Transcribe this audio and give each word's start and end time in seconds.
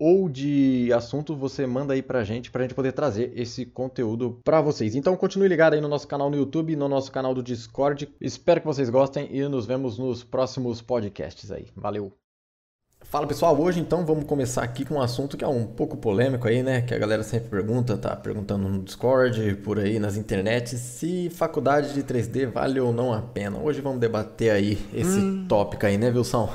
ou 0.00 0.30
de 0.30 0.90
assunto, 0.94 1.36
você 1.36 1.66
manda 1.66 1.92
aí 1.92 2.00
pra 2.00 2.24
gente, 2.24 2.50
pra 2.50 2.62
gente 2.62 2.74
poder 2.74 2.92
trazer 2.92 3.32
esse 3.36 3.66
conteúdo 3.66 4.40
pra 4.42 4.62
vocês. 4.62 4.94
Então, 4.94 5.14
continue 5.14 5.46
ligado 5.46 5.74
aí 5.74 5.80
no 5.80 5.88
nosso 5.88 6.08
canal 6.08 6.30
no 6.30 6.36
YouTube, 6.36 6.74
no 6.74 6.88
nosso 6.88 7.12
canal 7.12 7.34
do 7.34 7.42
Discord. 7.42 8.08
Espero 8.18 8.60
que 8.60 8.66
vocês 8.66 8.88
gostem 8.88 9.28
e 9.30 9.46
nos 9.46 9.66
vemos 9.66 9.98
nos 9.98 10.24
próximos 10.24 10.80
podcasts 10.80 11.52
aí. 11.52 11.66
Valeu! 11.76 12.10
Fala 13.02 13.26
pessoal, 13.26 13.58
hoje 13.58 13.80
então 13.80 14.04
vamos 14.04 14.24
começar 14.24 14.62
aqui 14.62 14.84
com 14.84 14.94
um 14.94 15.00
assunto 15.00 15.36
que 15.36 15.44
é 15.44 15.48
um 15.48 15.66
pouco 15.66 15.96
polêmico 15.96 16.46
aí, 16.46 16.62
né? 16.62 16.82
Que 16.82 16.94
a 16.94 16.98
galera 16.98 17.22
sempre 17.22 17.48
pergunta, 17.48 17.96
tá 17.96 18.14
perguntando 18.14 18.68
no 18.68 18.82
Discord, 18.82 19.56
por 19.56 19.78
aí 19.78 19.98
nas 19.98 20.16
internets, 20.16 20.78
se 20.78 21.28
faculdade 21.30 21.92
de 21.92 22.02
3D 22.04 22.46
vale 22.46 22.78
ou 22.78 22.92
não 22.92 23.12
a 23.12 23.20
pena. 23.20 23.58
Hoje 23.58 23.80
vamos 23.80 24.00
debater 24.00 24.50
aí 24.50 24.78
esse 24.94 25.18
hum. 25.18 25.46
tópico 25.48 25.86
aí, 25.86 25.98
né, 25.98 26.10
Wilson? 26.10 26.54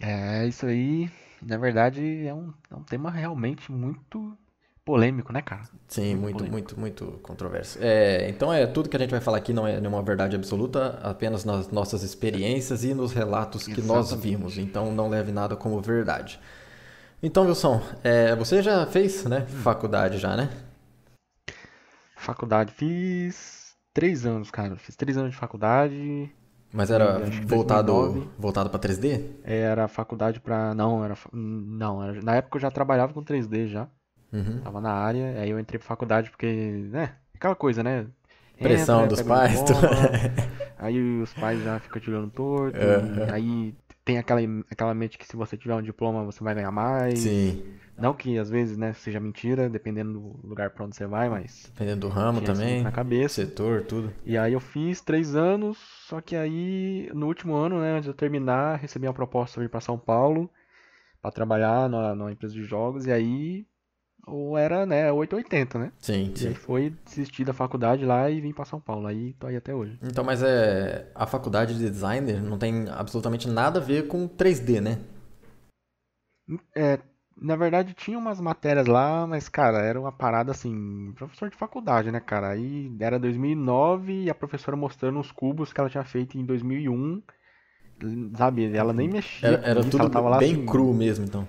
É, 0.00 0.46
isso 0.46 0.66
aí, 0.66 1.10
na 1.42 1.56
verdade, 1.56 2.26
é 2.26 2.34
um, 2.34 2.52
é 2.70 2.74
um 2.74 2.82
tema 2.82 3.10
realmente 3.10 3.70
muito 3.70 4.36
polêmico, 4.84 5.32
né, 5.32 5.40
cara? 5.42 5.62
Sim, 5.86 6.16
muito, 6.16 6.38
muito, 6.38 6.50
muito, 6.50 6.80
muito 6.80 7.20
controverso. 7.22 7.78
É, 7.80 8.28
então 8.28 8.52
é 8.52 8.66
tudo 8.66 8.88
que 8.88 8.96
a 8.96 9.00
gente 9.00 9.10
vai 9.10 9.20
falar 9.20 9.38
aqui 9.38 9.52
não 9.52 9.66
é 9.66 9.78
nenhuma 9.78 10.02
verdade 10.02 10.34
absoluta, 10.34 10.98
apenas 11.02 11.44
nas 11.44 11.68
nossas 11.70 12.02
experiências 12.02 12.82
e 12.84 12.92
nos 12.94 13.12
relatos 13.12 13.64
que 13.64 13.72
Exatamente. 13.72 14.10
nós 14.10 14.14
vimos. 14.14 14.58
Então 14.58 14.92
não 14.92 15.08
leve 15.08 15.32
nada 15.32 15.56
como 15.56 15.80
verdade. 15.80 16.40
Então, 17.22 17.46
Wilson, 17.46 17.82
é, 18.02 18.34
você 18.34 18.62
já 18.62 18.86
fez, 18.86 19.24
né, 19.24 19.46
hum. 19.48 19.62
faculdade 19.62 20.18
já, 20.18 20.36
né? 20.36 20.48
Faculdade, 22.16 22.72
fiz 22.72 23.74
três 23.94 24.26
anos, 24.26 24.50
cara. 24.50 24.76
Fiz 24.76 24.96
três 24.96 25.16
anos 25.16 25.32
de 25.32 25.36
faculdade. 25.36 26.30
Mas 26.72 26.90
era 26.90 27.18
voltado 27.46 28.30
voltado 28.38 28.70
para 28.70 28.78
3D? 28.78 29.22
Era 29.42 29.88
faculdade 29.88 30.40
para 30.40 30.74
não, 30.74 31.04
era 31.04 31.16
não, 31.32 32.02
era, 32.02 32.22
na 32.22 32.36
época 32.36 32.56
eu 32.56 32.60
já 32.62 32.70
trabalhava 32.70 33.12
com 33.12 33.24
3D 33.24 33.66
já. 33.66 33.88
Uhum. 34.32 34.60
Tava 34.62 34.80
na 34.80 34.92
área, 34.92 35.40
aí 35.40 35.50
eu 35.50 35.58
entrei 35.58 35.78
pra 35.78 35.88
faculdade 35.88 36.30
porque, 36.30 36.46
né, 36.46 37.14
aquela 37.34 37.56
coisa, 37.56 37.82
né? 37.82 38.06
Pressão 38.56 39.04
Entra, 39.04 39.16
dos 39.16 39.22
pais. 39.22 39.60
Bola, 39.62 39.90
aí 40.78 41.20
os 41.20 41.32
pais 41.34 41.62
já 41.64 41.80
ficam 41.80 42.00
te 42.00 42.10
olhando 42.10 42.30
torto, 42.30 42.78
uhum. 42.78 43.32
aí 43.32 43.74
tem 44.04 44.18
aquela, 44.18 44.40
aquela 44.70 44.94
mente 44.94 45.18
que 45.18 45.26
se 45.26 45.36
você 45.36 45.56
tiver 45.56 45.74
um 45.74 45.82
diploma 45.82 46.24
você 46.24 46.44
vai 46.44 46.54
ganhar 46.54 46.70
mais. 46.70 47.18
Sim. 47.18 47.64
Não 48.00 48.14
que 48.14 48.38
às 48.38 48.48
vezes, 48.48 48.76
né, 48.76 48.92
seja 48.92 49.20
mentira, 49.20 49.68
dependendo 49.68 50.12
do 50.12 50.48
lugar 50.48 50.70
para 50.70 50.84
onde 50.84 50.96
você 50.96 51.06
vai, 51.06 51.28
mas. 51.28 51.70
Dependendo 51.74 52.00
do 52.00 52.08
ramo 52.08 52.40
também. 52.40 52.82
Na 52.82 52.90
cabeça. 52.90 53.34
Setor, 53.34 53.84
tudo. 53.84 54.12
E 54.24 54.36
aí 54.36 54.52
eu 54.52 54.60
fiz 54.60 55.00
três 55.00 55.36
anos, 55.36 55.78
só 56.06 56.20
que 56.20 56.34
aí 56.34 57.10
no 57.14 57.26
último 57.26 57.54
ano, 57.54 57.80
né, 57.80 57.92
antes 57.92 58.04
de 58.04 58.10
eu 58.10 58.14
terminar, 58.14 58.78
recebi 58.78 59.06
uma 59.06 59.14
proposta 59.14 59.56
para 59.56 59.64
ir 59.64 59.68
para 59.68 59.80
São 59.80 59.98
Paulo 59.98 60.50
para 61.20 61.30
trabalhar 61.30 61.88
numa, 61.88 62.14
numa, 62.14 62.32
empresa 62.32 62.54
de 62.54 62.64
jogos, 62.64 63.06
e 63.06 63.12
aí 63.12 63.66
ou 64.26 64.56
era, 64.56 64.86
né, 64.86 65.10
880, 65.10 65.78
né? 65.78 65.92
Sim, 65.98 66.32
sim. 66.34 66.44
E 66.44 66.48
aí 66.48 66.54
foi 66.54 66.94
desistir 67.04 67.44
da 67.44 67.52
faculdade 67.52 68.04
lá 68.04 68.30
e 68.30 68.40
vim 68.40 68.52
para 68.52 68.64
São 68.64 68.80
Paulo. 68.80 69.06
Aí 69.06 69.32
tô 69.34 69.46
aí 69.46 69.56
até 69.56 69.74
hoje. 69.74 69.98
Então, 70.02 70.22
mas 70.22 70.42
é 70.42 71.10
a 71.14 71.26
faculdade 71.26 71.76
de 71.76 71.90
designer 71.90 72.42
não 72.42 72.58
tem 72.58 72.88
absolutamente 72.90 73.48
nada 73.48 73.80
a 73.80 73.82
ver 73.82 74.06
com 74.08 74.28
3D, 74.28 74.80
né? 74.80 74.98
É, 76.74 76.98
na 77.40 77.56
verdade, 77.56 77.94
tinha 77.94 78.18
umas 78.18 78.40
matérias 78.40 78.86
lá, 78.86 79.26
mas, 79.26 79.48
cara, 79.48 79.78
era 79.78 79.98
uma 79.98 80.12
parada 80.12 80.50
assim, 80.50 81.12
professor 81.16 81.48
de 81.48 81.56
faculdade, 81.56 82.12
né, 82.12 82.20
cara? 82.20 82.50
Aí 82.50 82.94
era 83.00 83.18
2009 83.18 84.24
e 84.24 84.30
a 84.30 84.34
professora 84.34 84.76
mostrando 84.76 85.18
os 85.18 85.32
cubos 85.32 85.72
que 85.72 85.80
ela 85.80 85.88
tinha 85.88 86.04
feito 86.04 86.36
em 86.36 86.44
2001, 86.44 87.22
sabe? 88.36 88.76
Ela 88.76 88.92
nem 88.92 89.08
mexia. 89.08 89.48
Era, 89.48 89.66
era 89.66 89.84
tudo 89.84 90.08
bem 90.38 90.52
assim, 90.52 90.66
cru 90.66 90.92
mesmo, 90.92 91.24
então. 91.24 91.48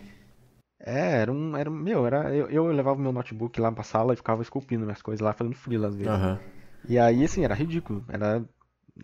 É, 0.79 1.19
era 1.21 1.31
um. 1.31 1.55
Era, 1.55 1.69
meu, 1.69 2.07
era, 2.07 2.33
eu, 2.33 2.49
eu 2.49 2.65
levava 2.67 2.99
meu 2.99 3.11
notebook 3.11 3.59
lá 3.59 3.71
pra 3.71 3.83
sala 3.83 4.13
e 4.13 4.17
ficava 4.17 4.41
esculpindo 4.41 4.85
minhas 4.85 5.01
coisas 5.01 5.21
lá, 5.23 5.33
fazendo 5.33 5.55
frila 5.55 5.89
às 5.89 5.95
vezes. 5.95 6.11
Uhum. 6.11 6.37
E 6.87 6.97
aí, 6.97 7.23
assim, 7.23 7.43
era 7.43 7.53
ridículo. 7.53 8.03
Era 8.07 8.43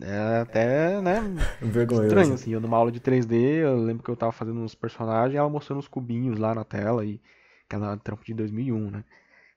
é 0.00 0.40
até, 0.40 1.00
né, 1.00 1.20
estranho, 1.90 2.34
assim. 2.34 2.52
Eu 2.52 2.60
numa 2.60 2.76
aula 2.76 2.92
de 2.92 3.00
3D, 3.00 3.62
eu 3.64 3.82
lembro 3.82 4.02
que 4.02 4.10
eu 4.10 4.16
tava 4.16 4.32
fazendo 4.32 4.60
uns 4.60 4.74
personagens 4.74 5.36
ela 5.36 5.48
mostrando 5.48 5.78
os 5.80 5.88
cubinhos 5.88 6.38
lá 6.38 6.54
na 6.54 6.64
tela 6.64 7.04
e 7.04 7.20
aquela 7.66 7.96
trampo 7.96 8.24
de 8.24 8.34
2001, 8.34 8.90
né. 8.90 9.04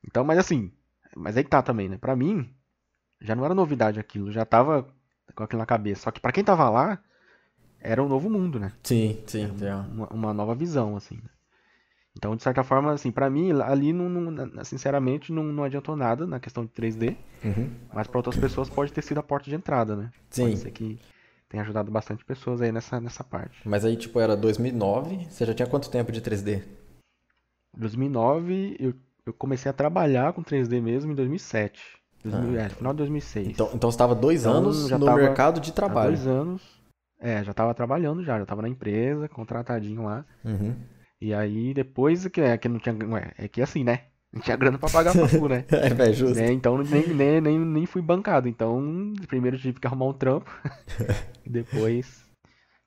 Então, 0.04 0.24
mas 0.24 0.40
assim, 0.40 0.72
mas 1.16 1.38
aí 1.38 1.44
que 1.44 1.50
tá 1.50 1.62
também, 1.62 1.90
né. 1.90 1.98
Pra 1.98 2.16
mim, 2.16 2.50
já 3.20 3.36
não 3.36 3.46
era 3.46 3.54
novidade 3.54 4.00
aquilo, 4.00 4.32
já 4.32 4.46
tava 4.46 4.88
com 5.36 5.44
aquilo 5.44 5.60
na 5.60 5.66
cabeça. 5.66 6.04
Só 6.04 6.12
que 6.12 6.20
pra 6.20 6.32
quem 6.32 6.44
tava 6.44 6.70
lá, 6.70 7.00
era 7.80 8.04
um 8.04 8.08
novo 8.08 8.30
mundo, 8.30 8.60
né. 8.60 8.74
Sim, 8.84 9.22
sim. 9.26 9.46
Uma, 9.92 10.08
uma, 10.08 10.34
nova 10.34 10.56
visão, 10.56 10.96
assim. 10.96 11.20
Então, 12.18 12.36
de 12.36 12.44
certa 12.44 12.64
forma, 12.64 12.92
assim, 12.92 13.12
para 13.12 13.30
mim, 13.30 13.52
ali, 13.62 13.94
não, 13.94 14.10
não, 14.10 14.64
sinceramente, 14.64 15.32
não, 15.32 15.44
não 15.44 15.64
adiantou 15.64 15.96
nada 15.96 16.28
na 16.28 16.40
questão 16.40 16.66
de 16.66 16.72
3D. 16.72 17.16
Uhum. 17.44 17.70
Mas 17.94 18.08
para 18.08 18.20
outras 18.20 18.36
pessoas 18.36 18.70
pode 18.70 18.92
ter 18.92 19.02
sido 19.02 19.20
a 19.20 19.24
porta 19.24 19.50
de 19.50 19.56
entrada, 19.56 19.96
né? 19.96 20.12
Sim. 20.30 20.44
Pode 20.44 20.58
ser 20.58 20.72
que 20.72 21.00
tenha 21.48 21.64
ajudado 21.64 21.90
bastante 21.90 22.24
pessoas 22.26 22.62
aí 22.62 22.72
nessa, 22.72 23.00
nessa 23.00 23.24
parte. 23.24 23.58
Mas 23.68 23.86
aí, 23.86 23.96
tipo, 23.96 24.20
era 24.20 24.36
2009, 24.36 25.28
você 25.30 25.46
já 25.46 25.54
tinha 25.54 25.68
quanto 25.68 25.90
tempo 25.90 26.12
de 26.12 26.22
3D? 26.22 26.64
2009, 27.78 28.76
eu, 28.80 28.94
eu 29.26 29.34
comecei 29.34 29.70
a 29.70 29.74
trabalhar 29.74 30.34
com 30.34 30.44
3D 30.44 30.82
mesmo 30.82 31.12
em 31.12 31.16
2007. 31.16 32.02
2000, 32.24 32.60
ah. 32.60 32.64
é, 32.64 32.70
final 32.70 32.94
de 32.94 32.98
2006. 32.98 33.48
Então, 33.48 33.70
então 33.74 33.90
você 33.90 33.96
estava 33.96 34.14
dois 34.14 34.42
então, 34.42 34.54
anos 34.54 34.90
no 34.90 35.06
tava, 35.06 35.18
mercado 35.18 35.60
de 35.60 35.72
trabalho. 35.72 36.12
Dois 36.12 36.28
anos. 36.28 36.62
É, 37.20 37.44
já 37.44 37.52
estava 37.52 37.74
trabalhando 37.74 38.24
já, 38.24 38.38
já 38.38 38.44
estava 38.44 38.62
na 38.62 38.70
empresa, 38.70 39.30
contratadinho 39.30 40.04
lá. 40.04 40.26
Uhum. 40.44 40.76
E 41.22 41.34
aí 41.34 41.74
depois 41.74 42.28
que, 42.28 42.42
é, 42.42 42.58
que 42.58 42.68
não 42.68 42.80
tinha. 42.80 42.96
Ué, 43.08 43.32
é 43.38 43.48
que 43.48 43.62
assim, 43.62 43.84
né? 43.84 44.06
Não 44.34 44.42
tinha 44.42 44.56
grana 44.56 44.78
pra 44.78 44.90
pagar 44.90 45.14
facu, 45.14 45.48
né? 45.48 45.66
é, 45.70 45.90
véio, 45.90 46.14
justo. 46.14 46.38
Né? 46.38 46.52
Então 46.52 46.78
nem, 46.78 47.08
nem, 47.08 47.42
nem, 47.42 47.60
nem 47.60 47.86
fui 47.86 48.02
bancado. 48.02 48.48
Então, 48.48 49.14
primeiro 49.28 49.58
tive 49.58 49.80
que 49.80 49.86
arrumar 49.86 50.08
um 50.08 50.14
trampo. 50.14 50.50
e 51.46 51.50
depois 51.50 52.24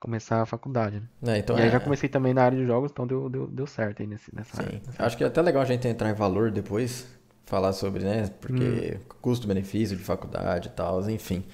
começar 0.00 0.42
a 0.42 0.46
faculdade. 0.46 1.02
Né? 1.22 1.36
É, 1.36 1.38
então 1.38 1.56
e 1.56 1.62
aí 1.62 1.68
é... 1.68 1.70
já 1.70 1.80
comecei 1.80 2.08
também 2.08 2.34
na 2.34 2.42
área 2.42 2.58
de 2.58 2.66
jogos, 2.66 2.90
então 2.90 3.06
deu, 3.06 3.30
deu, 3.30 3.46
deu 3.46 3.66
certo 3.66 4.02
aí 4.02 4.06
nesse, 4.06 4.34
nessa 4.34 4.56
Sim. 4.56 4.62
área. 4.62 4.82
Acho 4.98 5.16
que 5.16 5.24
é 5.24 5.26
até 5.26 5.40
legal 5.40 5.62
a 5.62 5.64
gente 5.64 5.86
entrar 5.86 6.10
em 6.10 6.14
valor 6.14 6.50
depois, 6.50 7.06
falar 7.46 7.72
sobre, 7.72 8.04
né? 8.04 8.30
Porque 8.40 8.98
hum. 8.98 9.14
custo-benefício 9.22 9.96
de 9.96 10.02
faculdade 10.02 10.68
e 10.68 10.72
tal, 10.72 11.08
enfim. 11.08 11.44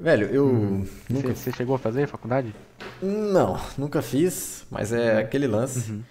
Velho, 0.00 0.26
eu 0.28 0.46
hum. 0.46 0.86
nunca. 1.10 1.34
Você 1.34 1.52
chegou 1.52 1.76
a 1.76 1.78
fazer 1.78 2.06
faculdade? 2.06 2.54
Não, 3.02 3.60
nunca 3.76 4.00
fiz, 4.00 4.64
mas 4.70 4.94
é 4.94 5.18
aquele 5.18 5.46
lance. 5.46 5.90
Uhum. 5.90 6.02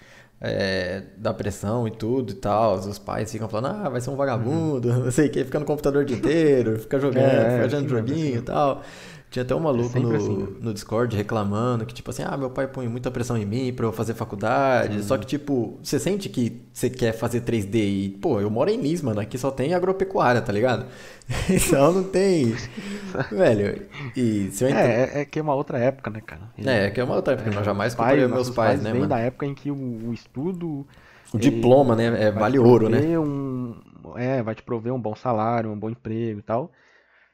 É, 0.42 1.04
da 1.18 1.34
pressão 1.34 1.86
e 1.86 1.92
tudo 1.92 2.32
e 2.32 2.36
tal. 2.36 2.76
Os 2.76 3.00
pais 3.00 3.30
ficam 3.30 3.50
falando, 3.50 3.86
ah, 3.86 3.90
vai 3.90 4.00
ser 4.00 4.12
um 4.12 4.16
vagabundo, 4.16 4.88
uhum. 4.90 5.00
não 5.06 5.12
sei 5.12 5.28
o 5.28 5.32
que, 5.32 5.44
fica 5.44 5.60
no 5.60 5.66
computador 5.66 6.04
o 6.04 6.06
dia 6.06 6.16
inteiro, 6.16 6.80
fica 6.80 6.98
jogando, 6.98 7.26
é, 7.26 7.52
fica 7.56 7.70
jogando 7.70 7.90
joguinho 7.90 8.38
e 8.38 8.42
tal. 8.42 8.84
Tinha 9.30 9.44
até 9.44 9.54
um 9.54 9.60
maluco 9.60 9.96
é 9.96 10.02
no, 10.02 10.16
assim. 10.16 10.58
no 10.60 10.74
Discord 10.74 11.16
reclamando 11.16 11.86
que, 11.86 11.94
tipo 11.94 12.10
assim, 12.10 12.24
ah, 12.26 12.36
meu 12.36 12.50
pai 12.50 12.68
põe 12.68 12.88
muita 12.88 13.12
pressão 13.12 13.38
em 13.38 13.46
mim 13.46 13.72
pra 13.72 13.86
eu 13.86 13.92
fazer 13.92 14.16
faculdade. 14.16 14.96
Sim. 14.96 15.04
Só 15.04 15.20
que, 15.20 15.26
tipo, 15.28 15.78
você 15.84 16.00
sente 16.00 16.30
que 16.30 16.64
você 16.74 16.90
quer 16.90 17.14
fazer 17.14 17.42
3D 17.42 17.76
e, 17.76 18.10
pô, 18.20 18.42
eu 18.42 18.50
moro 18.50 18.72
em 18.72 18.78
Nis, 18.78 19.04
mano, 19.04 19.20
aqui 19.20 19.38
só 19.38 19.52
tem 19.52 19.76
agropecuária, 19.76 20.42
tá 20.42 20.52
ligado? 20.52 20.88
então 21.48 21.94
não 21.94 22.04
tem. 22.04 22.56
Velho, 23.32 23.84
e 24.16 24.50
se 24.52 24.64
eu 24.64 24.70
entendo... 24.70 24.90
é, 24.90 25.22
é, 25.22 25.26
que 25.26 25.38
é 25.38 25.42
uma 25.44 25.54
outra 25.54 25.78
época, 25.78 26.10
né, 26.10 26.22
cara? 26.26 26.42
É, 26.58 26.86
é 26.86 26.90
que 26.90 27.00
é 27.00 27.04
uma 27.04 27.16
outra 27.16 27.36
época, 27.36 27.52
é, 27.52 27.54
nós 27.54 27.66
jamais 27.66 27.94
comparamos 27.94 28.32
meus 28.32 28.50
pais, 28.50 28.82
pais 28.82 28.82
né, 28.82 28.94
mano? 28.94 29.08
da 29.08 29.20
época 29.20 29.46
em 29.46 29.54
que 29.54 29.70
o, 29.70 30.10
o 30.10 30.12
estudo. 30.12 30.88
O 31.32 31.38
diploma, 31.38 31.96
né? 31.96 32.24
É, 32.24 32.32
vale 32.32 32.58
ouro, 32.58 32.90
né? 32.90 33.20
Um, 33.20 33.76
é, 34.16 34.42
vai 34.42 34.56
te 34.56 34.64
prover 34.64 34.92
um 34.92 35.00
bom 35.00 35.16
salário, 35.16 35.70
um 35.70 35.78
bom 35.78 35.92
emprego 35.92 36.40
e 36.40 36.42
tal. 36.42 36.72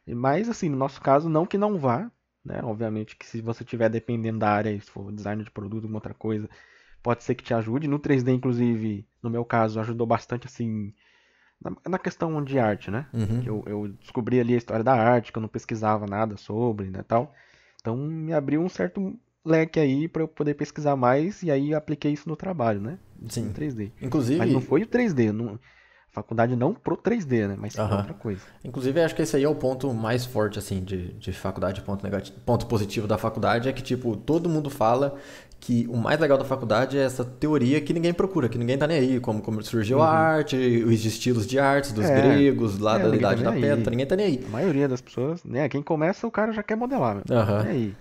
Mas, 0.07 0.47
assim, 0.49 0.69
no 0.69 0.77
nosso 0.77 1.01
caso, 1.01 1.27
não 1.27 1.45
que 1.45 1.57
não 1.57 1.77
vá, 1.77 2.11
né? 2.43 2.61
Obviamente 2.63 3.15
que 3.15 3.25
se 3.25 3.41
você 3.41 3.63
estiver 3.63 3.89
dependendo 3.89 4.39
da 4.39 4.49
área, 4.49 4.79
se 4.79 4.91
for 4.91 5.11
design 5.11 5.43
de 5.43 5.49
produto, 5.49 5.83
alguma 5.83 5.97
outra 5.97 6.13
coisa, 6.13 6.47
pode 7.01 7.23
ser 7.23 7.33
que 7.33 7.43
te 7.43 7.53
ajude. 7.53 7.87
No 7.87 7.99
3D, 7.99 8.33
inclusive, 8.33 9.07
no 9.21 9.29
meu 9.29 9.43
caso, 9.43 9.79
ajudou 9.79 10.05
bastante, 10.05 10.45
assim, 10.45 10.93
na, 11.59 11.71
na 11.89 11.97
questão 11.97 12.43
de 12.43 12.59
arte, 12.59 12.91
né? 12.91 13.07
Uhum. 13.11 13.43
Eu, 13.43 13.63
eu, 13.65 13.87
descobri 13.93 14.39
ali 14.39 14.53
a 14.53 14.57
história 14.57 14.83
da 14.83 14.93
arte, 14.93 15.31
que 15.31 15.37
eu 15.37 15.41
não 15.41 15.49
pesquisava 15.49 16.05
nada 16.05 16.37
sobre, 16.37 16.89
né, 16.89 17.03
tal. 17.07 17.33
Então, 17.81 17.97
me 17.97 18.33
abriu 18.33 18.61
um 18.61 18.69
certo 18.69 19.17
leque 19.43 19.79
aí 19.79 20.07
para 20.07 20.23
eu 20.23 20.27
poder 20.27 20.55
pesquisar 20.55 20.95
mais 20.95 21.43
e 21.43 21.51
aí 21.51 21.73
apliquei 21.73 22.11
isso 22.11 22.27
no 22.29 22.35
trabalho, 22.35 22.81
né? 22.81 22.99
Sim. 23.29 23.45
No 23.45 23.53
3D. 23.53 23.91
Inclusive... 24.01 24.39
Mas 24.39 24.51
não 24.51 24.61
foi 24.61 24.83
o 24.83 24.87
3D, 24.87 25.31
não 25.31 25.59
Faculdade 26.15 26.55
não 26.55 26.73
pro 26.73 26.95
3D, 26.95 27.45
né? 27.45 27.57
Mas 27.59 27.75
uhum. 27.75 27.97
outra 27.97 28.13
coisa. 28.13 28.39
Inclusive, 28.63 29.01
acho 29.01 29.13
que 29.13 29.21
esse 29.21 29.35
aí 29.35 29.43
é 29.43 29.49
o 29.49 29.53
ponto 29.53 29.93
mais 29.93 30.25
forte, 30.25 30.57
assim, 30.57 30.81
de, 30.81 31.11
de 31.15 31.33
faculdade, 31.33 31.81
ponto, 31.81 32.01
negativo, 32.05 32.39
ponto 32.45 32.65
positivo 32.67 33.05
da 33.05 33.17
faculdade, 33.17 33.67
é 33.67 33.73
que, 33.73 33.83
tipo, 33.83 34.15
todo 34.15 34.47
mundo 34.47 34.69
fala 34.69 35.17
que 35.59 35.85
o 35.89 35.97
mais 35.97 36.17
legal 36.17 36.37
da 36.37 36.45
faculdade 36.45 36.97
é 36.97 37.01
essa 37.01 37.25
teoria 37.25 37.81
que 37.81 37.91
ninguém 37.91 38.13
procura, 38.13 38.47
que 38.47 38.57
ninguém 38.57 38.77
tá 38.77 38.87
nem 38.87 38.97
aí, 38.97 39.19
como, 39.19 39.41
como 39.41 39.61
surgiu 39.61 39.97
uhum. 39.97 40.03
a 40.03 40.09
arte, 40.09 40.55
os 40.55 41.03
estilos 41.03 41.45
de 41.45 41.59
artes 41.59 41.91
dos 41.91 42.05
é, 42.05 42.15
gregos, 42.15 42.79
lá 42.79 42.97
é, 42.97 43.03
da 43.03 43.13
Idade 43.13 43.43
tá 43.43 43.51
da 43.51 43.59
Pedra, 43.59 43.91
ninguém 43.91 44.05
tá 44.05 44.15
nem 44.15 44.25
aí. 44.27 44.45
A 44.47 44.51
maioria 44.51 44.87
das 44.87 45.01
pessoas, 45.01 45.43
né? 45.43 45.67
Quem 45.67 45.83
começa, 45.83 46.25
o 46.25 46.31
cara 46.31 46.53
já 46.53 46.63
quer 46.63 46.77
modelar, 46.77 47.15
meu. 47.15 47.37
Uhum. 47.37 47.57
Aí? 47.59 47.95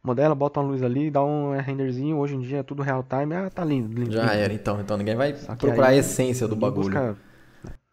Modela, 0.00 0.32
bota 0.32 0.60
uma 0.60 0.70
luz 0.70 0.80
ali, 0.80 1.10
dá 1.10 1.24
um 1.24 1.58
renderzinho, 1.58 2.18
hoje 2.18 2.36
em 2.36 2.40
dia 2.40 2.58
é 2.58 2.62
tudo 2.62 2.82
real 2.82 3.02
time, 3.02 3.34
ah, 3.34 3.50
tá 3.50 3.64
lindo. 3.64 3.92
lindo 3.92 4.12
já 4.12 4.22
lindo. 4.22 4.34
era, 4.34 4.52
então. 4.52 4.80
Então 4.80 4.96
ninguém 4.96 5.16
vai 5.16 5.32
procurar 5.32 5.88
aí, 5.88 5.96
a 5.96 6.00
essência 6.00 6.46
do 6.46 6.54
bagulho. 6.54 6.90
Busca, 6.90 7.16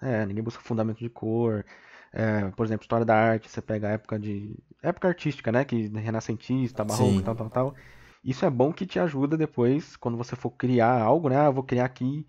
é, 0.01 0.25
ninguém 0.25 0.43
busca 0.43 0.61
fundamento 0.61 0.99
de 0.99 1.09
cor. 1.09 1.65
É, 2.13 2.49
por 2.51 2.65
exemplo, 2.65 2.83
história 2.83 3.05
da 3.05 3.15
arte, 3.15 3.49
você 3.49 3.61
pega 3.61 3.89
a 3.89 3.91
época 3.91 4.17
de. 4.17 4.57
época 4.81 5.07
artística, 5.07 5.51
né? 5.51 5.65
Que 5.65 5.87
renascentista, 5.87 6.83
barroco, 6.83 7.17
Sim. 7.17 7.21
tal, 7.21 7.35
tal, 7.35 7.49
tal. 7.49 7.75
Isso 8.23 8.45
é 8.45 8.49
bom 8.49 8.73
que 8.73 8.85
te 8.85 8.99
ajuda 8.99 9.37
depois, 9.37 9.95
quando 9.95 10.17
você 10.17 10.35
for 10.35 10.49
criar 10.49 10.99
algo, 10.99 11.29
né? 11.29 11.39
Ah, 11.39 11.45
eu 11.45 11.53
vou 11.53 11.63
criar 11.63 11.85
aqui 11.85 12.25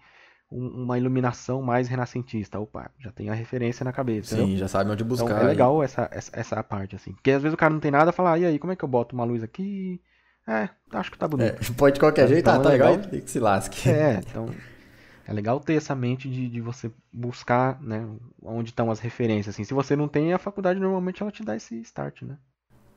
um, 0.51 0.85
uma 0.85 0.99
iluminação 0.99 1.63
mais 1.63 1.89
renascentista. 1.89 2.59
Opa, 2.59 2.91
já 2.99 3.11
tem 3.13 3.31
a 3.31 3.35
referência 3.35 3.85
na 3.85 3.93
cabeça. 3.93 4.35
Sim, 4.35 4.43
entendeu? 4.43 4.59
já 4.59 4.69
sabe 4.69 4.91
onde 4.91 5.05
buscar. 5.05 5.27
Então, 5.27 5.39
é 5.39 5.45
legal 5.45 5.83
essa, 5.83 6.09
essa, 6.13 6.31
essa, 6.35 6.63
parte, 6.63 6.97
assim. 6.97 7.13
Porque 7.13 7.31
às 7.31 7.43
vezes 7.43 7.55
o 7.55 7.57
cara 7.57 7.73
não 7.73 7.81
tem 7.81 7.91
nada 7.91 8.11
e 8.11 8.15
fala, 8.15 8.33
ah, 8.33 8.39
e 8.39 8.45
aí, 8.45 8.59
como 8.59 8.73
é 8.73 8.77
que 8.77 8.85
eu 8.85 8.89
boto 8.89 9.15
uma 9.15 9.25
luz 9.25 9.43
aqui? 9.43 10.01
É, 10.47 10.69
acho 10.93 11.11
que 11.11 11.19
tá 11.19 11.27
bonito. 11.27 11.61
É, 11.61 11.75
pode 11.75 11.95
de 11.95 12.01
qualquer 12.01 12.29
jeito, 12.29 12.41
então, 12.41 12.61
ah, 12.61 12.63
tá 12.63 12.69
é 12.69 12.73
legal, 12.73 12.93
legal 12.93 13.11
que 13.11 13.31
se 13.31 13.41
lasque. 13.41 13.89
É, 13.89 14.21
então. 14.29 14.49
É 15.27 15.33
legal 15.33 15.59
ter 15.59 15.75
essa 15.75 15.95
mente 15.95 16.31
de, 16.31 16.49
de 16.49 16.61
você 16.61 16.91
buscar, 17.13 17.83
né, 17.83 18.09
onde 18.41 18.71
estão 18.71 18.91
as 18.93 19.01
referências, 19.01 19.55
assim. 19.55 19.65
Se 19.65 19.75
você 19.75 19.97
não 19.97 20.07
tem, 20.07 20.33
a 20.33 20.39
faculdade 20.39 20.79
normalmente 20.79 21.21
ela 21.21 21.33
te 21.33 21.43
dá 21.43 21.57
esse 21.57 21.77
start, 21.81 22.23
né? 22.23 22.37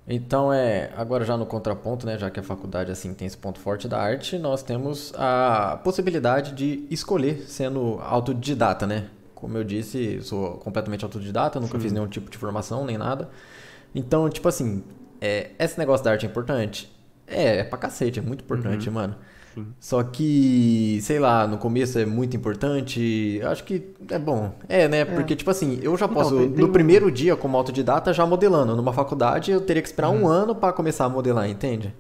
Então, 0.08 0.54
é, 0.54 0.92
agora 0.96 1.26
já 1.26 1.36
no 1.36 1.46
contraponto, 1.46 2.06
né, 2.06 2.18
já 2.18 2.30
que 2.30 2.40
a 2.40 2.44
faculdade 2.44 2.92
assim 2.92 3.14
tem 3.14 3.28
esse 3.28 3.38
ponto 3.38 3.60
forte 3.60 3.88
da 3.88 4.00
arte, 4.00 4.38
nós 4.38 4.62
temos 4.62 5.12
a 5.16 5.80
possibilidade 5.84 6.54
de 6.54 6.86
escolher 6.90 7.44
sendo 7.48 8.00
autodidata, 8.02 8.86
né? 8.86 9.10
Como 9.34 9.58
eu 9.58 9.64
disse, 9.64 10.22
sou 10.22 10.58
completamente 10.58 11.04
autodidata, 11.04 11.60
nunca 11.60 11.78
Sim. 11.78 11.84
fiz 11.84 11.92
nenhum 11.92 12.08
tipo 12.08 12.30
de 12.30 12.38
formação, 12.38 12.86
nem 12.86 12.98
nada. 12.98 13.30
Então, 13.94 14.30
tipo 14.30 14.48
assim, 14.48 14.84
é, 15.20 15.52
esse 15.58 15.80
negócio 15.80 16.04
da 16.04 16.12
arte 16.12 16.26
é 16.26 16.30
importante? 16.30 16.92
É, 17.26 17.58
é 17.58 17.64
pra 17.64 17.78
cacete, 17.78 18.20
é 18.20 18.22
muito 18.22 18.44
importante, 18.44 18.88
uhum. 18.88 18.96
mano. 18.96 19.16
Só 19.80 20.04
que, 20.04 21.00
sei 21.01 21.19
lá, 21.19 21.48
no 21.48 21.57
começo 21.57 21.98
é 21.98 22.06
muito 22.06 22.36
importante. 22.36 23.40
Acho 23.44 23.63
que 23.63 23.94
é 24.10 24.19
bom. 24.19 24.54
É, 24.68 24.88
né? 24.88 25.00
É. 25.00 25.06
Porque, 25.06 25.36
tipo 25.36 25.50
assim, 25.50 25.80
eu 25.81 25.96
já 25.98 26.06
então, 26.06 26.16
posso, 26.16 26.38
tem, 26.38 26.51
tem 26.51 26.62
no 26.62 26.68
um... 26.68 26.72
primeiro 26.72 27.12
dia, 27.12 27.36
como 27.36 27.57
autodidata, 27.57 28.13
já 28.13 28.25
modelando. 28.25 28.75
Numa 28.75 28.94
faculdade, 28.94 29.51
eu 29.51 29.62
teria 29.62 29.81
que 29.81 29.88
esperar 29.88 30.10
um 30.10 30.24
uhum. 30.24 30.28
ano 30.28 30.56
para 30.56 30.74
começar 30.74 31.06
a 31.06 31.10
modelar, 31.10 31.50
entende? 31.50 31.94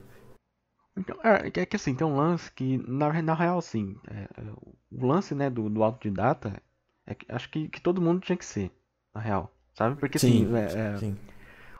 Então, 0.97 1.17
é, 1.23 1.47
é, 1.47 1.65
que 1.65 1.75
assim, 1.75 1.95
tem 1.95 2.05
um 2.05 2.15
lance 2.15 2.51
que, 2.51 2.77
na, 2.87 3.21
na 3.21 3.33
real, 3.33 3.57
assim, 3.57 3.95
é, 4.09 4.23
é, 4.23 4.43
o 4.91 5.05
lance, 5.05 5.33
né, 5.33 5.49
do, 5.49 5.69
do 5.69 5.83
autodidata, 5.83 6.61
é 7.05 7.15
que, 7.15 7.25
acho 7.29 7.49
que, 7.49 7.69
que 7.69 7.79
todo 7.79 8.01
mundo 8.01 8.19
tinha 8.19 8.37
que 8.37 8.45
ser, 8.45 8.69
na 9.13 9.21
real, 9.21 9.51
sabe? 9.73 9.95
Porque, 9.95 10.19
sim, 10.19 10.53
assim, 10.53 10.77
é, 10.77 10.93
é, 10.93 10.97
sim. 10.97 11.17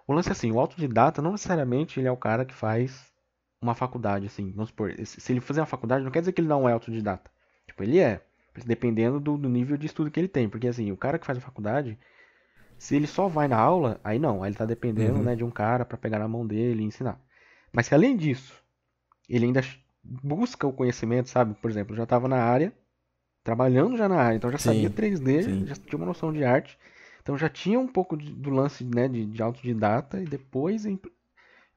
o 0.08 0.14
lance 0.14 0.30
é 0.30 0.32
assim, 0.32 0.52
o 0.52 0.60
autodidata 0.60 1.22
não 1.22 1.34
necessariamente 1.34 2.00
ele 2.00 2.08
é 2.08 2.12
o 2.12 2.18
cara 2.18 2.46
que 2.46 2.54
faz 2.54 3.09
uma 3.62 3.76
faculdade, 3.76 4.26
assim, 4.26 4.52
vamos 4.52 4.70
supor, 4.70 4.94
se 5.04 5.32
ele 5.32 5.42
fazer 5.42 5.60
uma 5.60 5.66
faculdade, 5.66 6.04
não 6.04 6.12
quer 6.12 6.20
dizer 6.20 6.32
que 6.32 6.42
ele 6.42 6.48
não 6.48 6.68
é 6.68 6.72
autodidata. 6.72 7.30
Tipo, 7.68 7.84
ele 7.84 8.00
é, 8.00 8.22
dependendo 8.66 9.20
do, 9.20 9.38
do 9.38 9.50
nível 9.50 9.78
de 9.78 9.86
estudo 9.86 10.10
que 10.10 10.20
ele 10.20 10.28
tem. 10.28 10.50
Porque, 10.50 10.68
assim, 10.68 10.92
o 10.92 10.98
cara 10.98 11.20
que 11.20 11.26
faz 11.26 11.38
a 11.38 11.42
faculdade, 11.42 11.98
se 12.78 12.96
ele 12.96 13.08
só 13.08 13.28
vai 13.28 13.48
na 13.48 13.58
aula, 13.58 14.00
aí 14.04 14.18
não, 14.18 14.42
aí 14.42 14.50
ele 14.50 14.58
tá 14.58 14.66
dependendo, 14.66 15.18
uhum. 15.18 15.24
né, 15.24 15.36
de 15.36 15.44
um 15.44 15.52
cara 15.52 15.84
para 15.84 15.98
pegar 15.98 16.20
na 16.20 16.28
mão 16.28 16.48
dele 16.48 16.82
e 16.82 16.86
ensinar. 16.86 17.20
Mas 17.72 17.88
se 17.88 17.94
além 17.94 18.16
disso, 18.16 18.64
ele 19.28 19.46
ainda 19.46 19.62
busca 20.04 20.66
o 20.66 20.74
conhecimento, 20.74 21.30
sabe? 21.30 21.54
Por 21.56 21.70
exemplo, 21.70 21.96
já 21.96 22.04
estava 22.04 22.28
na 22.28 22.42
área, 22.42 22.74
trabalhando 23.44 23.98
já 23.98 24.08
na 24.08 24.16
área, 24.16 24.38
então 24.38 24.52
já 24.52 24.58
sim, 24.58 24.70
sabia 24.70 24.90
3D, 24.90 25.44
sim. 25.44 25.66
já 25.68 25.76
tinha 25.76 25.98
uma 25.98 26.06
noção 26.06 26.32
de 26.32 26.44
arte, 26.44 26.80
então 27.22 27.38
já 27.38 27.50
tinha 27.50 27.80
um 27.80 27.88
pouco 27.88 28.18
de, 28.18 28.32
do 28.32 28.50
lance 28.50 28.84
né, 28.84 29.08
de, 29.08 29.26
de 29.26 29.42
autodidata 29.42 30.20
e 30.20 30.26
depois 30.26 30.86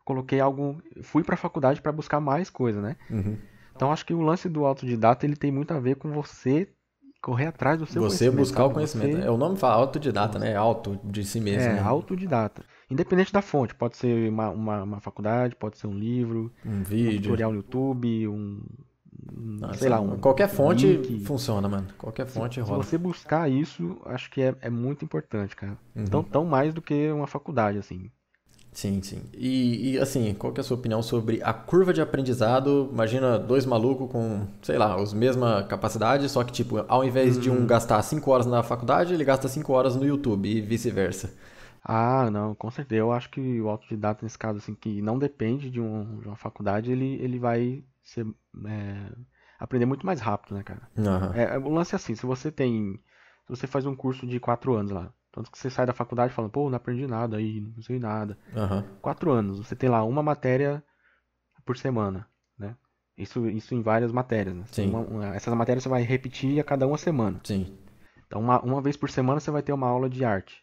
coloquei 0.04 0.40
algo, 0.40 0.81
fui 1.02 1.22
para 1.22 1.34
a 1.34 1.38
faculdade 1.38 1.81
para 1.81 1.93
buscar 1.93 2.20
mais 2.20 2.50
coisa, 2.50 2.81
né? 2.81 2.96
Uhum. 3.10 3.37
Então 3.75 3.90
acho 3.90 4.04
que 4.04 4.14
o 4.14 4.20
lance 4.20 4.49
do 4.49 4.64
autodidata 4.64 5.26
ele 5.26 5.37
tem 5.37 5.50
muito 5.50 5.72
a 5.72 5.81
ver 5.81 5.96
com 5.96 6.10
você 6.10 6.69
correr 7.22 7.46
atrás 7.46 7.78
do 7.78 7.87
seu 7.87 8.02
você 8.02 8.31
buscar 8.31 8.66
o 8.66 8.70
conhecimento. 8.70 9.16
Você... 9.16 9.26
É 9.26 9.31
o 9.31 9.37
nome 9.37 9.56
fala 9.56 9.75
autodidata, 9.76 10.38
né? 10.38 10.56
Auto 10.56 10.99
de 11.04 11.25
si 11.25 11.40
mesmo. 11.40 11.62
É, 11.62 11.75
né? 11.75 11.81
autodidata. 11.81 12.64
Independente 12.90 13.32
da 13.32 13.40
fonte, 13.40 13.75
pode 13.75 13.96
ser 13.96 14.28
uma, 14.28 14.50
uma, 14.50 14.82
uma, 14.82 15.00
faculdade, 15.00 15.54
pode 15.54 15.78
ser 15.78 15.87
um 15.87 15.94
livro, 15.94 16.52
um 16.66 16.82
vídeo, 16.82 17.19
um 17.19 17.22
tutorial 17.22 17.50
no 17.52 17.56
YouTube, 17.58 18.28
um 18.28 18.60
Nossa, 19.32 19.78
sei 19.78 19.88
lá, 19.88 20.00
um 20.00 20.19
qualquer 20.19 20.48
fonte 20.48 20.87
link. 20.87 21.25
funciona, 21.25 21.69
mano. 21.69 21.87
Qualquer 21.96 22.26
fonte 22.26 22.56
se, 22.56 22.60
rola. 22.60 22.82
Se 22.82 22.90
você 22.90 22.98
buscar 22.98 23.48
isso, 23.48 23.98
acho 24.05 24.28
que 24.31 24.43
é, 24.43 24.55
é 24.60 24.69
muito 24.69 25.05
importante, 25.05 25.56
cara. 25.56 25.78
Uhum. 25.94 26.02
Então, 26.02 26.22
tão 26.22 26.44
mais 26.44 26.75
do 26.75 26.82
que 26.82 27.10
uma 27.12 27.26
faculdade, 27.26 27.78
assim. 27.78 28.10
Sim, 28.72 29.02
sim. 29.02 29.22
E, 29.34 29.92
e, 29.92 29.98
assim, 29.98 30.32
qual 30.32 30.50
que 30.52 30.58
é 30.58 30.62
a 30.62 30.64
sua 30.64 30.78
opinião 30.78 31.02
sobre 31.02 31.42
a 31.42 31.52
curva 31.52 31.92
de 31.92 32.00
aprendizado? 32.00 32.88
Imagina 32.90 33.38
dois 33.38 33.66
malucos 33.66 34.10
com, 34.10 34.46
sei 34.62 34.78
lá, 34.78 34.94
as 34.94 35.12
mesma 35.12 35.62
capacidade, 35.64 36.28
só 36.30 36.42
que, 36.42 36.50
tipo, 36.50 36.82
ao 36.88 37.04
invés 37.04 37.38
de 37.38 37.50
um 37.50 37.58
uhum. 37.58 37.66
gastar 37.66 38.02
5 38.02 38.30
horas 38.30 38.46
na 38.46 38.62
faculdade, 38.62 39.12
ele 39.12 39.24
gasta 39.24 39.46
5 39.46 39.72
horas 39.74 39.94
no 39.94 40.06
YouTube 40.06 40.48
e 40.48 40.62
vice-versa. 40.62 41.34
Ah, 41.84 42.30
não, 42.30 42.54
com 42.54 42.70
certeza. 42.70 43.00
Eu 43.00 43.12
acho 43.12 43.28
que 43.28 43.60
o 43.60 43.69
autodidata, 43.69 44.24
nesse 44.24 44.38
caso, 44.38 44.58
assim, 44.58 44.74
que 44.74 45.02
não 45.02 45.19
depende 45.19 45.69
de, 45.69 45.80
um, 45.80 46.20
de 46.20 46.26
uma 46.28 46.36
faculdade, 46.36 46.90
ele, 46.90 47.16
ele 47.20 47.38
vai 47.38 47.84
ser, 48.02 48.26
é, 48.66 49.12
aprender 49.58 49.84
muito 49.84 50.06
mais 50.06 50.20
rápido, 50.20 50.54
né, 50.54 50.62
cara? 50.62 50.88
Uhum. 50.96 51.34
É, 51.34 51.58
o 51.58 51.69
lance 51.69 51.94
é 51.94 51.96
assim, 51.96 52.14
se 52.14 52.24
você 52.24 52.50
tem. 52.50 52.98
Se 53.46 53.48
você 53.50 53.66
faz 53.66 53.84
um 53.84 53.94
curso 53.94 54.26
de 54.26 54.40
4 54.40 54.74
anos 54.74 54.92
lá, 54.92 55.12
tanto 55.32 55.50
que 55.50 55.58
você 55.58 55.70
sai 55.70 55.87
da 55.87 55.94
faculdade 55.94 56.34
falando, 56.34 56.50
pô, 56.50 56.69
não 56.69 56.76
aprendi 56.76 57.06
nada 57.06 57.38
aí, 57.38 57.61
não 57.61 57.82
sei 57.82 57.99
nada. 57.99 58.38
Uhum. 58.55 58.82
Quatro 59.00 59.32
anos, 59.32 59.58
você 59.58 59.75
tem 59.75 59.88
lá 59.88 60.05
uma 60.05 60.23
matéria 60.23 60.84
por 61.64 61.76
semana, 61.76 62.29
né? 62.58 62.76
Isso, 63.17 63.49
isso 63.49 63.75
em 63.75 63.81
várias 63.81 64.12
matérias, 64.12 64.55
né? 64.55 64.64
Sim. 64.70 64.90
Uma, 64.90 65.00
uma, 65.00 65.34
essas 65.34 65.55
matérias 65.55 65.82
você 65.82 65.88
vai 65.88 66.02
repetir 66.02 66.61
a 66.61 66.64
cada 66.64 66.87
uma 66.87 66.99
semana. 66.99 67.40
Sim. 67.44 67.79
Então, 68.26 68.40
uma, 68.40 68.61
uma 68.61 68.81
vez 68.82 68.96
por 68.96 69.11
semana 69.11 69.40
você 69.40 69.50
vai 69.50 69.62
ter 69.62 69.73
uma 69.73 69.88
aula 69.88 70.08
de 70.08 70.25
arte. 70.25 70.62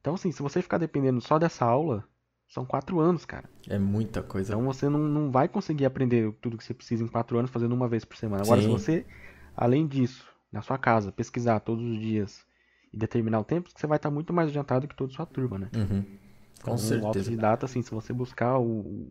Então, 0.00 0.14
assim, 0.14 0.32
se 0.32 0.42
você 0.42 0.62
ficar 0.62 0.78
dependendo 0.78 1.20
só 1.20 1.38
dessa 1.38 1.66
aula, 1.66 2.04
são 2.48 2.64
quatro 2.64 3.00
anos, 3.00 3.24
cara. 3.24 3.48
É 3.68 3.78
muita 3.78 4.22
coisa. 4.22 4.52
Então 4.52 4.64
você 4.64 4.88
não, 4.88 4.98
não 4.98 5.30
vai 5.30 5.46
conseguir 5.46 5.84
aprender 5.84 6.32
tudo 6.40 6.56
que 6.56 6.64
você 6.64 6.74
precisa 6.74 7.04
em 7.04 7.08
quatro 7.08 7.38
anos 7.38 7.50
fazendo 7.50 7.74
uma 7.74 7.88
vez 7.88 8.04
por 8.04 8.16
semana. 8.16 8.42
Agora, 8.42 8.60
Sim. 8.60 8.66
se 8.66 8.72
você, 8.72 9.06
além 9.56 9.86
disso, 9.86 10.26
na 10.50 10.62
sua 10.62 10.76
casa, 10.76 11.12
pesquisar 11.12 11.60
todos 11.60 11.84
os 11.84 11.98
dias, 11.98 12.44
e 12.92 12.96
determinar 12.96 13.40
o 13.40 13.44
tempo, 13.44 13.70
você 13.74 13.86
vai 13.86 13.96
estar 13.96 14.10
muito 14.10 14.32
mais 14.32 14.48
adiantado 14.48 14.88
que 14.88 14.96
toda 14.96 15.12
a 15.12 15.14
sua 15.14 15.26
turma, 15.26 15.58
né? 15.58 15.68
Uhum. 15.74 16.02
Com 16.62 16.72
então, 16.72 16.78
certeza. 16.78 17.02
O 17.02 17.06
autodidata, 17.06 17.66
assim, 17.66 17.82
se 17.82 17.90
você 17.90 18.12
buscar 18.12 18.58
o, 18.58 19.08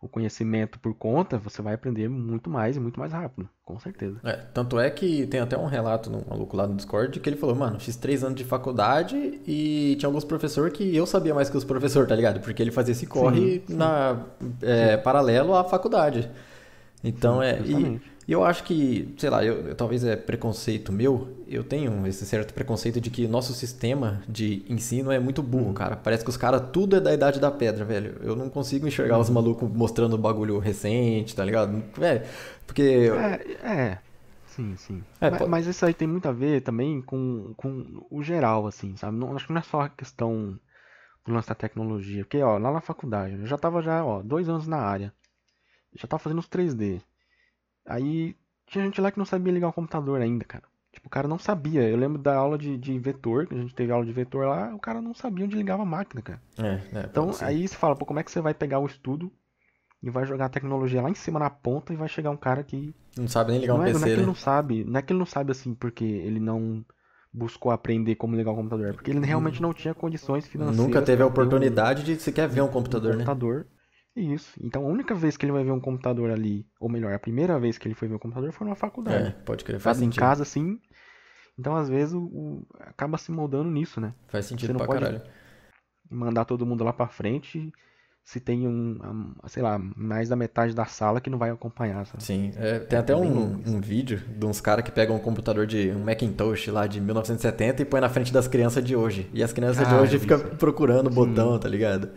o 0.00 0.08
conhecimento 0.08 0.78
por 0.78 0.94
conta, 0.94 1.38
você 1.38 1.60
vai 1.60 1.74
aprender 1.74 2.08
muito 2.08 2.48
mais 2.48 2.76
e 2.76 2.80
muito 2.80 2.98
mais 2.98 3.12
rápido, 3.12 3.48
com 3.64 3.78
certeza. 3.78 4.18
É, 4.24 4.32
tanto 4.54 4.78
é 4.78 4.88
que 4.90 5.26
tem 5.26 5.40
até 5.40 5.58
um 5.58 5.66
relato 5.66 6.10
no 6.10 6.24
maluco 6.28 6.56
lá 6.56 6.66
no 6.66 6.74
Discord 6.74 7.18
que 7.20 7.28
ele 7.28 7.36
falou, 7.36 7.54
mano, 7.54 7.78
fiz 7.80 7.96
três 7.96 8.22
anos 8.22 8.36
de 8.36 8.44
faculdade 8.44 9.16
e 9.46 9.96
tinha 9.98 10.08
alguns 10.08 10.24
professores 10.24 10.72
que 10.72 10.94
eu 10.94 11.06
sabia 11.06 11.34
mais 11.34 11.50
que 11.50 11.56
os 11.56 11.64
professores, 11.64 12.08
tá 12.08 12.14
ligado? 12.14 12.40
Porque 12.40 12.62
ele 12.62 12.70
fazia 12.70 12.92
esse 12.92 13.06
corre 13.06 13.60
sim, 13.60 13.62
sim. 13.66 13.76
na 13.76 14.24
é, 14.62 14.96
sim. 14.96 15.02
paralelo 15.02 15.54
à 15.54 15.64
faculdade. 15.64 16.30
Então 17.02 17.42
é. 17.42 17.60
E, 17.60 18.00
e 18.28 18.32
eu 18.32 18.44
acho 18.44 18.64
que, 18.64 19.14
sei 19.16 19.30
lá, 19.30 19.44
eu, 19.44 19.74
talvez 19.76 20.02
é 20.02 20.16
preconceito 20.16 20.92
meu, 20.92 21.44
eu 21.46 21.62
tenho 21.62 22.04
esse 22.06 22.26
certo 22.26 22.52
preconceito 22.52 23.00
de 23.00 23.08
que 23.08 23.28
nosso 23.28 23.54
sistema 23.54 24.20
de 24.28 24.64
ensino 24.68 25.12
é 25.12 25.18
muito 25.20 25.42
burro, 25.42 25.72
cara. 25.72 25.96
Parece 25.96 26.24
que 26.24 26.30
os 26.30 26.36
caras, 26.36 26.70
tudo 26.72 26.96
é 26.96 27.00
da 27.00 27.14
idade 27.14 27.38
da 27.38 27.52
pedra, 27.52 27.84
velho. 27.84 28.18
Eu 28.20 28.34
não 28.34 28.50
consigo 28.50 28.86
enxergar 28.86 29.18
os 29.18 29.30
malucos 29.30 29.70
mostrando 29.70 30.18
bagulho 30.18 30.58
recente, 30.58 31.36
tá 31.36 31.44
ligado? 31.44 31.84
Velho, 31.96 32.22
porque. 32.66 33.10
É, 33.62 33.68
é. 33.68 33.98
Sim, 34.48 34.74
sim. 34.76 35.04
É, 35.20 35.30
mas, 35.30 35.48
mas, 35.48 35.66
isso 35.66 35.84
aí 35.86 35.94
tem 35.94 36.08
muito 36.08 36.26
a 36.26 36.32
ver 36.32 36.62
também 36.62 37.02
com, 37.02 37.52
com 37.56 38.06
o 38.10 38.22
geral, 38.22 38.66
assim, 38.66 38.96
sabe? 38.96 39.16
Não, 39.16 39.36
acho 39.36 39.46
que 39.46 39.52
não 39.52 39.60
é 39.60 39.62
só 39.62 39.82
a 39.82 39.88
questão 39.88 40.58
do 41.24 41.32
lance 41.32 41.48
da 41.48 41.54
tecnologia. 41.54 42.24
Porque, 42.24 42.42
ó, 42.42 42.58
lá 42.58 42.72
na 42.72 42.80
faculdade, 42.80 43.34
eu 43.34 43.46
já 43.46 43.58
tava 43.58 43.82
já, 43.82 44.04
ó, 44.04 44.22
dois 44.22 44.48
anos 44.48 44.66
na 44.66 44.78
área. 44.78 45.12
Já 45.94 46.08
tava 46.08 46.22
fazendo 46.22 46.38
os 46.38 46.48
3D. 46.48 47.02
Aí 47.86 48.36
tinha 48.66 48.84
gente 48.84 49.00
lá 49.00 49.10
que 49.10 49.18
não 49.18 49.24
sabia 49.24 49.52
ligar 49.52 49.68
o 49.68 49.72
computador 49.72 50.20
ainda, 50.20 50.44
cara. 50.44 50.64
Tipo, 50.92 51.08
o 51.08 51.10
cara 51.10 51.28
não 51.28 51.38
sabia. 51.38 51.82
Eu 51.82 51.96
lembro 51.96 52.20
da 52.20 52.34
aula 52.34 52.56
de, 52.56 52.76
de 52.76 52.98
vetor, 52.98 53.46
que 53.46 53.54
a 53.54 53.58
gente 53.58 53.74
teve 53.74 53.92
aula 53.92 54.04
de 54.04 54.12
vetor 54.12 54.46
lá, 54.46 54.74
o 54.74 54.78
cara 54.78 55.00
não 55.00 55.14
sabia 55.14 55.44
onde 55.44 55.56
ligava 55.56 55.82
a 55.82 55.86
máquina, 55.86 56.22
cara. 56.22 56.40
É, 56.58 56.98
é, 56.98 57.06
então 57.10 57.30
aí 57.42 57.68
você 57.68 57.76
fala, 57.76 57.94
pô, 57.94 58.06
como 58.06 58.18
é 58.18 58.22
que 58.22 58.30
você 58.30 58.40
vai 58.40 58.54
pegar 58.54 58.78
o 58.78 58.86
estudo 58.86 59.30
e 60.02 60.10
vai 60.10 60.24
jogar 60.24 60.46
a 60.46 60.48
tecnologia 60.48 61.02
lá 61.02 61.10
em 61.10 61.14
cima 61.14 61.38
na 61.38 61.50
ponta 61.50 61.92
e 61.92 61.96
vai 61.96 62.08
chegar 62.08 62.30
um 62.30 62.36
cara 62.36 62.62
que. 62.62 62.94
Não 63.16 63.28
sabe 63.28 63.52
nem 63.52 63.60
ligar 63.60 63.74
não 63.74 63.80
um 63.80 63.84
é, 63.84 63.92
PC. 63.92 63.98
Não 63.98 64.06
é 64.06 64.08
que 64.08 64.16
né? 64.16 64.20
ele 64.20 64.26
não 64.26 64.34
sabe. 64.34 64.84
Não 64.84 64.98
é 64.98 65.02
que 65.02 65.12
ele 65.12 65.18
não 65.18 65.26
sabe 65.26 65.52
assim, 65.52 65.74
porque 65.74 66.04
ele 66.04 66.40
não 66.40 66.84
buscou 67.32 67.70
aprender 67.70 68.14
como 68.14 68.34
ligar 68.34 68.52
o 68.52 68.56
computador? 68.56 68.94
Porque 68.94 69.10
ele 69.10 69.24
realmente 69.24 69.60
não 69.60 69.74
tinha 69.74 69.92
condições 69.92 70.46
financeiras. 70.46 70.86
Nunca 70.86 71.02
teve 71.02 71.22
a 71.22 71.26
oportunidade 71.26 72.02
de 72.02 72.16
sequer 72.18 72.48
ver 72.48 72.62
um 72.62 72.68
computador, 72.68 73.10
um 73.10 73.18
computador, 73.18 73.58
né? 73.58 73.64
Isso. 74.16 74.58
Então 74.62 74.84
a 74.84 74.88
única 74.88 75.14
vez 75.14 75.36
que 75.36 75.44
ele 75.44 75.52
vai 75.52 75.62
ver 75.62 75.72
um 75.72 75.80
computador 75.80 76.30
ali, 76.30 76.66
ou 76.80 76.88
melhor, 76.88 77.12
a 77.12 77.18
primeira 77.18 77.58
vez 77.58 77.76
que 77.76 77.86
ele 77.86 77.94
foi 77.94 78.08
ver 78.08 78.14
um 78.14 78.18
computador 78.18 78.50
foi 78.52 78.64
numa 78.64 78.76
faculdade. 78.76 79.28
É, 79.28 79.30
pode 79.30 79.64
crer, 79.64 79.78
faz 79.78 80.00
Em 80.00 80.10
casa, 80.10 80.42
assim. 80.42 80.80
Então, 81.58 81.74
às 81.74 81.88
vezes, 81.88 82.14
o, 82.14 82.22
o, 82.22 82.66
acaba 82.80 83.16
se 83.18 83.30
moldando 83.30 83.70
nisso, 83.70 84.00
né? 84.00 84.14
Faz 84.28 84.46
sentido 84.46 84.68
Você 84.68 84.72
não 84.72 84.78
pra 84.78 84.86
pode 84.86 85.00
caralho. 85.00 85.22
mandar 86.10 86.44
todo 86.44 86.66
mundo 86.66 86.84
lá 86.84 86.92
pra 86.92 87.08
frente 87.08 87.72
se 88.26 88.40
tem 88.40 88.66
um, 88.66 88.98
sei 89.46 89.62
lá, 89.62 89.78
mais 89.78 90.28
da 90.28 90.34
metade 90.34 90.74
da 90.74 90.84
sala 90.84 91.20
que 91.20 91.30
não 91.30 91.38
vai 91.38 91.48
acompanhar. 91.48 92.04
Sabe? 92.06 92.24
Sim, 92.24 92.50
é, 92.56 92.80
tem 92.80 92.98
até 92.98 93.14
um, 93.14 93.62
um 93.64 93.80
vídeo 93.80 94.20
de 94.36 94.44
uns 94.44 94.60
caras 94.60 94.84
que 94.84 94.90
pegam 94.90 95.14
um 95.14 95.20
computador 95.20 95.64
de 95.64 95.92
um 95.92 96.02
Macintosh 96.02 96.66
lá 96.66 96.88
de 96.88 97.00
1970 97.00 97.82
e 97.82 97.84
põe 97.84 98.00
na 98.00 98.08
frente 98.08 98.32
das 98.32 98.48
crianças 98.48 98.84
de 98.84 98.96
hoje. 98.96 99.30
E 99.32 99.44
as 99.44 99.52
crianças 99.52 99.86
ah, 99.86 99.90
de 99.90 99.94
hoje 99.94 100.18
ficam 100.18 100.40
procurando 100.40 101.06
o 101.06 101.10
botão, 101.10 101.56
tá 101.56 101.68
ligado? 101.68 102.10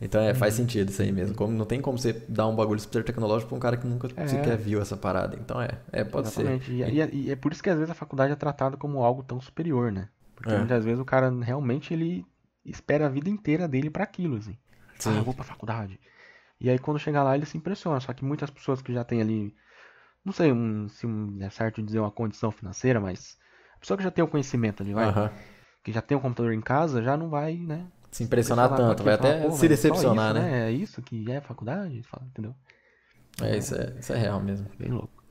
Então 0.00 0.20
é, 0.20 0.34
faz 0.34 0.58
uhum. 0.58 0.64
sentido 0.64 0.88
isso 0.88 1.00
aí 1.00 1.12
mesmo. 1.12 1.34
Como, 1.34 1.52
não 1.52 1.64
tem 1.64 1.80
como 1.80 1.98
você 1.98 2.12
dar 2.28 2.48
um 2.48 2.56
bagulho 2.56 2.80
super 2.80 3.04
tecnológico 3.04 3.48
pra 3.50 3.56
um 3.56 3.60
cara 3.60 3.76
que 3.76 3.86
nunca 3.86 4.08
é. 4.16 4.26
sequer 4.26 4.56
viu 4.56 4.80
essa 4.80 4.96
parada. 4.96 5.36
Então 5.40 5.60
é, 5.60 5.78
é 5.92 6.04
pode 6.04 6.28
Exatamente. 6.28 6.66
ser. 6.66 6.72
E, 6.72 6.94
e, 6.94 7.00
é, 7.00 7.10
e, 7.12 7.30
é 7.30 7.36
por 7.36 7.52
isso 7.52 7.62
que 7.62 7.70
às 7.70 7.76
vezes 7.76 7.90
a 7.90 7.94
faculdade 7.94 8.32
é 8.32 8.36
tratada 8.36 8.76
como 8.76 9.02
algo 9.02 9.22
tão 9.22 9.40
superior, 9.40 9.92
né? 9.92 10.08
Porque 10.34 10.52
é. 10.52 10.58
muitas 10.58 10.84
vezes 10.84 11.00
o 11.00 11.04
cara 11.04 11.30
realmente 11.30 11.94
ele 11.94 12.26
espera 12.64 13.06
a 13.06 13.08
vida 13.08 13.30
inteira 13.30 13.68
dele 13.68 13.90
para 13.90 14.04
aquilo, 14.04 14.36
assim. 14.36 14.56
Sim. 14.98 15.10
Ah, 15.10 15.18
eu 15.18 15.24
vou 15.24 15.34
pra 15.34 15.44
faculdade. 15.44 16.00
E 16.60 16.70
aí 16.70 16.78
quando 16.78 16.98
chegar 16.98 17.22
lá 17.22 17.36
ele 17.36 17.46
se 17.46 17.56
impressiona. 17.56 18.00
Só 18.00 18.12
que 18.12 18.24
muitas 18.24 18.50
pessoas 18.50 18.82
que 18.82 18.92
já 18.92 19.04
têm 19.04 19.20
ali, 19.20 19.54
não 20.24 20.32
sei 20.32 20.52
um, 20.52 20.88
se 20.88 21.06
é 21.40 21.50
certo 21.50 21.82
dizer 21.82 22.00
uma 22.00 22.10
condição 22.10 22.50
financeira, 22.50 23.00
mas 23.00 23.38
a 23.76 23.78
pessoa 23.78 23.96
que 23.96 24.04
já 24.04 24.10
tem 24.10 24.24
o 24.24 24.28
conhecimento 24.28 24.82
ali, 24.82 24.94
vai, 24.94 25.08
uh 25.08 25.14
-huh. 25.14 25.30
que 25.82 25.92
já 25.92 26.00
tem 26.00 26.16
um 26.16 26.20
computador 26.20 26.52
em 26.52 26.60
casa, 26.60 27.02
já 27.02 27.16
não 27.16 27.28
vai, 27.28 27.56
né? 27.56 27.86
Se 28.12 28.22
impressionar, 28.22 28.76
tanto, 28.76 29.02
vai 29.02 29.14
até 29.14 29.50
se 29.50 29.66
decepcionar, 29.66 30.36
isso, 30.36 30.44
né? 30.44 30.50
né? 30.50 30.68
É 30.68 30.70
isso 30.70 31.00
que 31.00 31.30
é 31.32 31.40
faculdade, 31.40 32.04
entendeu? 32.26 32.54
É, 33.40 33.56
isso 33.56 33.74
é, 33.74 33.94
isso 33.98 34.12
é 34.12 34.18
real 34.18 34.38
mesmo. 34.38 34.66
Bem 34.78 34.90
louco. 34.90 35.24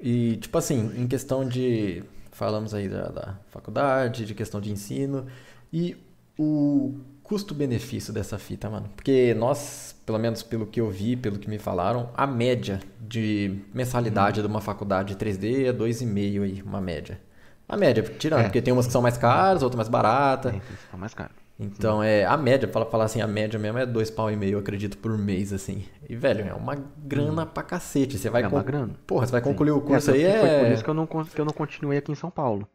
E, 0.00 0.36
tipo 0.38 0.58
assim, 0.58 0.92
em 0.96 1.06
questão 1.06 1.48
de. 1.48 2.02
Falamos 2.32 2.74
aí 2.74 2.88
da, 2.88 3.08
da 3.08 3.38
faculdade, 3.48 4.26
de 4.26 4.34
questão 4.34 4.60
de 4.60 4.72
ensino. 4.72 5.26
E 5.72 5.96
o 6.36 6.98
custo-benefício 7.22 8.12
dessa 8.12 8.38
fita, 8.38 8.68
mano? 8.68 8.90
Porque 8.94 9.32
nós, 9.34 9.94
pelo 10.04 10.18
menos 10.18 10.42
pelo 10.42 10.66
que 10.66 10.80
eu 10.80 10.90
vi, 10.90 11.16
pelo 11.16 11.38
que 11.38 11.48
me 11.48 11.58
falaram, 11.58 12.10
a 12.16 12.26
média 12.26 12.80
de 13.00 13.62
mensalidade 13.72 14.40
hum. 14.40 14.42
de 14.42 14.48
uma 14.48 14.60
faculdade 14.60 15.14
3D 15.14 15.66
é 15.66 15.72
2,5 15.72 16.42
aí, 16.42 16.60
uma 16.62 16.80
média. 16.80 17.20
A 17.68 17.76
média, 17.76 18.02
tirando, 18.02 18.40
é. 18.40 18.42
porque 18.44 18.60
tem 18.60 18.72
umas 18.72 18.86
que 18.86 18.92
são 18.92 19.02
mais 19.02 19.16
caras, 19.16 19.62
outras 19.62 19.76
mais 19.76 19.88
baratas. 19.88 20.52
Tem, 20.52 20.60
são 20.90 20.98
mais 20.98 21.14
caras. 21.14 21.45
Então 21.58 22.02
é 22.02 22.24
a 22.24 22.36
média, 22.36 22.68
fala 22.68 22.84
falar 22.84 23.04
assim, 23.04 23.20
a 23.20 23.26
média 23.26 23.58
mesmo 23.58 23.78
é 23.78 23.86
dois 23.86 24.10
pau 24.10 24.30
e 24.30 24.36
meio, 24.36 24.58
acredito, 24.58 24.98
por 24.98 25.16
mês, 25.16 25.52
assim. 25.52 25.84
E, 26.08 26.14
velho, 26.14 26.46
é 26.46 26.54
uma 26.54 26.74
grana 26.74 27.44
hum. 27.44 27.46
pra 27.46 27.62
cacete. 27.62 28.18
Você 28.18 28.28
vai 28.28 28.42
é 28.42 28.48
uma 28.48 28.62
grana. 28.62 28.94
Porra, 29.06 29.26
você 29.26 29.32
vai 29.32 29.40
concluir 29.40 29.70
Sim. 29.70 29.78
o 29.78 29.80
curso 29.80 30.10
aí 30.10 30.22
é. 30.22 30.40
Foi 30.40 30.64
por 30.64 30.72
isso 30.72 30.84
que 30.84 30.90
eu, 30.90 30.94
não, 30.94 31.06
que 31.06 31.40
eu 31.40 31.44
não 31.44 31.52
continuei 31.52 31.98
aqui 31.98 32.12
em 32.12 32.16
São 32.16 32.30
Paulo. 32.30 32.68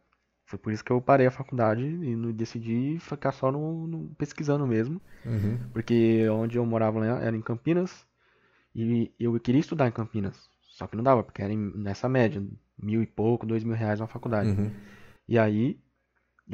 Foi 0.46 0.58
por 0.60 0.74
isso 0.74 0.84
que 0.84 0.92
eu 0.92 1.00
parei 1.00 1.28
a 1.28 1.32
faculdade 1.32 1.82
e 1.82 2.34
decidi 2.34 2.98
ficar 3.00 3.32
só 3.32 3.52
no, 3.52 3.88
no 3.88 4.10
pesquisando 4.18 4.68
mesmo. 4.68 5.00
Uhum. 5.26 5.60
Porque 5.72 6.28
onde 6.30 6.58
eu 6.58 6.66
morava 6.66 7.00
lá 7.00 7.24
era 7.24 7.38
em 7.38 7.42
Campinas 7.42 8.06
e 8.76 9.14
eu 9.20 9.40
queria 9.40 9.62
estudar 9.62 9.88
em 9.88 9.92
Campinas. 9.92 10.50
Só 10.72 10.88
que 10.88 10.96
não 10.98 11.04
dava, 11.04 11.24
porque 11.24 11.42
era 11.42 11.56
nessa 11.56 12.10
média, 12.10 12.44
mil 12.78 13.02
e 13.02 13.06
pouco, 13.06 13.46
dois 13.46 13.64
mil 13.64 13.76
reais 13.76 14.02
uma 14.02 14.08
faculdade. 14.08 14.50
Uhum. 14.50 14.72
E 15.26 15.38
aí 15.40 15.80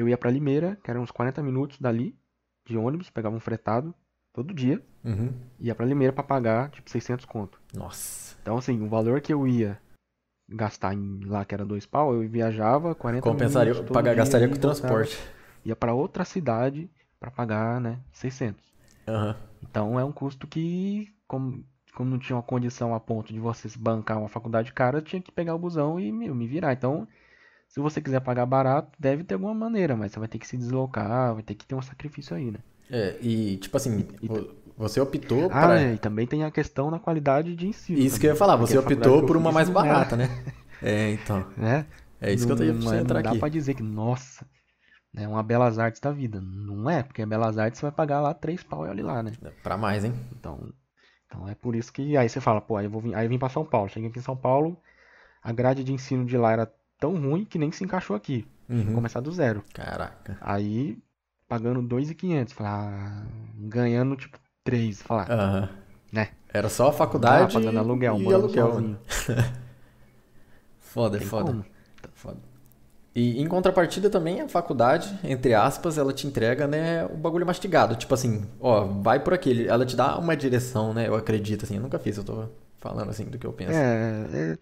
eu 0.01 0.09
ia 0.09 0.17
para 0.17 0.31
Limeira, 0.31 0.77
que 0.83 0.89
era 0.89 0.99
uns 0.99 1.11
40 1.11 1.41
minutos 1.41 1.79
dali, 1.79 2.17
de 2.65 2.77
ônibus, 2.77 3.09
pegava 3.09 3.35
um 3.35 3.39
fretado 3.39 3.93
todo 4.33 4.53
dia. 4.53 4.81
Uhum. 5.03 5.33
Ia 5.59 5.73
para 5.73 5.85
Limeira 5.85 6.13
para 6.13 6.23
pagar 6.23 6.69
tipo 6.69 6.89
600 6.89 7.25
conto. 7.25 7.59
Nossa. 7.73 8.37
Então 8.41 8.57
assim, 8.57 8.81
o 8.81 8.87
valor 8.87 9.21
que 9.21 9.33
eu 9.33 9.47
ia 9.47 9.79
gastar 10.49 10.93
em 10.93 11.21
lá 11.25 11.43
que 11.43 11.53
era 11.53 11.65
dois 11.65 11.85
pau, 11.85 12.13
eu 12.13 12.27
viajava 12.29 12.95
40 12.95 13.21
Compensaria, 13.21 13.73
minutos 13.73 13.93
pagar, 13.93 14.15
gastaria 14.15 14.47
com 14.47 14.55
transporte. 14.55 15.17
Ia 15.65 15.75
para 15.75 15.93
outra 15.93 16.23
cidade 16.23 16.89
para 17.19 17.31
pagar, 17.31 17.81
né, 17.81 17.99
600. 18.11 18.63
Uhum. 19.07 19.35
Então 19.63 19.99
é 19.99 20.03
um 20.03 20.11
custo 20.11 20.47
que, 20.47 21.13
como, 21.27 21.65
como 21.95 22.09
não 22.09 22.19
tinha 22.19 22.35
uma 22.35 22.43
condição 22.43 22.93
a 22.93 22.99
ponto 22.99 23.33
de 23.33 23.39
você 23.39 23.67
bancar 23.77 24.19
uma 24.19 24.29
faculdade 24.29 24.71
cara, 24.71 24.99
eu 24.99 25.01
tinha 25.01 25.21
que 25.21 25.31
pegar 25.31 25.55
o 25.55 25.59
busão 25.59 25.99
e 25.99 26.11
me 26.11 26.47
virar. 26.47 26.73
Então, 26.73 27.07
se 27.67 27.79
você 27.79 28.01
quiser 28.01 28.21
pagar 28.21 28.45
barato, 28.45 28.89
deve 28.99 29.23
ter 29.23 29.35
alguma 29.35 29.53
maneira, 29.53 29.95
mas 29.95 30.11
você 30.11 30.19
vai 30.19 30.27
ter 30.27 30.39
que 30.39 30.47
se 30.47 30.57
deslocar, 30.57 31.33
vai 31.33 31.43
ter 31.43 31.55
que 31.55 31.65
ter 31.65 31.75
um 31.75 31.81
sacrifício 31.81 32.35
aí, 32.35 32.51
né? 32.51 32.59
É, 32.89 33.17
e 33.21 33.57
tipo 33.57 33.75
assim, 33.75 34.07
e, 34.21 34.29
você 34.77 34.99
optou 35.01 35.45
ah, 35.45 35.49
para. 35.49 35.81
É, 35.81 35.93
e 35.93 35.97
também 35.97 36.27
tem 36.27 36.43
a 36.43 36.51
questão 36.51 36.91
da 36.91 36.99
qualidade 36.99 37.55
de 37.55 37.67
ensino. 37.67 37.97
Isso 37.97 38.09
também, 38.09 38.19
que 38.19 38.27
eu 38.27 38.31
ia 38.31 38.35
falar, 38.35 38.55
você 38.55 38.77
optou 38.77 39.25
por 39.25 39.35
uma 39.35 39.51
mais 39.51 39.69
barata, 39.69 40.15
né? 40.15 40.29
É, 40.79 41.09
então. 41.09 41.43
É, 41.59 41.85
é 42.21 42.31
isso 42.31 42.47
não, 42.47 42.55
que 42.55 42.61
eu 42.61 42.67
ia 42.67 42.71
é, 42.71 43.01
entrar 43.01 43.15
não 43.15 43.31
aqui. 43.31 43.33
dá 43.33 43.39
pra 43.39 43.49
dizer 43.49 43.73
que, 43.73 43.81
nossa, 43.81 44.45
é 45.15 45.27
uma 45.27 45.41
Belas 45.41 45.79
Artes 45.79 45.99
da 45.99 46.11
vida. 46.11 46.39
Não 46.39 46.87
é, 46.87 47.01
porque 47.01 47.23
a 47.23 47.25
Belas 47.25 47.57
Artes 47.57 47.79
você 47.79 47.87
vai 47.87 47.91
pagar 47.91 48.21
lá 48.21 48.31
três 48.31 48.61
pau 48.61 48.85
e 48.85 48.89
olha 48.89 49.03
lá, 49.03 49.23
né? 49.23 49.31
É 49.43 49.49
pra 49.63 49.75
mais, 49.75 50.05
hein? 50.05 50.13
Então, 50.33 50.71
então 51.25 51.49
é 51.49 51.55
por 51.55 51.75
isso 51.75 51.91
que 51.91 52.15
aí 52.15 52.29
você 52.29 52.39
fala, 52.39 52.61
pô, 52.61 52.77
aí 52.77 52.85
eu, 52.85 52.91
vou 52.91 53.01
vir, 53.01 53.15
aí 53.15 53.25
eu 53.25 53.29
vim 53.29 53.39
pra 53.39 53.49
São 53.49 53.65
Paulo. 53.65 53.89
Cheguei 53.89 54.09
aqui 54.09 54.19
em 54.19 54.21
São 54.21 54.37
Paulo, 54.37 54.79
a 55.41 55.51
grade 55.51 55.83
de 55.83 55.91
ensino 55.91 56.25
de 56.25 56.37
lá 56.37 56.51
era 56.51 56.71
tão 56.99 57.15
ruim 57.15 57.45
que 57.45 57.57
nem 57.57 57.71
se 57.71 57.83
encaixou 57.83 58.15
aqui. 58.15 58.45
Uhum. 58.69 58.93
Começar 58.93 59.19
do 59.19 59.31
zero. 59.31 59.63
Caraca. 59.73 60.37
Aí, 60.41 60.97
pagando 61.47 61.81
2.500, 61.81 62.51
falar, 62.51 63.25
ganhando 63.55 64.15
tipo 64.15 64.37
3, 64.63 65.01
falar. 65.01 65.29
Uhum. 65.29 65.69
Né? 66.11 66.29
Era 66.53 66.69
só 66.69 66.89
a 66.89 66.93
faculdade. 66.93 67.55
Ah, 67.55 67.59
pagando 67.59 67.79
aluguel, 67.79 68.21
e 68.21 68.33
aluguel. 68.33 68.97
foda, 70.79 71.17
é 71.17 71.21
foda. 71.21 71.65
Foda. 72.13 72.39
E 73.15 73.41
em 73.41 73.47
contrapartida 73.47 74.11
também 74.11 74.41
a 74.41 74.47
faculdade, 74.47 75.17
entre 75.23 75.53
aspas, 75.55 75.97
ela 75.97 76.13
te 76.13 76.27
entrega, 76.27 76.67
né, 76.67 77.03
o 77.05 77.17
bagulho 77.17 77.47
mastigado. 77.47 77.95
Tipo 77.95 78.13
assim, 78.13 78.45
ó, 78.59 78.85
vai 78.85 79.19
por 79.19 79.33
aquele. 79.33 79.67
Ela 79.67 79.85
te 79.87 79.95
dá 79.95 80.17
uma 80.19 80.37
direção, 80.37 80.93
né? 80.93 81.07
Eu 81.07 81.15
acredito, 81.15 81.65
assim. 81.65 81.77
Eu 81.77 81.81
nunca 81.81 81.97
fiz, 81.97 82.15
eu 82.17 82.23
tô 82.23 82.47
falando 82.77 83.09
assim 83.09 83.25
do 83.25 83.39
que 83.39 83.47
eu 83.47 83.53
penso. 83.53 83.71
É, 83.71 84.27
é 84.31 84.57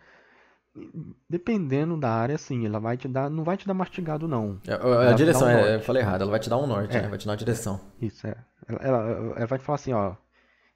dependendo 1.30 1.98
da 1.98 2.12
área, 2.12 2.38
sim, 2.38 2.66
ela 2.66 2.80
vai 2.80 2.98
te 2.98 3.08
dar, 3.08 3.30
não 3.30 3.44
vai 3.44 3.56
te 3.56 3.66
dar 3.66 3.74
mastigado 3.74 4.28
não. 4.28 4.60
É, 4.68 4.74
a, 4.74 5.10
a 5.12 5.14
direção, 5.14 5.48
um 5.48 5.52
é, 5.52 5.76
eu 5.76 5.82
falei 5.82 6.02
errado, 6.02 6.22
ela 6.22 6.32
vai 6.32 6.40
te 6.40 6.50
dar 6.50 6.58
um 6.58 6.68
norte, 6.68 6.96
é. 6.96 7.04
né? 7.04 7.08
vai 7.08 7.18
te 7.18 7.26
dar 7.26 7.32
uma 7.32 7.38
direção. 7.38 7.80
Isso, 8.02 8.28
é. 8.28 8.36
Ela, 8.68 8.80
ela, 8.82 9.00
ela, 9.38 9.46
vai 9.46 9.58
te 9.58 9.64
falar 9.64 9.76
assim, 9.76 9.94
ó, 9.94 10.16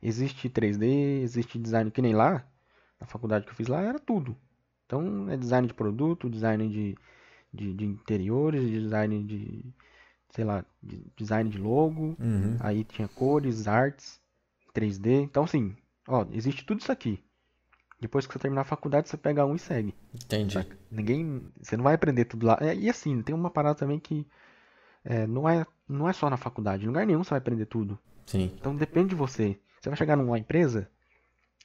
existe 0.02 0.50
3D, 0.50 1.22
existe 1.22 1.60
design, 1.60 1.92
que 1.92 2.02
nem 2.02 2.14
lá, 2.14 2.46
na 3.00 3.08
faculdade 3.08 3.46
que 3.46 3.52
eu 3.52 3.56
fiz 3.56 3.68
lá, 3.68 3.82
era 3.82 4.00
tudo. 4.00 4.36
Então, 4.86 5.30
é 5.30 5.36
design 5.36 5.68
de 5.68 5.74
produto, 5.74 6.30
design 6.30 6.68
de, 6.70 6.98
de, 7.54 7.74
de 7.74 7.86
interiores, 7.86 8.70
design 8.70 9.24
de, 9.24 9.66
sei 10.30 10.46
lá, 10.46 10.64
de 10.82 11.06
design 11.18 11.50
de 11.50 11.58
logo, 11.58 12.16
uhum. 12.20 12.58
aí 12.62 12.84
tinha 12.86 13.08
cores, 13.08 13.68
artes, 13.68 14.20
3D, 14.74 15.24
então 15.24 15.44
assim, 15.44 15.76
ó, 16.08 16.26
existe 16.32 16.66
tudo 16.66 16.80
isso 16.80 16.92
aqui. 16.92 17.22
Depois 18.00 18.26
que 18.26 18.34
você 18.34 18.40
terminar 18.40 18.62
a 18.62 18.66
faculdade, 18.66 19.10
você 19.10 19.18
pega 19.18 19.46
um 19.46 19.56
e 19.56 19.60
segue. 19.60 19.94
Entendi. 20.14 20.54
Saca? 20.54 20.78
Ninguém. 20.90 21.44
Você 21.62 21.76
não 21.76 21.84
vai 21.84 21.96
aprender 21.96 22.26
tudo 22.26 22.46
lá. 22.46 22.58
É, 22.62 22.74
e 22.74 22.90
assim, 22.90 23.22
tem 23.22 23.36
uma 23.36 23.50
parada 23.50 23.76
também 23.76 24.00
que 24.00 24.26
é, 25.04 25.28
não, 25.28 25.48
é, 25.50 25.66
não 25.88 26.08
é 26.08 26.14
só 26.14 26.30
na 26.30 26.38
faculdade. 26.38 26.84
Em 26.84 26.88
lugar 26.88 27.06
nenhum 27.06 27.24
você 27.24 27.32
vai 27.32 27.40
aprender 27.40 27.66
tudo. 27.66 28.00
Sim. 28.26 28.52
Então 28.58 28.76
depende 28.76 29.10
de 29.10 29.16
você. 29.16 29.58
Você 29.82 29.90
vai 29.90 29.98
chegar 29.98 30.16
numa 30.16 30.38
empresa, 30.38 30.90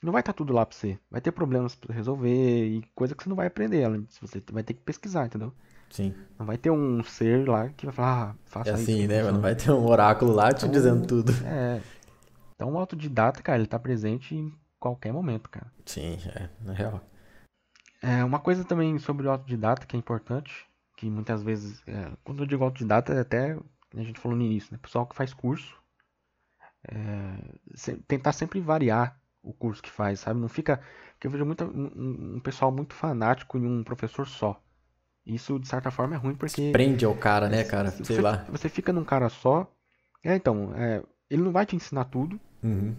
não 0.02 0.12
vai 0.12 0.20
estar 0.20 0.32
tudo 0.32 0.52
lá 0.52 0.64
pra 0.66 0.76
você. 0.76 0.98
Vai 1.10 1.20
ter 1.20 1.32
problemas 1.32 1.74
pra 1.74 1.94
resolver 1.94 2.66
e 2.66 2.82
coisa 2.94 3.14
que 3.14 3.22
você 3.22 3.28
não 3.28 3.36
vai 3.36 3.46
aprender. 3.46 3.88
Você 4.20 4.42
vai 4.52 4.62
ter 4.62 4.74
que 4.74 4.80
pesquisar, 4.80 5.26
entendeu? 5.26 5.52
Sim. 5.90 6.14
Não 6.38 6.46
vai 6.46 6.58
ter 6.58 6.70
um 6.70 7.02
ser 7.04 7.48
lá 7.48 7.68
que 7.70 7.86
vai 7.86 7.94
falar, 7.94 8.30
ah, 8.30 8.34
faça 8.44 8.70
é 8.70 8.74
assim, 8.74 9.00
isso. 9.00 9.08
né? 9.08 9.30
Não 9.30 9.40
vai 9.40 9.54
ter 9.54 9.70
um 9.70 9.86
oráculo 9.86 10.32
lá 10.32 10.52
te 10.52 10.58
então, 10.58 10.70
dizendo 10.70 11.06
tudo. 11.06 11.32
É. 11.46 11.80
Então 12.54 12.72
o 12.72 12.78
autodidata, 12.78 13.42
cara, 13.42 13.58
ele 13.58 13.66
tá 13.66 13.78
presente 13.78 14.34
em 14.34 14.52
qualquer 14.84 15.12
momento, 15.12 15.48
cara. 15.48 15.72
Sim, 15.86 16.18
é, 16.34 16.48
na 16.60 16.72
real. 16.74 17.00
É, 18.02 18.22
uma 18.22 18.38
coisa 18.38 18.64
também 18.64 18.98
sobre 18.98 19.26
o 19.26 19.30
autodidata 19.30 19.86
que 19.86 19.96
é 19.96 19.98
importante, 19.98 20.66
que 20.96 21.08
muitas 21.08 21.42
vezes, 21.42 21.82
é, 21.86 22.12
quando 22.22 22.42
eu 22.42 22.46
digo 22.46 22.62
autodidata, 22.62 23.14
é 23.14 23.20
até 23.20 23.56
a 23.96 24.02
gente 24.02 24.20
falou 24.20 24.36
no 24.36 24.44
início, 24.44 24.72
né? 24.72 24.78
Pessoal 24.82 25.06
que 25.06 25.16
faz 25.16 25.32
curso, 25.32 25.74
é, 26.86 26.94
se, 27.74 27.96
tentar 28.06 28.32
sempre 28.32 28.60
variar 28.60 29.18
o 29.42 29.54
curso 29.54 29.82
que 29.82 29.90
faz, 29.90 30.20
sabe? 30.20 30.38
Não 30.38 30.48
fica. 30.48 30.80
Porque 31.12 31.28
eu 31.28 31.30
vejo 31.30 31.46
muito, 31.46 31.64
um, 31.64 32.36
um, 32.36 32.40
pessoal 32.40 32.70
muito 32.70 32.94
fanático 32.94 33.56
em 33.56 33.66
um 33.66 33.82
professor 33.82 34.26
só. 34.26 34.60
Isso, 35.24 35.58
de 35.58 35.66
certa 35.66 35.90
forma, 35.90 36.14
é 36.14 36.18
ruim 36.18 36.34
porque. 36.34 36.72
Prende 36.72 37.06
ao 37.06 37.14
cara, 37.14 37.48
né, 37.48 37.64
cara? 37.64 37.90
Sei 37.90 38.04
você, 38.04 38.20
lá. 38.20 38.44
Você 38.50 38.68
fica 38.68 38.92
num 38.92 39.04
cara 39.04 39.30
só. 39.30 39.70
É, 40.22 40.34
então, 40.36 40.74
é, 40.76 41.02
ele 41.30 41.42
não 41.42 41.52
vai 41.52 41.64
te 41.64 41.74
ensinar 41.74 42.04
tudo. 42.04 42.38
Uhum. 42.62 42.94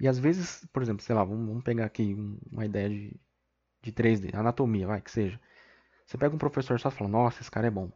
E 0.00 0.08
às 0.08 0.18
vezes, 0.18 0.66
por 0.72 0.82
exemplo, 0.82 1.04
sei 1.04 1.14
lá, 1.14 1.22
vamos, 1.22 1.46
vamos 1.46 1.62
pegar 1.62 1.84
aqui 1.84 2.16
uma 2.50 2.64
ideia 2.64 2.88
de, 2.88 3.20
de 3.82 3.92
3D, 3.92 4.34
anatomia, 4.34 4.86
vai, 4.86 5.00
que 5.00 5.10
seja. 5.10 5.38
Você 6.06 6.16
pega 6.16 6.34
um 6.34 6.38
professor 6.38 6.80
só 6.80 6.88
e 6.88 6.92
fala, 6.92 7.10
nossa, 7.10 7.42
esse 7.42 7.50
cara 7.50 7.66
é 7.66 7.70
bom. 7.70 7.90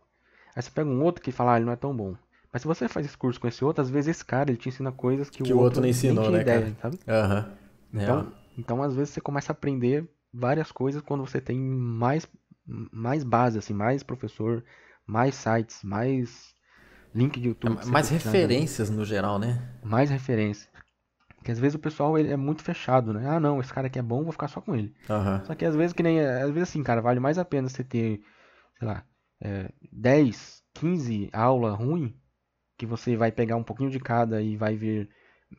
Aí 0.54 0.62
você 0.62 0.70
pega 0.70 0.88
um 0.88 1.02
outro 1.02 1.22
que 1.22 1.32
fala, 1.32 1.54
ah, 1.54 1.56
ele 1.56 1.64
não 1.64 1.72
é 1.72 1.76
tão 1.76 1.96
bom. 1.96 2.14
Mas 2.52 2.62
se 2.62 2.68
você 2.68 2.86
faz 2.88 3.06
esse 3.06 3.16
curso 3.16 3.40
com 3.40 3.48
esse 3.48 3.64
outro, 3.64 3.82
às 3.82 3.90
vezes 3.90 4.16
esse 4.16 4.24
cara 4.24 4.50
ele 4.50 4.58
te 4.58 4.68
ensina 4.68 4.92
coisas 4.92 5.28
que, 5.28 5.42
que 5.42 5.52
o 5.52 5.56
outro, 5.56 5.64
outro 5.64 5.80
não 5.80 5.88
ensinou, 5.88 6.30
né, 6.30 6.42
ideia, 6.42 6.60
cara? 6.60 6.74
Sabe? 6.80 6.98
Uhum. 7.08 7.54
Então, 7.92 8.32
então, 8.56 8.82
às 8.82 8.94
vezes 8.94 9.14
você 9.14 9.20
começa 9.20 9.50
a 9.50 9.54
aprender 9.54 10.08
várias 10.32 10.70
coisas 10.70 11.02
quando 11.02 11.26
você 11.26 11.40
tem 11.40 11.58
mais 11.58 12.26
mais 12.66 13.22
base, 13.24 13.58
assim, 13.58 13.74
mais 13.74 14.02
professor, 14.02 14.64
mais 15.06 15.34
sites, 15.34 15.82
mais 15.82 16.54
link 17.14 17.38
de 17.38 17.48
YouTube. 17.48 17.78
É, 17.82 17.86
mais 17.86 18.08
referências 18.08 18.88
no 18.90 19.04
geral, 19.04 19.38
né? 19.38 19.60
Mais 19.82 20.08
referências. 20.10 20.68
Porque 21.44 21.52
às 21.52 21.58
vezes 21.58 21.74
o 21.74 21.78
pessoal 21.78 22.18
ele 22.18 22.32
é 22.32 22.38
muito 22.38 22.62
fechado, 22.62 23.12
né? 23.12 23.28
Ah, 23.28 23.38
não, 23.38 23.60
esse 23.60 23.70
cara 23.70 23.88
aqui 23.88 23.98
é 23.98 24.02
bom, 24.02 24.22
vou 24.22 24.32
ficar 24.32 24.48
só 24.48 24.62
com 24.62 24.74
ele. 24.74 24.94
Uhum. 25.10 25.44
Só 25.44 25.54
que 25.54 25.66
às 25.66 25.76
vezes 25.76 25.92
que 25.92 26.02
nem. 26.02 26.18
Às 26.18 26.48
vezes 26.48 26.70
assim, 26.70 26.82
cara, 26.82 27.02
vale 27.02 27.20
mais 27.20 27.36
a 27.36 27.44
pena 27.44 27.68
você 27.68 27.84
ter, 27.84 28.22
sei 28.78 28.88
lá, 28.88 29.04
é, 29.42 29.70
10, 29.92 30.62
15 30.72 31.28
aula 31.34 31.74
ruim, 31.74 32.16
que 32.78 32.86
você 32.86 33.14
vai 33.14 33.30
pegar 33.30 33.56
um 33.56 33.62
pouquinho 33.62 33.90
de 33.90 34.00
cada 34.00 34.40
e 34.40 34.56
vai 34.56 34.74
ver 34.74 35.10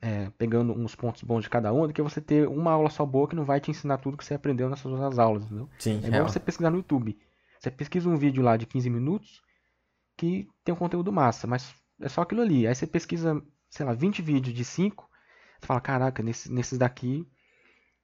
é, 0.01 0.31
pegando 0.39 0.73
uns 0.73 0.95
pontos 0.95 1.21
bons 1.21 1.43
de 1.43 1.51
cada 1.51 1.71
um, 1.71 1.85
do 1.85 1.93
que 1.93 2.01
você 2.01 2.19
ter 2.19 2.47
uma 2.47 2.71
aula 2.71 2.89
só 2.89 3.05
boa 3.05 3.27
que 3.27 3.35
não 3.35 3.45
vai 3.45 3.59
te 3.59 3.69
ensinar 3.69 3.99
tudo 3.99 4.17
que 4.17 4.25
você 4.25 4.33
aprendeu 4.33 4.67
nessas 4.67 4.91
outras 4.91 5.19
aulas, 5.19 5.45
entendeu? 5.45 5.69
Sim, 5.77 6.01
é 6.03 6.07
igual 6.07 6.27
você 6.27 6.39
pesquisar 6.39 6.71
no 6.71 6.77
YouTube. 6.77 7.15
Você 7.59 7.69
pesquisa 7.69 8.09
um 8.09 8.17
vídeo 8.17 8.41
lá 8.41 8.57
de 8.57 8.65
15 8.65 8.89
minutos 8.89 9.39
que 10.17 10.47
tem 10.63 10.73
um 10.73 10.77
conteúdo 10.79 11.13
massa, 11.13 11.45
mas 11.45 11.75
é 12.01 12.09
só 12.09 12.23
aquilo 12.23 12.41
ali. 12.41 12.65
Aí 12.65 12.73
você 12.73 12.87
pesquisa, 12.87 13.39
sei 13.69 13.85
lá, 13.85 13.93
20 13.93 14.23
vídeos 14.23 14.55
de 14.55 14.65
5, 14.65 15.04
fala, 15.65 15.81
caraca, 15.81 16.23
nesses, 16.23 16.49
nesses 16.49 16.77
daqui 16.77 17.27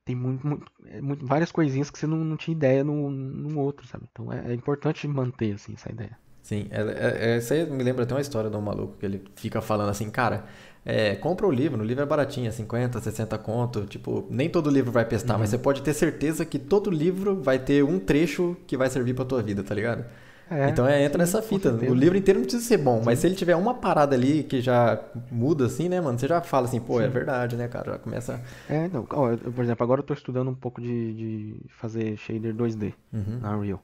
tem 0.05 0.15
muito, 0.15 0.45
muito, 0.45 0.71
é, 0.85 1.01
muito, 1.01 1.25
várias 1.25 1.51
coisinhas 1.51 1.89
que 1.89 1.97
você 1.99 2.07
não, 2.07 2.17
não 2.17 2.37
tinha 2.37 2.55
ideia 2.55 2.83
no, 2.83 3.09
no 3.09 3.59
outro, 3.59 3.85
sabe? 3.87 4.05
Então 4.11 4.31
é, 4.31 4.51
é 4.51 4.53
importante 4.53 5.07
manter 5.07 5.53
assim, 5.53 5.73
essa 5.73 5.91
ideia. 5.91 6.17
Sim, 6.41 6.67
é, 6.71 6.81
é, 6.81 7.37
essa 7.37 7.53
aí 7.53 7.69
me 7.69 7.83
lembra 7.83 8.03
até 8.03 8.15
uma 8.15 8.21
história 8.21 8.49
de 8.49 8.57
um 8.57 8.61
maluco 8.61 8.97
que 8.97 9.05
ele 9.05 9.23
fica 9.35 9.61
falando 9.61 9.89
assim, 9.89 10.09
cara, 10.09 10.45
é, 10.83 11.15
compra 11.15 11.45
o 11.45 11.51
livro, 11.51 11.79
o 11.79 11.85
livro 11.85 12.03
é 12.03 12.05
baratinho, 12.05 12.51
50, 12.51 12.99
60 12.99 13.37
conto, 13.37 13.85
tipo, 13.85 14.27
nem 14.29 14.49
todo 14.49 14.69
livro 14.69 14.91
vai 14.91 15.05
prestar, 15.05 15.35
uhum. 15.35 15.41
mas 15.41 15.51
você 15.51 15.59
pode 15.59 15.83
ter 15.83 15.93
certeza 15.93 16.43
que 16.43 16.57
todo 16.57 16.89
livro 16.89 17.39
vai 17.41 17.59
ter 17.59 17.83
um 17.83 17.99
trecho 17.99 18.57
que 18.65 18.75
vai 18.75 18.89
servir 18.89 19.13
pra 19.13 19.23
tua 19.23 19.43
vida, 19.43 19.63
tá 19.63 19.75
ligado? 19.75 20.03
É, 20.51 20.69
então 20.69 20.85
é, 20.85 21.01
entra 21.01 21.17
nessa 21.17 21.41
fita. 21.41 21.71
O 21.71 21.93
livro 21.93 22.17
inteiro 22.17 22.41
não 22.41 22.45
precisa 22.45 22.67
ser 22.67 22.77
bom, 22.77 22.99
sim. 22.99 23.05
mas 23.05 23.19
se 23.19 23.27
ele 23.27 23.35
tiver 23.35 23.55
uma 23.55 23.73
parada 23.73 24.13
ali 24.13 24.43
que 24.43 24.59
já 24.59 25.01
muda 25.31 25.65
assim, 25.65 25.87
né, 25.87 26.01
mano? 26.01 26.19
Você 26.19 26.27
já 26.27 26.41
fala 26.41 26.67
assim, 26.67 26.81
pô, 26.81 26.99
é 26.99 27.03
sim. 27.03 27.09
é 27.09 27.09
verdade, 27.09 27.55
né, 27.55 27.69
cara? 27.69 27.93
Já 27.93 27.99
começa. 27.99 28.41
É, 28.69 28.85
então, 28.85 29.07
eu, 29.09 29.51
por 29.53 29.63
exemplo, 29.63 29.83
agora 29.83 30.01
eu 30.01 30.05
tô 30.05 30.13
estudando 30.13 30.49
um 30.49 30.55
pouco 30.55 30.81
de, 30.81 31.13
de 31.13 31.65
fazer 31.69 32.17
shader 32.17 32.53
2D 32.53 32.93
uhum. 33.13 33.39
na 33.39 33.57
Unreal. 33.57 33.81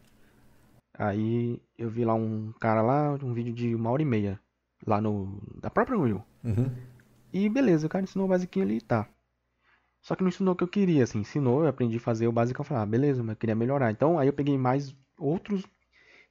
Aí 1.00 1.62
eu 1.78 1.90
vi 1.90 2.04
lá 2.04 2.14
um 2.14 2.52
cara 2.60 2.82
lá, 2.82 3.18
um 3.24 3.34
vídeo 3.34 3.54
de 3.54 3.74
uma 3.74 3.90
hora 3.90 4.02
e 4.02 4.06
meia, 4.06 4.38
lá 4.86 5.00
no. 5.00 5.42
da 5.62 5.70
própria 5.70 5.98
Unreal. 5.98 6.26
Uhum. 6.44 6.70
E 7.32 7.48
beleza, 7.48 7.88
o 7.88 7.90
cara 7.90 8.04
ensinou 8.04 8.26
o 8.26 8.30
basiquinho 8.30 8.66
ali, 8.66 8.82
tá. 8.82 9.08
Só 10.02 10.16
que 10.16 10.22
não 10.22 10.30
ensinou 10.30 10.54
o 10.54 10.58
que 10.58 10.64
eu 10.64 10.68
queria, 10.68 11.04
assim, 11.04 11.20
ensinou, 11.20 11.64
eu 11.64 11.70
aprendi 11.70 11.98
a 11.98 12.02
fazer 12.02 12.28
o 12.28 12.32
básico, 12.32 12.60
eu 12.60 12.66
falei, 12.66 12.84
ah, 12.84 12.86
beleza, 12.86 13.22
mas 13.24 13.32
eu 13.32 13.36
queria 13.38 13.56
melhorar. 13.56 13.92
Então 13.92 14.20
aí 14.20 14.28
eu 14.28 14.34
peguei 14.34 14.58
mais 14.58 14.96
outros 15.18 15.66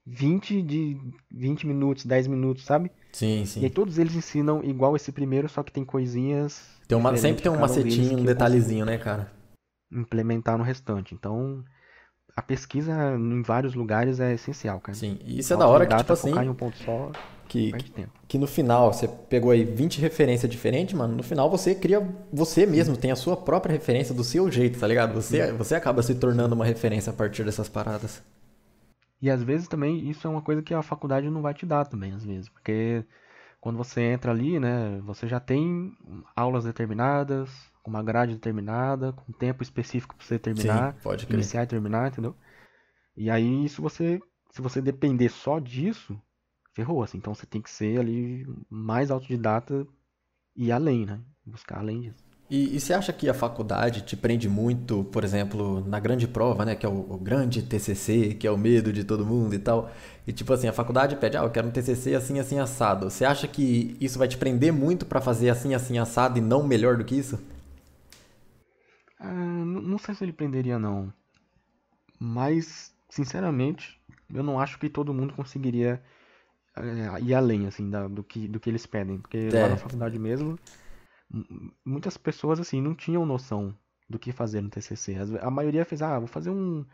20 0.07 0.63
de 0.63 0.97
20 1.31 1.67
minutos, 1.67 2.07
10 2.07 2.29
minutos, 2.29 2.65
sabe? 2.65 2.93
Sim, 3.13 3.45
sim. 3.45 3.61
E 3.61 3.65
aí 3.65 3.71
todos 3.71 3.99
eles 3.99 4.15
ensinam 4.15 4.63
igual 4.63 4.95
esse 4.95 5.11
primeiro, 5.11 5.49
só 5.49 5.63
que 5.63 5.73
tem 5.73 5.85
coisinhas. 5.85 6.63
Tem 6.87 6.97
uma, 6.97 7.17
sempre 7.17 7.43
tem 7.43 7.51
um 7.51 7.59
macetinho, 7.59 8.19
um 8.19 8.25
detalhezinho, 8.25 8.85
né, 8.85 8.99
cara? 8.99 9.33
Implementar 9.91 10.57
no 10.57 10.63
restante. 10.63 11.15
Então, 11.15 11.65
a 12.37 12.43
pesquisa 12.43 12.93
em 13.17 13.43
vários 13.43 13.75
lugares 13.75 14.21
é 14.21 14.35
essencial, 14.35 14.79
cara. 14.81 14.97
Sim, 14.97 15.19
e 15.25 15.41
isso 15.41 15.53
é 15.53 15.57
da 15.57 15.67
hora 15.67 15.87
que, 15.87 15.97
tipo 15.97 16.13
assim. 16.13 16.31
Em 16.31 16.49
um 16.49 16.55
ponto 16.55 16.77
só, 16.79 17.11
que, 17.49 17.73
que, 17.73 18.07
que, 18.29 18.39
no 18.39 18.47
final 18.47 18.93
você 18.93 19.09
pegou 19.09 19.51
aí 19.51 19.65
20 19.65 20.01
referências 20.01 20.51
diferentes, 20.51 20.95
mano. 20.95 21.17
No 21.17 21.23
final 21.23 21.49
você 21.51 21.75
cria 21.75 22.07
você 22.33 22.67
mesmo, 22.67 22.97
tem 22.97 23.11
a 23.11 23.17
sua 23.17 23.37
própria 23.37 23.73
referência 23.73 24.15
do 24.15 24.23
seu 24.23 24.51
jeito, 24.51 24.79
tá 24.79 24.87
ligado? 24.87 25.15
Você, 25.15 25.53
você 25.53 25.75
acaba 25.75 26.03
se 26.03 26.15
tornando 26.15 26.55
uma 26.55 26.65
referência 26.65 27.11
a 27.11 27.13
partir 27.15 27.45
dessas 27.45 27.69
paradas. 27.69 28.23
E 29.27 29.31
às 29.31 29.43
vezes 29.43 29.67
também 29.69 30.09
isso 30.09 30.27
é 30.27 30.31
uma 30.31 30.41
coisa 30.41 30.63
que 30.63 30.73
a 30.73 30.83
faculdade 30.83 31.29
não 31.31 31.43
vai 31.43 31.53
te 31.53 31.67
dar 31.67 31.85
também, 31.85 32.13
às 32.13 32.25
vezes. 32.25 32.49
Porque 32.49 33.05
quando 33.61 33.77
você 33.77 34.01
entra 34.03 34.33
ali, 34.33 34.61
né, 34.61 35.01
você 35.03 35.29
já 35.29 35.41
tem 35.41 35.93
aulas 36.37 36.65
determinadas, 36.65 37.51
com 37.83 37.91
uma 37.91 38.03
grade 38.05 38.35
determinada, 38.35 39.13
com 39.13 39.33
tempo 39.33 39.63
específico 39.65 40.15
para 40.17 40.27
você 40.27 40.39
terminar, 40.39 40.95
Sim, 40.95 41.29
iniciar 41.31 41.65
e 41.65 41.67
terminar, 41.69 42.09
entendeu? 42.09 42.37
E 43.17 43.31
aí, 43.31 43.69
se 43.69 43.81
você, 43.81 44.21
se 44.53 44.63
você 44.63 44.83
depender 44.83 45.31
só 45.31 45.59
disso, 45.61 46.21
ferrou, 46.75 47.03
assim. 47.03 47.19
Então 47.19 47.35
você 47.35 47.47
tem 47.47 47.63
que 47.63 47.71
ser 47.71 48.01
ali 48.01 48.47
mais 48.71 49.11
autodidata 49.11 49.87
e 50.57 50.73
além, 50.73 51.07
né? 51.07 51.23
Buscar 51.47 51.79
além 51.81 52.03
disso. 52.03 52.26
E, 52.49 52.77
e 52.77 52.81
você 52.81 52.95
acha 52.95 53.13
que 53.13 53.29
a 53.29 53.35
faculdade 53.35 54.03
te 54.03 54.17
prende 54.17 54.49
muito, 54.49 55.03
por 55.05 55.25
exemplo, 55.25 55.85
na 55.87 55.99
grande 55.99 56.29
prova, 56.29 56.65
né? 56.65 56.77
Que 56.77 56.87
é 56.87 56.89
o, 56.89 57.15
o, 57.15 57.19
grande 57.19 57.61
TCC, 57.61 58.35
que 58.35 58.47
é 58.47 58.51
o 58.51 58.57
medo 58.57 58.93
de 58.93 59.03
todo 59.03 59.27
mundo 59.27 59.55
e 59.55 59.59
tal. 59.59 59.91
E 60.27 60.33
tipo 60.33 60.53
assim, 60.53 60.69
a 60.69 60.73
faculdade 60.73 61.17
pede, 61.17 61.37
ah, 61.37 61.43
eu 61.43 61.51
quero 61.51 61.67
um 61.67 61.73
TCC 61.73 62.15
assim, 62.15 62.39
assim, 62.39 62.61
assado. 62.61 63.11
Você 63.11 63.25
acha 63.25 63.49
que 63.49 63.97
isso 64.01 64.17
vai 64.19 64.29
te 64.29 64.37
prender 64.37 64.73
muito 64.73 65.05
para 65.05 65.21
fazer 65.21 65.51
assim, 65.51 65.75
assim, 65.75 65.99
assado 65.99 66.39
e 66.39 66.41
não 66.41 66.63
melhor 66.63 66.97
do 66.97 67.05
que 67.05 67.17
isso? 67.17 67.37
Ah, 69.19 69.33
não 69.33 69.99
sei 69.99 70.15
se 70.15 70.25
ele 70.25 70.33
prenderia 70.33 70.79
não. 70.79 71.13
Mas, 72.19 72.95
sinceramente, 73.11 74.01
eu 74.33 74.45
não 74.45 74.61
acho 74.61 74.79
que 74.79 74.89
todo 74.89 75.13
mundo 75.13 75.35
conseguiria 75.35 76.01
é, 76.77 77.21
ir 77.23 77.35
além, 77.35 77.67
assim, 77.67 77.91
da, 77.91 78.07
do, 78.07 78.23
que, 78.23 78.47
do 78.47 78.61
que 78.61 78.71
eles 78.71 78.87
pedem. 78.87 79.19
Porque 79.19 79.49
é. 79.53 79.63
lá 79.63 79.69
na 79.71 79.77
faculdade 79.77 80.17
mesmo, 80.17 80.57
muitas 81.85 82.17
pessoas, 82.17 82.61
assim, 82.61 82.81
não 82.81 82.95
tinham 82.95 83.27
noção 83.27 83.75
do 84.09 84.19
que 84.19 84.33
fazer 84.33 84.61
no 84.61 84.71
TCC. 84.71 85.17
A 85.41 85.51
maioria 85.51 85.85
fez, 85.85 86.03
ah, 86.03 86.19
vou 86.19 86.29
fazer 86.29 86.51
um, 86.51 86.85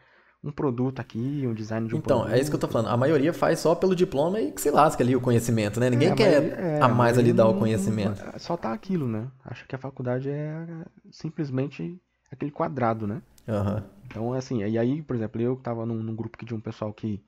um 0.43 0.51
produto 0.51 1.01
aqui, 1.01 1.45
um 1.47 1.55
design 1.55 1.87
de 1.87 1.95
um 1.95 1.99
então, 1.99 2.21
produto. 2.21 2.37
É 2.37 2.41
isso 2.41 2.51
que 2.51 2.57
eu 2.57 2.61
tô 2.61 2.69
falando. 2.69 2.89
A 2.89 2.97
maioria 2.97 3.33
faz 3.33 3.61
só 3.61 3.75
pelo 3.75 3.95
diploma 3.95 4.41
e 4.41 4.53
que 4.53 4.61
se 4.61 4.71
lasca 4.71 5.03
ali 5.03 5.15
o 5.15 5.21
conhecimento, 5.21 5.79
né? 5.79 5.91
Ninguém 5.91 6.11
é, 6.11 6.15
quer 6.15 6.43
é, 6.59 6.81
a 6.81 6.89
mais 6.89 7.19
ali 7.19 7.33
dar 7.33 7.49
o 7.49 7.59
conhecimento. 7.59 8.23
Só 8.39 8.57
tá 8.57 8.73
aquilo, 8.73 9.07
né? 9.07 9.31
Acha 9.45 9.67
que 9.67 9.75
a 9.75 9.79
faculdade 9.79 10.29
é 10.29 10.67
simplesmente 11.11 12.01
aquele 12.31 12.51
quadrado, 12.51 13.07
né? 13.07 13.23
Uhum. 13.47 13.83
Então, 14.07 14.33
assim, 14.33 14.65
e 14.65 14.79
aí, 14.79 15.03
por 15.03 15.17
exemplo, 15.17 15.41
eu 15.41 15.57
tava 15.57 15.85
num, 15.85 16.03
num 16.03 16.15
grupo 16.15 16.39
que 16.39 16.45
de 16.45 16.55
um 16.55 16.61
pessoal 16.61 16.93
que 16.93 17.23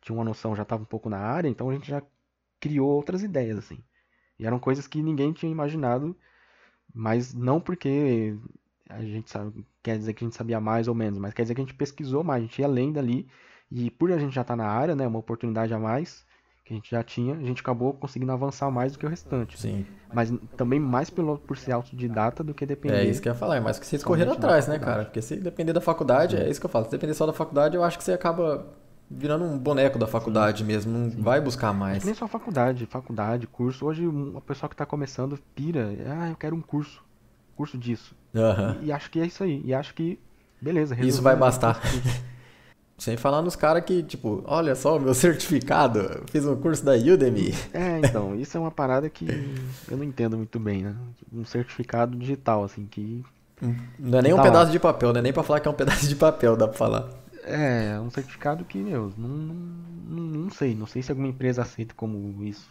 tinha 0.00 0.16
uma 0.16 0.24
noção, 0.24 0.54
já 0.54 0.64
tava 0.64 0.82
um 0.82 0.86
pouco 0.86 1.08
na 1.08 1.18
área, 1.18 1.48
então 1.48 1.68
a 1.68 1.72
gente 1.74 1.88
já 1.88 2.02
criou 2.60 2.88
outras 2.88 3.22
ideias, 3.22 3.58
assim. 3.58 3.78
E 4.38 4.46
eram 4.46 4.58
coisas 4.58 4.86
que 4.86 5.02
ninguém 5.02 5.32
tinha 5.32 5.50
imaginado, 5.50 6.16
mas 6.96 7.34
não 7.34 7.60
porque 7.60 8.34
a 8.88 9.02
gente 9.02 9.30
sabe, 9.30 9.66
quer 9.82 9.98
dizer 9.98 10.14
que 10.14 10.24
a 10.24 10.26
gente 10.26 10.36
sabia 10.36 10.58
mais 10.58 10.88
ou 10.88 10.94
menos, 10.94 11.18
mas 11.18 11.34
quer 11.34 11.42
dizer 11.42 11.54
que 11.54 11.60
a 11.60 11.64
gente 11.64 11.74
pesquisou 11.74 12.24
mais, 12.24 12.42
a 12.42 12.46
gente 12.46 12.58
ia 12.58 12.66
além 12.66 12.90
dali, 12.90 13.28
e 13.70 13.90
por 13.90 14.10
a 14.10 14.18
gente 14.18 14.34
já 14.34 14.40
estar 14.40 14.56
tá 14.56 14.62
na 14.62 14.66
área, 14.66 14.96
né, 14.96 15.06
uma 15.06 15.18
oportunidade 15.18 15.74
a 15.74 15.78
mais, 15.78 16.24
que 16.64 16.72
a 16.72 16.76
gente 16.76 16.90
já 16.90 17.02
tinha, 17.02 17.34
a 17.34 17.42
gente 17.42 17.60
acabou 17.60 17.92
conseguindo 17.92 18.32
avançar 18.32 18.70
mais 18.70 18.92
do 18.92 18.98
que 18.98 19.06
o 19.06 19.08
restante. 19.08 19.60
Sim. 19.60 19.86
Mas 20.12 20.32
também 20.56 20.80
mais 20.80 21.10
pelo, 21.10 21.38
por 21.38 21.58
ser 21.58 21.72
autodidata 21.72 22.42
do 22.42 22.54
que 22.54 22.64
depender. 22.64 22.96
É 22.96 23.04
isso 23.04 23.20
que 23.20 23.28
eu 23.28 23.32
ia 23.32 23.38
falar, 23.38 23.56
é 23.56 23.60
mais 23.60 23.78
que 23.78 23.86
vocês 23.86 24.02
correram 24.02 24.32
atrás, 24.32 24.66
né, 24.66 24.78
cara? 24.78 25.04
Porque 25.04 25.20
se 25.20 25.36
depender 25.36 25.74
da 25.74 25.80
faculdade, 25.80 26.36
é 26.36 26.48
isso 26.48 26.58
que 26.58 26.66
eu 26.66 26.70
falo, 26.70 26.86
se 26.86 26.90
depender 26.90 27.14
só 27.14 27.26
da 27.26 27.32
faculdade, 27.32 27.76
eu 27.76 27.84
acho 27.84 27.98
que 27.98 28.04
você 28.04 28.12
acaba 28.12 28.66
virando 29.10 29.44
um 29.44 29.58
boneco 29.58 29.98
da 29.98 30.06
faculdade 30.06 30.58
Sim. 30.58 30.64
mesmo, 30.64 30.98
não 30.98 31.10
Sim. 31.10 31.20
vai 31.20 31.40
buscar 31.40 31.72
mais. 31.72 32.04
Nem 32.04 32.14
só 32.14 32.26
faculdade, 32.26 32.86
faculdade, 32.86 33.46
curso. 33.46 33.86
Hoje 33.86 34.06
uma 34.06 34.40
pessoa 34.40 34.68
que 34.68 34.74
está 34.74 34.86
começando 34.86 35.38
pira, 35.54 35.90
ah, 36.06 36.30
eu 36.30 36.36
quero 36.36 36.56
um 36.56 36.60
curso, 36.60 37.02
curso 37.56 37.78
disso. 37.78 38.14
Uhum. 38.34 38.82
E, 38.82 38.86
e, 38.86 38.92
acho 38.92 39.10
que 39.10 39.20
é 39.20 39.26
isso 39.26 39.42
aí. 39.42 39.62
E 39.64 39.72
acho 39.72 39.94
que, 39.94 40.18
beleza. 40.60 40.96
Isso 41.00 41.22
vai 41.22 41.36
bastar. 41.36 41.80
Sem 42.98 43.16
falar 43.16 43.42
nos 43.42 43.54
caras 43.54 43.84
que, 43.84 44.02
tipo, 44.02 44.42
olha 44.46 44.74
só 44.74 44.96
o 44.96 45.00
meu 45.00 45.12
certificado, 45.14 46.22
fiz 46.30 46.46
um 46.46 46.56
curso 46.56 46.82
da 46.84 46.92
Udemy. 46.94 47.54
É, 47.72 47.98
então, 47.98 48.34
isso 48.34 48.56
é 48.56 48.60
uma 48.60 48.70
parada 48.70 49.08
que 49.10 49.26
eu 49.90 49.96
não 49.98 50.04
entendo 50.04 50.36
muito 50.36 50.58
bem, 50.58 50.82
né? 50.82 50.94
Um 51.32 51.44
certificado 51.44 52.16
digital, 52.16 52.64
assim, 52.64 52.86
que. 52.86 53.22
Não 53.98 54.18
é 54.18 54.22
nem 54.22 54.32
um 54.32 54.36
tá 54.36 54.44
pedaço 54.44 54.66
lá. 54.66 54.70
de 54.72 54.78
papel, 54.78 55.12
não 55.12 55.20
é 55.20 55.22
nem 55.22 55.32
pra 55.32 55.42
falar 55.42 55.60
que 55.60 55.68
é 55.68 55.70
um 55.70 55.74
pedaço 55.74 56.08
de 56.08 56.16
papel, 56.16 56.56
dá 56.56 56.68
pra 56.68 56.76
falar. 56.76 57.08
É, 57.46 57.98
um 58.00 58.10
certificado 58.10 58.64
que, 58.64 58.78
meu, 58.78 59.12
não, 59.16 59.28
não, 59.28 60.22
não 60.22 60.50
sei. 60.50 60.74
Não 60.74 60.86
sei 60.86 61.00
se 61.00 61.12
alguma 61.12 61.28
empresa 61.28 61.62
aceita 61.62 61.94
como 61.94 62.44
isso. 62.44 62.68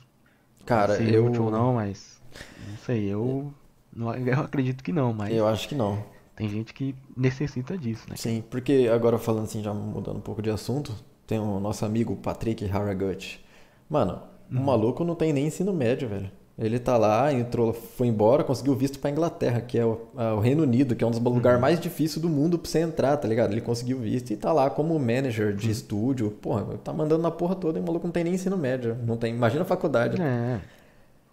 Cara, 0.65 0.97
se 0.97 1.13
eu. 1.13 1.25
Ou 1.25 1.49
não, 1.51 1.75
mas. 1.75 2.21
Não 2.69 2.77
sei, 2.77 3.05
eu. 3.05 3.53
Eu 3.97 4.39
acredito 4.41 4.83
que 4.83 4.91
não, 4.91 5.13
mas. 5.13 5.33
Eu 5.33 5.47
acho 5.47 5.69
que 5.69 5.75
não. 5.75 6.03
Tem 6.35 6.49
gente 6.49 6.73
que 6.73 6.93
necessita 7.15 7.77
disso, 7.77 8.05
né? 8.09 8.17
Sim, 8.17 8.43
porque 8.49 8.89
agora 8.93 9.17
falando 9.17 9.45
assim, 9.45 9.63
já 9.63 9.73
mudando 9.73 10.17
um 10.17 10.21
pouco 10.21 10.41
de 10.41 10.49
assunto, 10.49 10.93
tem 11.25 11.39
o 11.39 11.59
nosso 11.61 11.85
amigo 11.85 12.13
Patrick 12.17 12.65
Harragut. 12.65 13.41
Mano, 13.89 14.21
uhum. 14.51 14.59
o 14.59 14.65
maluco 14.65 15.05
não 15.05 15.15
tem 15.15 15.31
nem 15.31 15.47
ensino 15.47 15.71
médio, 15.73 16.09
velho. 16.09 16.29
Ele 16.57 16.79
tá 16.79 16.97
lá, 16.97 17.33
entrou, 17.33 17.73
foi 17.73 18.07
embora, 18.07 18.41
conseguiu 18.41 18.73
visto 18.73 18.97
pra 18.97 19.09
Inglaterra, 19.09 19.59
que 19.59 19.77
é 19.77 19.85
o, 19.85 20.07
o 20.13 20.39
Reino 20.39 20.63
Unido, 20.63 20.95
que 20.95 21.03
é 21.03 21.07
um 21.07 21.11
dos 21.11 21.19
uhum. 21.19 21.33
lugares 21.33 21.59
mais 21.59 21.81
difíceis 21.81 22.21
do 22.21 22.29
mundo 22.29 22.57
pra 22.57 22.71
você 22.71 22.79
entrar, 22.79 23.17
tá 23.17 23.27
ligado? 23.27 23.51
Ele 23.51 23.59
conseguiu 23.59 23.99
visto 23.99 24.31
e 24.31 24.37
tá 24.37 24.53
lá 24.53 24.69
como 24.69 24.97
manager 24.97 25.53
de 25.53 25.65
uhum. 25.65 25.71
estúdio. 25.71 26.31
Porra, 26.31 26.77
tá 26.77 26.93
mandando 26.93 27.21
na 27.21 27.31
porra 27.31 27.55
toda 27.55 27.77
e 27.77 27.81
o 27.81 27.85
maluco 27.85 28.07
não 28.07 28.13
tem 28.13 28.23
nem 28.23 28.35
ensino 28.35 28.57
médio. 28.57 28.95
Não 29.03 29.17
tem, 29.17 29.35
imagina 29.35 29.63
a 29.63 29.65
faculdade. 29.65 30.21
É. 30.21 30.61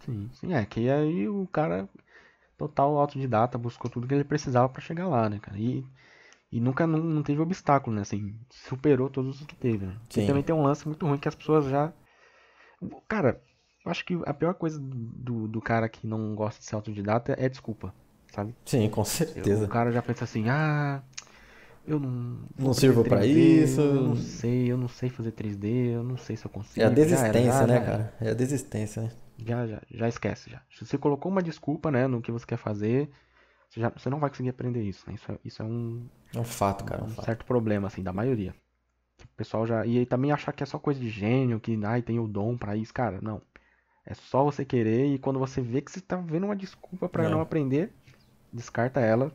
Sim, 0.04 0.28
sim, 0.35 0.52
é 0.52 0.64
que 0.64 0.90
aí 0.90 1.28
o 1.28 1.46
cara 1.52 1.88
total 2.58 2.96
autodidata, 2.96 3.58
buscou 3.58 3.90
tudo 3.90 4.06
que 4.06 4.14
ele 4.14 4.24
precisava 4.24 4.68
para 4.68 4.82
chegar 4.82 5.06
lá, 5.08 5.28
né, 5.28 5.38
cara? 5.40 5.58
E, 5.58 5.85
e 6.50 6.61
nunca 6.61 6.87
não, 6.87 6.98
não, 6.98 7.22
teve 7.22 7.40
obstáculo, 7.40 7.94
né? 7.94 8.02
Assim, 8.02 8.35
superou 8.50 9.08
todos 9.08 9.40
os 9.40 9.46
que 9.46 9.54
teve, 9.54 9.87
né? 9.87 9.96
E 10.16 10.26
também 10.26 10.42
tem 10.42 10.54
um 10.54 10.62
lance 10.62 10.87
muito 10.87 11.06
ruim 11.06 11.18
que 11.18 11.28
as 11.28 11.35
pessoas 11.35 11.66
já. 11.66 11.92
Cara, 13.08 13.40
acho 13.85 14.05
que 14.05 14.18
a 14.25 14.35
pior 14.35 14.55
coisa 14.55 14.79
do, 14.81 15.49
do 15.49 15.61
cara 15.61 15.88
que 15.88 16.07
não 16.07 16.35
gosta 16.35 16.61
de 16.61 16.66
ser 16.66 16.75
autodidata 16.75 17.35
é 17.38 17.49
desculpa, 17.49 17.95
sabe? 18.33 18.55
Sim, 18.64 18.88
com 18.88 19.05
certeza. 19.05 19.64
o 19.64 19.68
cara 19.68 19.90
já 19.90 20.03
pensa 20.03 20.25
assim, 20.25 20.49
ah, 20.49 21.03
eu 21.87 21.99
não. 21.99 22.38
Não 22.59 22.73
sirvo 22.73 23.05
para 23.05 23.27
isso. 23.27 23.81
Eu 23.81 24.03
não 24.03 24.16
sei, 24.16 24.71
eu 24.71 24.77
não 24.77 24.88
sei 24.88 25.09
fazer 25.09 25.33
3D, 25.33 25.95
eu 25.95 26.05
não 26.05 26.16
sei 26.16 26.37
se 26.37 26.47
eu 26.47 26.51
consigo. 26.51 26.81
É 26.81 26.87
a 26.87 26.90
desistência, 26.90 27.66
né, 27.66 27.81
cara? 27.81 28.14
É 28.21 28.31
a 28.31 28.35
desistência, 28.35 29.03
né? 29.03 29.11
Já, 29.38 29.66
já, 29.66 29.83
já 29.90 30.09
esquece 30.09 30.51
já. 30.51 30.62
Se 30.71 30.87
você 30.87 30.97
colocou 30.97 31.31
uma 31.31 31.42
desculpa, 31.42 31.90
né, 31.90 32.07
no 32.07 32.23
que 32.23 32.31
você 32.31 32.47
quer 32.47 32.59
fazer, 32.59 33.11
você, 33.68 33.81
já, 33.81 33.90
você 33.90 34.09
não 34.09 34.21
vai 34.21 34.31
conseguir 34.31 34.51
aprender 34.51 34.83
isso, 34.83 35.05
né? 35.09 35.14
Isso 35.14 35.33
é, 35.33 35.38
isso 35.45 35.62
é 35.62 35.64
um. 35.64 36.07
É 36.35 36.38
um 36.38 36.45
fato, 36.45 36.85
cara. 36.85 37.03
Um, 37.03 37.07
um 37.07 37.11
fato. 37.11 37.25
certo 37.25 37.45
problema, 37.45 37.88
assim, 37.88 38.03
da 38.03 38.12
maioria. 38.12 38.55
O 39.25 39.37
pessoal 39.37 39.66
já. 39.66 39.85
E 39.85 39.99
aí 39.99 40.07
também 40.07 40.31
achar 40.31 40.53
que 40.53 40.62
é 40.62 40.66
só 40.66 40.79
coisa 40.79 41.01
de 41.01 41.09
gênio, 41.09 41.59
que 41.59 41.79
ai, 41.85 42.03
tem 42.03 42.21
o 42.21 42.29
dom 42.29 42.57
para 42.57 42.77
isso, 42.77 42.95
cara. 42.95 43.18
Não. 43.21 43.42
É 44.04 44.14
só 44.14 44.42
você 44.42 44.64
querer 44.64 45.06
e 45.06 45.18
quando 45.18 45.38
você 45.38 45.60
vê 45.60 45.80
que 45.80 45.90
você 45.90 46.00
tá 46.00 46.16
vendo 46.16 46.44
uma 46.44 46.56
desculpa 46.56 47.08
para 47.08 47.24
é. 47.24 47.28
não 47.28 47.40
aprender, 47.40 47.92
descarta 48.52 49.00
ela 49.00 49.32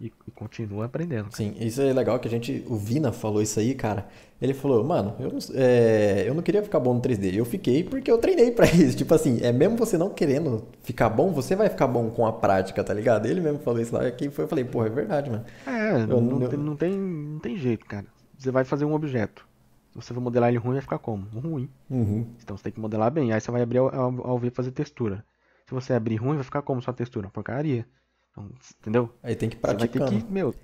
e, 0.00 0.12
e, 0.26 0.30
continua 0.30 0.84
aprendendo. 0.86 1.34
Sim, 1.34 1.54
isso 1.58 1.80
é 1.80 1.92
legal 1.92 2.18
que 2.18 2.28
a 2.28 2.30
gente. 2.30 2.64
O 2.68 2.76
Vina 2.76 3.12
falou 3.12 3.40
isso 3.40 3.58
aí, 3.58 3.74
cara. 3.74 4.06
Ele 4.40 4.52
falou, 4.52 4.84
mano, 4.84 5.16
eu 5.18 5.30
não, 5.30 5.38
é, 5.54 6.24
eu 6.26 6.34
não 6.34 6.42
queria 6.42 6.62
ficar 6.62 6.78
bom 6.78 6.92
no 6.92 7.00
3D. 7.00 7.34
Eu 7.34 7.46
fiquei 7.46 7.82
porque 7.82 8.10
eu 8.10 8.18
treinei 8.18 8.50
para 8.50 8.66
isso. 8.72 8.96
Tipo 8.96 9.14
assim, 9.14 9.40
é 9.42 9.52
mesmo 9.52 9.76
você 9.76 9.96
não 9.96 10.10
querendo 10.10 10.68
ficar 10.82 11.08
bom, 11.08 11.32
você 11.32 11.56
vai 11.56 11.70
ficar 11.70 11.86
bom 11.86 12.10
com 12.10 12.26
a 12.26 12.32
prática, 12.32 12.84
tá 12.84 12.92
ligado? 12.92 13.26
Ele 13.26 13.40
mesmo 13.40 13.58
falou 13.60 13.80
isso 13.80 13.94
lá. 13.94 14.06
Aqui 14.06 14.28
foi, 14.28 14.44
eu 14.44 14.48
falei, 14.48 14.64
porra, 14.64 14.86
é 14.86 14.90
verdade, 14.90 15.30
mano. 15.30 15.44
É, 15.66 15.92
eu, 15.92 16.20
não, 16.20 16.42
eu... 16.42 16.58
Não, 16.58 16.76
tem, 16.76 16.90
não 16.90 17.38
tem 17.38 17.56
jeito, 17.56 17.86
cara. 17.86 18.06
Você 18.36 18.50
vai 18.50 18.64
fazer 18.64 18.84
um 18.84 18.92
objeto. 18.92 19.46
Você 19.96 20.12
for 20.12 20.20
modelar 20.20 20.50
ele 20.50 20.58
ruim, 20.58 20.74
vai 20.74 20.82
ficar 20.82 20.98
como? 20.98 21.26
Ruim. 21.28 21.70
Uhum. 21.88 22.34
Então 22.42 22.56
você 22.56 22.64
tem 22.64 22.72
que 22.72 22.80
modelar 22.80 23.10
bem. 23.10 23.32
Aí 23.32 23.40
você 23.40 23.50
vai 23.50 23.62
abrir 23.62 23.78
ao, 23.78 23.94
ao, 23.94 24.26
ao 24.26 24.38
ver 24.38 24.50
fazer 24.50 24.70
textura. 24.70 25.24
Se 25.66 25.74
você 25.74 25.94
abrir 25.94 26.16
ruim, 26.16 26.34
vai 26.34 26.44
ficar 26.44 26.62
como 26.62 26.82
sua 26.82 26.94
textura? 26.94 27.30
Porcaria. 27.30 27.86
Então, 28.30 28.50
entendeu? 28.78 29.12
Aí 29.22 29.34
tem 29.34 29.48
que 29.48 29.56
praticar. 29.56 29.88
Você 29.90 29.98
vai 29.98 30.20
ter 30.20 30.26
que, 30.26 30.32
meu, 30.32 30.54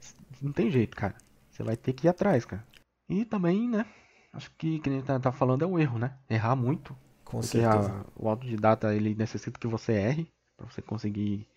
não 0.41 0.53
tem 0.53 0.71
jeito, 0.71 0.97
cara. 0.97 1.15
Você 1.51 1.63
vai 1.63 1.77
ter 1.77 1.93
que 1.93 2.07
ir 2.07 2.11
atrás, 2.11 2.45
cara. 2.45 2.65
E 3.09 3.25
também, 3.25 3.69
né? 3.69 3.87
Acho 4.33 4.51
que 4.57 4.79
que 4.79 4.89
a 4.89 4.93
gente 4.93 5.05
tá, 5.05 5.19
tá 5.19 5.33
falando 5.33 5.63
é 5.63 5.67
o 5.67 5.79
erro, 5.79 5.99
né? 5.99 6.17
Errar 6.29 6.55
muito. 6.55 6.97
Com 7.25 7.41
porque 7.41 7.59
certeza. 7.59 7.91
A, 7.91 8.05
o 8.15 8.29
autodidata 8.29 8.95
ele 8.95 9.15
necessita 9.15 9.59
que 9.59 9.67
você 9.67 9.93
erre 9.93 10.33
para 10.57 10.67
você 10.67 10.83
conseguir 10.83 11.49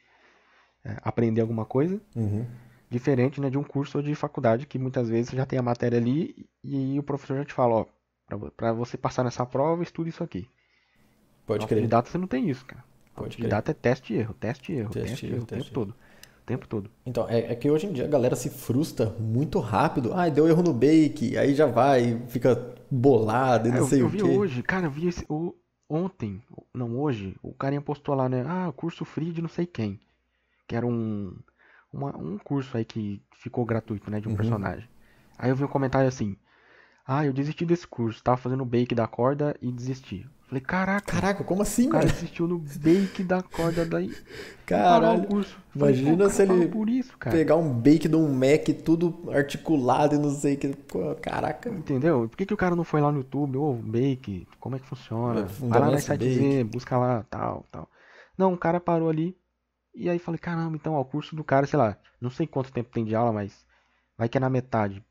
é, 0.84 0.98
aprender 1.02 1.42
alguma 1.42 1.66
coisa. 1.66 2.02
Uhum. 2.16 2.46
Diferente 2.90 3.42
né, 3.42 3.50
de 3.50 3.58
um 3.58 3.64
curso 3.64 3.98
ou 3.98 4.04
de 4.04 4.14
faculdade 4.14 4.66
que 4.66 4.78
muitas 4.78 5.10
vezes 5.10 5.32
já 5.32 5.46
tem 5.46 5.58
a 5.58 5.64
matéria 5.64 5.98
ali 5.98 6.48
e 6.64 6.98
o 7.00 7.04
professor 7.04 7.38
já 7.38 7.46
te 7.46 7.54
fala, 7.54 7.76
ó, 7.76 7.86
para 8.56 8.74
você 8.74 8.98
passar 8.98 9.24
nessa 9.24 9.46
prova, 9.46 9.84
estude 9.84 10.10
isso 10.10 10.24
aqui. 10.24 10.48
Pode 11.46 11.66
crer. 11.66 11.78
Autodidata 11.78 12.10
você 12.10 12.18
não 12.18 12.28
tem 12.28 12.50
isso, 12.50 12.66
cara. 12.66 12.84
Pode 13.16 13.34
autodidata 13.36 13.74
crer. 13.74 13.78
é 13.78 13.82
teste 13.82 14.14
e 14.14 14.18
erro, 14.18 14.34
teste 14.34 14.72
e 14.72 14.78
erro, 14.78 14.90
teste, 14.92 15.10
teste 15.10 15.26
e 15.26 15.30
erro, 15.30 15.44
o 15.44 15.46
tempo 15.46 15.72
todo. 15.72 15.90
O 15.90 16.46
tempo 16.46 16.68
todo. 16.68 16.92
Então, 17.06 17.28
é, 17.28 17.52
é, 17.52 17.56
que 17.56 17.70
hoje 17.70 17.88
em 17.88 17.92
dia 17.92 18.06
a 18.06 18.08
galera 18.08 18.36
se 18.36 18.50
frustra 18.50 19.08
muito 19.20 19.60
rápido. 19.60 20.14
Ah, 20.14 20.30
deu 20.30 20.48
erro 20.48 20.62
no 20.62 20.74
bake, 20.74 21.38
aí 21.38 21.56
já 21.56 21.66
vai, 21.66 22.22
fica 22.28 22.76
bolado 22.90 23.68
e 23.68 23.72
não 23.72 23.86
é, 23.86 23.88
sei 23.88 24.02
eu, 24.02 24.08
o 24.08 24.12
quê. 24.12 24.22
Eu 24.22 24.28
vi 24.28 24.38
hoje, 24.38 24.64
cara, 24.64 24.86
eu 24.86 24.92
vi 24.92 25.08
esse, 25.08 25.26
o, 25.28 25.56
ontem, 25.90 26.44
não 26.74 27.00
hoje, 27.00 27.36
o 27.42 27.52
carinha 27.54 27.82
postou 27.82 28.14
lá, 28.14 28.30
né? 28.30 28.44
Ah, 28.46 28.72
curso 28.76 29.04
free 29.06 29.32
de 29.32 29.42
não 29.42 29.50
sei 29.50 29.66
quem. 29.66 30.00
Que 30.68 30.76
era 30.76 30.86
um 30.86 31.36
uma, 31.96 32.16
um 32.18 32.38
curso 32.38 32.76
aí 32.78 32.86
que 32.86 33.22
ficou 33.40 33.66
gratuito, 33.66 34.12
né, 34.12 34.20
de 34.20 34.28
um 34.28 34.32
uhum. 34.32 34.38
personagem. 34.38 34.88
Aí 35.38 35.50
eu 35.50 35.56
vi 35.56 35.64
um 35.64 35.68
comentário 35.68 36.08
assim: 36.08 36.36
Ah, 37.08 37.26
eu 37.26 37.34
desisti 37.34 37.66
desse 37.66 37.88
curso, 37.88 38.24
tava 38.24 38.38
fazendo 38.38 38.62
o 38.62 38.66
bake 38.66 38.94
da 38.94 39.08
corda 39.08 39.56
e 39.62 39.72
desisti. 39.72 40.28
Falei, 40.48 40.62
caraca. 40.62 41.12
Caraca, 41.12 41.44
como 41.44 41.64
assim, 41.64 41.88
o 41.88 41.90
cara 41.90 42.06
desistiu 42.06 42.48
no 42.48 42.60
bake 42.60 43.24
da 43.24 43.42
corda 43.42 43.84
daí. 43.84 44.16
Caralho. 44.64 45.24
O 45.24 45.28
curso. 45.28 45.58
Falei, 45.76 45.96
imagina 45.96 46.30
se 46.30 46.44
ele 46.44 46.68
por 46.68 46.88
isso, 46.88 47.18
pegar 47.18 47.56
um 47.56 47.74
bake 47.74 48.08
de 48.08 48.16
um 48.16 48.32
Mac 48.32 48.68
tudo 48.84 49.28
articulado 49.32 50.14
e 50.16 50.20
não 50.20 50.30
sei 50.30 50.54
o 50.54 50.58
que. 50.58 50.74
Caraca. 51.20 51.70
Entendeu? 51.70 52.30
Por 52.30 52.38
que, 52.38 52.46
que 52.46 52.54
o 52.54 52.58
cara 52.58 52.76
não 52.76 52.84
foi 52.84 53.02
lá 53.02 53.12
no 53.12 53.20
YouTube, 53.20 53.58
ô, 53.58 53.72
oh, 53.72 53.74
bake, 53.74 54.48
como 54.60 54.76
é 54.76 54.80
que 54.80 54.86
funciona? 54.86 55.48
Vai 55.60 55.80
lá 55.80 55.92
na 55.92 55.98
site 55.98 56.64
busca 56.66 56.96
lá, 56.96 57.26
tal, 57.28 57.66
tal. 57.72 57.90
Não, 58.38 58.54
o 58.54 58.58
cara 58.58 58.80
parou 58.80 59.10
ali, 59.10 59.36
e 59.96 60.10
aí 60.10 60.20
falei, 60.20 60.38
caramba, 60.38 60.76
então, 60.76 60.94
ó, 60.94 61.02
o 61.02 61.06
curso 61.06 61.36
do 61.36 61.44
cara, 61.44 61.66
sei 61.66 61.80
lá, 61.80 61.98
não 62.20 62.30
sei 62.30 62.46
quanto 62.46 62.72
tempo 62.72 62.92
tem 62.92 63.06
de 63.06 63.16
aula, 63.16 63.32
mas 63.32 63.66
vai 64.18 64.28
que 64.28 64.38
é 64.38 64.42
na 64.42 64.50
metade. 64.50 65.04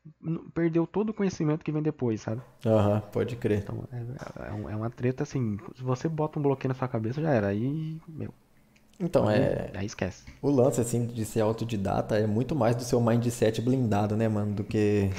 Perdeu 0.53 0.85
todo 0.85 1.09
o 1.09 1.13
conhecimento 1.13 1.63
que 1.63 1.71
vem 1.71 1.81
depois, 1.81 2.21
sabe? 2.21 2.41
Aham, 2.65 2.95
uhum, 2.95 3.01
pode 3.11 3.35
crer. 3.35 3.59
Então, 3.59 3.87
é, 3.91 3.97
é, 3.97 4.71
é, 4.71 4.75
uma 4.75 4.89
treta 4.89 5.23
assim, 5.23 5.57
se 5.75 5.83
você 5.83 6.07
bota 6.07 6.39
um 6.39 6.41
bloqueio 6.41 6.69
na 6.69 6.75
sua 6.75 6.87
cabeça, 6.87 7.21
já 7.21 7.31
era. 7.31 7.47
Aí, 7.47 7.99
meu. 8.07 8.33
Então, 8.99 9.27
aí, 9.27 9.41
é. 9.41 9.71
Aí 9.75 9.85
esquece. 9.85 10.23
O 10.41 10.49
lance, 10.49 10.79
assim, 10.79 11.05
de 11.05 11.25
ser 11.25 11.41
autodidata 11.41 12.17
é 12.17 12.25
muito 12.25 12.55
mais 12.55 12.75
do 12.75 12.83
seu 12.83 13.01
mindset 13.01 13.61
blindado, 13.61 14.15
né, 14.15 14.27
mano? 14.29 14.53
Do 14.53 14.63
que. 14.63 15.09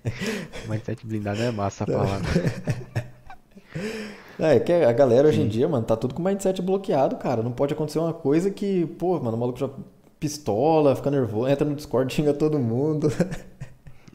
mindset 0.68 1.06
blindado 1.06 1.42
é 1.42 1.50
massa 1.52 1.84
a 1.84 1.86
palavra. 1.86 2.28
É, 4.38 4.58
que 4.58 4.72
a 4.72 4.92
galera 4.92 5.28
hoje 5.28 5.40
em 5.40 5.48
dia, 5.48 5.68
mano, 5.68 5.84
tá 5.86 5.96
tudo 5.96 6.14
com 6.14 6.20
o 6.20 6.24
mindset 6.24 6.60
bloqueado, 6.60 7.16
cara. 7.16 7.42
Não 7.42 7.52
pode 7.52 7.72
acontecer 7.72 7.98
uma 7.98 8.12
coisa 8.12 8.50
que, 8.50 8.86
pô, 8.98 9.18
mano, 9.20 9.36
o 9.36 9.40
maluco 9.40 9.58
já 9.58 9.70
pistola, 10.18 10.96
fica 10.96 11.10
nervoso, 11.10 11.48
entra 11.48 11.64
no 11.68 11.74
Discord, 11.74 12.12
xinga 12.12 12.34
todo 12.34 12.58
mundo. 12.58 13.08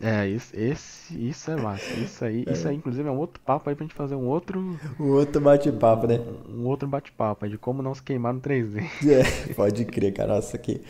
É, 0.01 0.27
isso, 0.27 0.53
esse, 0.55 1.27
isso 1.29 1.51
é 1.51 1.55
massa. 1.57 1.93
Isso 1.93 2.23
aí, 2.23 2.45
é. 2.47 2.53
isso 2.53 2.67
aí, 2.67 2.75
inclusive, 2.75 3.07
é 3.07 3.11
um 3.11 3.17
outro 3.17 3.41
papo 3.45 3.69
aí 3.69 3.75
pra 3.75 3.83
gente 3.83 3.93
fazer 3.93 4.15
um 4.15 4.27
outro. 4.27 4.79
Um 4.99 5.11
outro 5.11 5.41
bate-papo, 5.41 6.07
né? 6.07 6.19
Um, 6.49 6.61
um 6.61 6.67
outro 6.67 6.87
bate-papo 6.87 7.47
de 7.49 7.57
como 7.57 7.81
não 7.81 7.93
se 7.93 8.01
queimar 8.01 8.33
no 8.33 8.39
3D. 8.39 8.83
É, 9.09 9.53
pode 9.53 9.83
crer, 9.85 10.13
cara. 10.13 10.35
Nossa, 10.35 10.55
aqui. 10.55 10.81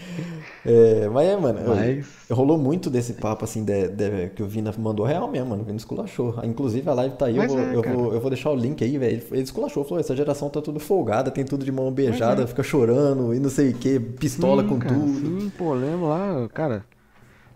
É, 0.66 1.08
mas 1.10 1.28
é, 1.28 1.38
mano. 1.38 1.60
Mas... 1.68 2.06
Rolou 2.30 2.58
muito 2.58 2.90
desse 2.90 3.14
papo, 3.14 3.46
assim, 3.46 3.64
de, 3.64 3.88
de, 3.88 4.30
que 4.36 4.44
o 4.44 4.48
Vina 4.48 4.74
mandou 4.78 5.06
real 5.06 5.30
mesmo, 5.30 5.50
mano. 5.50 5.64
O 5.64 5.66
Vina 5.66 5.78
esculachou. 5.78 6.36
Inclusive, 6.44 6.88
a 6.90 6.94
live 6.94 7.16
tá 7.16 7.26
aí. 7.26 7.38
Eu 7.38 7.48
vou, 7.48 7.60
é, 7.60 7.76
eu, 7.76 7.82
vou, 7.82 8.14
eu 8.14 8.22
vou 8.22 8.30
deixar 8.30 8.52
o 8.52 8.56
link 8.56 8.84
aí, 8.84 8.98
velho. 8.98 9.24
Ele 9.32 9.42
esculachou. 9.42 9.84
Falou: 9.84 10.00
essa 10.00 10.16
geração 10.16 10.50
tá 10.50 10.62
tudo 10.62 10.80
folgada, 10.80 11.32
tem 11.32 11.46
tudo 11.46 11.66
de 11.66 11.72
mão 11.72 11.92
beijada, 11.92 12.44
é. 12.44 12.48
fica 12.48 12.62
chorando 12.62 13.34
e 13.34 13.40
não 13.40 13.50
sei 13.50 13.70
o 13.72 13.74
que, 13.74 14.00
pistola 14.00 14.64
sim, 14.64 14.70
com 14.70 14.80
cara, 14.80 14.94
tudo. 14.94 15.42
Sim, 15.42 15.52
pô, 15.58 15.74
lembro 15.74 16.10
lá, 16.10 16.48
cara. 16.54 16.84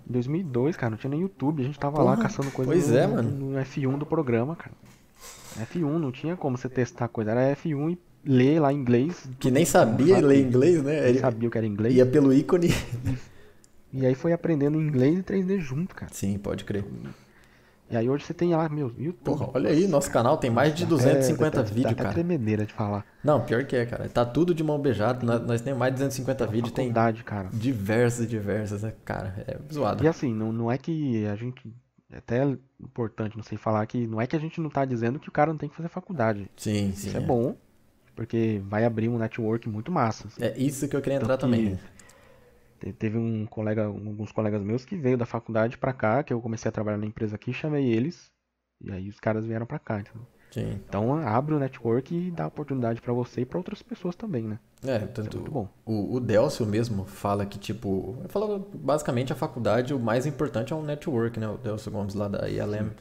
Em 0.08 0.12
2002, 0.12 0.76
cara, 0.76 0.92
não 0.92 0.98
tinha 0.98 1.12
nem 1.12 1.22
YouTube, 1.22 1.62
a 1.62 1.66
gente 1.66 1.80
tava 1.80 1.98
Porra, 1.98 2.12
lá 2.12 2.18
caçando 2.18 2.52
coisa 2.52 2.72
pois 2.72 2.90
no, 2.90 2.98
é, 2.98 3.08
mano. 3.08 3.30
no 3.30 3.62
F1 3.62 3.98
do 3.98 4.06
programa, 4.06 4.56
cara. 4.56 4.76
F1, 5.72 5.98
não 5.98 6.12
tinha 6.12 6.36
como 6.36 6.58
você 6.58 6.68
testar 6.68 7.08
coisa, 7.08 7.32
era 7.32 7.56
F1 7.56 7.92
e 7.92 8.00
ler 8.26 8.60
lá 8.60 8.74
em 8.74 8.78
inglês. 8.78 9.30
Que 9.40 9.52
nem 9.52 9.66
sabia 9.66 10.20
ler 10.20 10.42
inglês, 10.42 10.84
né? 10.84 11.10
Ele 11.10 11.20
sabia 11.20 11.48
o 11.48 11.52
que 11.52 11.58
era 11.58 11.68
inglês. 11.68 11.96
Ia 11.96 12.06
pelo 12.06 12.34
ícone. 12.34 12.70
E 13.96 14.08
aí 14.08 14.16
foi 14.16 14.34
aprendendo 14.34 14.82
inglês 14.82 15.20
e 15.20 15.22
3D 15.22 15.60
junto, 15.60 15.94
cara. 15.94 16.12
Sim, 16.12 16.40
pode 16.40 16.64
crer. 16.64 16.84
E 17.94 17.96
aí 17.96 18.10
hoje 18.10 18.26
você 18.26 18.34
tem 18.34 18.56
lá, 18.56 18.68
meu, 18.68 18.92
YouTube. 18.98 19.24
Porra, 19.24 19.52
olha 19.54 19.70
aí, 19.70 19.88
nosso 19.88 20.10
canal 20.10 20.36
tem 20.36 20.50
mais 20.50 20.74
de 20.74 20.84
250 20.84 21.60
é, 21.60 21.64
vídeos, 21.64 21.94
cara. 21.94 22.12
tremedeira 22.12 22.66
de 22.66 22.74
falar. 22.74 23.06
Não, 23.24 23.40
pior 23.40 23.64
que 23.66 23.76
é, 23.76 23.86
cara. 23.86 24.10
Tá 24.10 24.26
tudo 24.26 24.52
de 24.52 24.64
mão 24.64 24.80
beijada. 24.80 25.24
Nós, 25.24 25.46
nós 25.46 25.62
temos 25.62 25.78
mais 25.78 25.94
de 25.94 26.00
250 26.00 26.48
vídeos. 26.48 26.72
Tem 26.72 26.92
cara. 26.92 27.50
diversas, 27.54 28.28
diversas, 28.28 28.82
né? 28.82 28.94
Cara, 29.06 29.46
é 29.48 29.60
zoado. 29.72 30.04
E 30.04 30.08
assim, 30.08 30.34
não, 30.34 30.52
não 30.52 30.72
é 30.72 30.78
que 30.80 31.28
a 31.28 31.36
gente. 31.36 31.72
É 32.12 32.18
até 32.18 32.44
importante, 32.82 33.38
não 33.38 33.44
sei 33.44 33.60
falar, 33.60 33.86
que 33.86 34.08
não 34.08 34.20
é 34.20 34.26
que 34.26 34.36
a 34.36 34.40
gente 34.40 34.60
não 34.60 34.72
tá 34.72 34.86
dizendo 34.86 35.20
que 35.20 35.30
o 35.30 35.32
cara 35.32 35.52
não 35.52 35.58
tem 35.58 35.70
que 35.70 35.76
fazer 35.76 35.90
faculdade. 35.90 36.50
Sim, 36.58 36.94
sim. 36.94 37.10
Isso 37.10 37.18
é, 37.18 37.20
é 37.20 37.24
bom, 37.24 37.56
porque 38.16 38.60
vai 38.66 38.86
abrir 38.86 39.08
um 39.08 39.20
network 39.20 39.70
muito 39.70 39.92
massa. 39.92 40.28
Assim. 40.28 40.44
É 40.44 40.58
isso 40.58 40.88
que 40.88 40.96
eu 40.96 41.02
queria 41.02 41.18
entrar 41.18 41.38
também. 41.38 41.78
Teve 42.92 43.18
um 43.18 43.46
colega, 43.46 43.86
alguns 43.86 44.32
colegas 44.32 44.62
meus 44.62 44.84
que 44.84 44.96
veio 44.96 45.18
da 45.18 45.26
faculdade 45.26 45.78
para 45.78 45.94
cá, 45.94 46.24
que 46.24 46.34
eu 46.34 46.42
comecei 46.42 46.68
a 46.70 46.72
trabalhar 46.72 46.98
na 46.98 47.06
empresa 47.06 47.36
aqui, 47.36 47.54
chamei 47.54 47.88
eles, 47.88 48.32
e 48.82 48.92
aí 48.92 49.08
os 49.08 49.20
caras 49.20 49.46
vieram 49.46 49.66
para 49.66 49.80
cá. 49.80 50.00
Então, 50.00 50.28
Sim. 50.52 50.80
então 50.88 51.16
abre 51.16 51.54
o 51.54 51.60
network 51.60 52.14
e 52.14 52.32
dá 52.32 52.48
oportunidade 52.48 53.02
para 53.02 53.14
você 53.14 53.42
e 53.42 53.46
para 53.46 53.58
outras 53.58 53.82
pessoas 53.82 54.16
também, 54.16 54.44
né? 54.44 54.60
É, 54.86 55.00
tanto 55.00 55.30
é 55.30 55.36
muito 55.40 55.52
bom. 55.52 55.70
O, 55.86 56.16
o 56.16 56.20
Delcio 56.20 56.66
mesmo 56.66 57.06
fala 57.06 57.46
que, 57.46 57.58
tipo, 57.58 58.18
fala 58.28 58.60
basicamente 58.74 59.32
a 59.32 59.36
faculdade, 59.36 59.94
o 59.94 60.00
mais 60.00 60.26
importante 60.26 60.74
é 60.74 60.76
o 60.76 60.84
network, 60.84 61.40
né? 61.40 61.48
O 61.48 61.58
Delcio 61.58 61.92
Gomes 61.92 62.16
lá 62.16 62.28
da 62.28 62.50
ILM. 62.50 62.92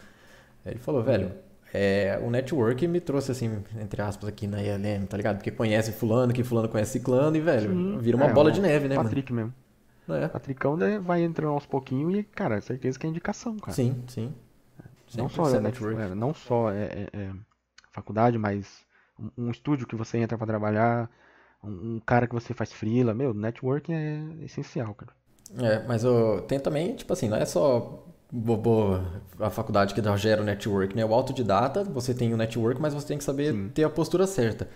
Ele 0.64 0.78
falou, 0.78 1.02
velho, 1.02 1.32
é, 1.74 2.20
o 2.22 2.30
network 2.30 2.86
me 2.86 3.00
trouxe, 3.00 3.32
assim, 3.32 3.62
entre 3.80 4.00
aspas, 4.00 4.28
aqui 4.28 4.46
na 4.46 4.62
ILM, 4.62 5.06
tá 5.06 5.16
ligado? 5.16 5.36
Porque 5.36 5.50
conhece 5.50 5.90
fulano, 5.90 6.32
que 6.32 6.44
fulano 6.44 6.68
conhece 6.68 6.92
ciclano 6.92 7.36
e, 7.36 7.40
velho, 7.40 7.70
Sim, 7.70 7.98
vira 7.98 8.16
uma 8.16 8.26
é, 8.26 8.32
bola 8.32 8.52
de 8.52 8.60
neve, 8.60 8.88
né, 8.88 8.96
Patrick 8.96 9.32
mano? 9.32 9.46
mesmo. 9.46 9.61
É. 10.08 10.28
Patricão 10.28 10.76
né, 10.76 10.98
vai 10.98 11.22
entrando 11.22 11.52
aos 11.52 11.66
pouquinhos 11.66 12.14
e, 12.14 12.22
cara, 12.22 12.60
certeza 12.60 12.98
que 12.98 13.06
é 13.06 13.10
indicação, 13.10 13.56
cara. 13.58 13.72
Sim, 13.72 14.02
sim. 14.08 14.34
Não 15.16 15.28
só, 15.28 15.48
é 15.48 15.60
network, 15.60 16.00
é, 16.00 16.14
não 16.14 16.32
só 16.32 16.70
é, 16.70 16.84
é, 16.84 17.08
é 17.12 17.30
faculdade, 17.92 18.38
mas 18.38 18.84
um, 19.18 19.44
um, 19.44 19.50
estúdio 19.50 19.86
que 19.86 19.94
você 19.94 20.18
entra 20.18 20.38
para 20.38 20.46
trabalhar, 20.46 21.10
um, 21.62 21.96
um, 21.96 22.00
cara 22.04 22.26
que 22.26 22.34
você 22.34 22.54
faz 22.54 22.72
freela, 22.72 23.12
meu, 23.12 23.34
networking 23.34 23.92
é 23.92 24.44
essencial, 24.44 24.94
cara. 24.94 25.12
É, 25.58 25.86
mas 25.86 26.02
eu, 26.02 26.42
tem 26.42 26.58
também, 26.58 26.96
tipo 26.96 27.12
assim, 27.12 27.28
não 27.28 27.36
é 27.36 27.44
só 27.44 28.06
a 29.38 29.50
faculdade 29.50 29.92
que 29.92 30.16
gera 30.16 30.40
o 30.40 30.44
network, 30.44 30.96
né? 30.96 31.04
O 31.04 31.12
autodidata, 31.12 31.84
você 31.84 32.14
tem 32.14 32.32
o 32.32 32.36
network, 32.36 32.80
mas 32.80 32.94
você 32.94 33.06
tem 33.06 33.18
que 33.18 33.24
saber 33.24 33.52
Sim. 33.52 33.68
ter 33.68 33.84
a 33.84 33.90
postura 33.90 34.26
certa. 34.26 34.68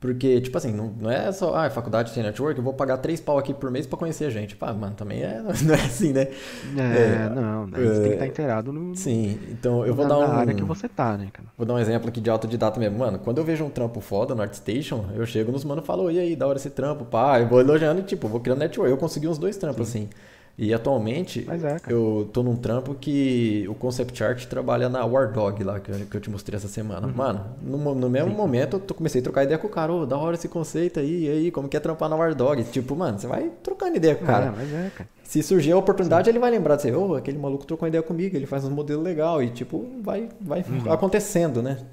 Porque, 0.00 0.40
tipo 0.40 0.56
assim, 0.56 0.72
não, 0.72 0.94
não 1.00 1.10
é 1.10 1.32
só, 1.32 1.56
ah, 1.56 1.68
faculdade 1.70 2.12
tem 2.12 2.22
network, 2.22 2.56
eu 2.56 2.62
vou 2.62 2.72
pagar 2.72 2.98
três 2.98 3.20
pau 3.20 3.36
aqui 3.36 3.52
por 3.52 3.68
mês 3.68 3.84
para 3.84 3.98
conhecer 3.98 4.26
a 4.26 4.30
gente. 4.30 4.54
Pá, 4.54 4.72
mano, 4.72 4.94
também 4.94 5.22
é, 5.22 5.42
não 5.42 5.74
é 5.74 5.80
assim, 5.80 6.12
né? 6.12 6.28
É, 6.76 7.26
é 7.26 7.32
não, 7.34 7.66
né? 7.66 7.78
você 7.78 7.84
é, 7.84 7.94
tem 7.94 8.02
que 8.02 8.08
estar 8.14 8.26
inteirado 8.26 8.72
no. 8.72 8.94
Sim, 8.94 9.40
então 9.50 9.84
eu 9.84 9.94
vou 9.94 10.06
dar 10.06 10.18
um. 10.18 10.28
Na 10.28 10.34
área 10.34 10.54
que 10.54 10.62
você 10.62 10.88
tá, 10.88 11.16
né, 11.16 11.28
cara? 11.32 11.48
Vou 11.56 11.66
dar 11.66 11.74
um 11.74 11.78
exemplo 11.80 12.08
aqui 12.08 12.20
de 12.20 12.30
autodidata 12.30 12.78
mesmo. 12.78 12.96
Mano, 12.98 13.18
quando 13.18 13.38
eu 13.38 13.44
vejo 13.44 13.64
um 13.64 13.70
trampo 13.70 14.00
foda 14.00 14.36
no 14.36 14.42
ArtStation, 14.42 15.06
eu 15.16 15.26
chego 15.26 15.50
nos 15.50 15.64
mano 15.64 15.82
e 15.82 15.84
falo, 15.84 16.10
e 16.10 16.18
aí, 16.18 16.36
da 16.36 16.46
hora 16.46 16.58
esse 16.58 16.70
trampo, 16.70 17.04
pá, 17.04 17.40
eu 17.40 17.48
vou 17.48 17.60
elogiando 17.60 18.00
e, 18.00 18.04
tipo, 18.04 18.28
vou 18.28 18.38
criando 18.38 18.60
network. 18.60 18.88
Eu 18.88 18.98
consegui 18.98 19.26
uns 19.26 19.38
dois 19.38 19.56
trampos 19.56 19.88
Sim. 19.88 20.04
assim. 20.04 20.10
E 20.58 20.74
atualmente 20.74 21.46
é, 21.48 21.92
eu 21.92 22.28
tô 22.32 22.42
num 22.42 22.56
trampo 22.56 22.92
que 22.92 23.64
o 23.68 23.76
concept 23.76 24.24
art 24.24 24.44
trabalha 24.46 24.88
na 24.88 25.04
War 25.04 25.32
Dog 25.32 25.62
lá, 25.62 25.78
que 25.78 25.88
eu, 25.88 25.94
que 26.00 26.16
eu 26.16 26.20
te 26.20 26.28
mostrei 26.28 26.56
essa 26.56 26.66
semana. 26.66 27.06
Uhum. 27.06 27.12
Mano, 27.14 27.44
no, 27.62 27.94
no 27.94 28.10
mesmo 28.10 28.30
Sim. 28.30 28.36
momento 28.36 28.82
eu 28.88 28.94
comecei 28.94 29.20
a 29.20 29.24
trocar 29.24 29.44
ideia 29.44 29.56
com 29.56 29.68
o 29.68 29.70
cara, 29.70 29.92
ô, 29.92 30.00
oh, 30.00 30.06
da 30.06 30.18
hora 30.18 30.34
esse 30.34 30.48
conceito 30.48 30.98
aí, 30.98 31.28
aí, 31.28 31.50
como 31.52 31.68
que 31.68 31.76
é 31.76 31.80
trampar 31.80 32.08
na 32.08 32.16
War 32.16 32.34
Dog? 32.34 32.64
Tipo, 32.64 32.96
mano, 32.96 33.20
você 33.20 33.28
vai 33.28 33.52
trocando 33.62 33.96
ideia 33.96 34.16
com 34.16 34.24
o 34.24 34.26
cara. 34.26 34.46
É, 34.46 34.50
mas 34.50 34.72
é, 34.72 34.90
cara. 34.96 35.08
Se 35.22 35.40
surgir 35.44 35.70
a 35.70 35.76
oportunidade, 35.76 36.24
Sim. 36.24 36.30
ele 36.30 36.40
vai 36.40 36.50
lembrar 36.50 36.74
de 36.74 36.82
você, 36.82 36.92
ô, 36.92 37.10
oh, 37.10 37.14
aquele 37.14 37.38
maluco 37.38 37.64
trocou 37.64 37.86
ideia 37.86 38.02
comigo, 38.02 38.34
ele 38.34 38.46
faz 38.46 38.64
um 38.64 38.70
modelo 38.70 39.00
legal, 39.00 39.40
e 39.40 39.50
tipo, 39.50 39.86
vai, 40.02 40.28
vai 40.40 40.64
uhum. 40.68 40.92
acontecendo, 40.92 41.62
né? 41.62 41.86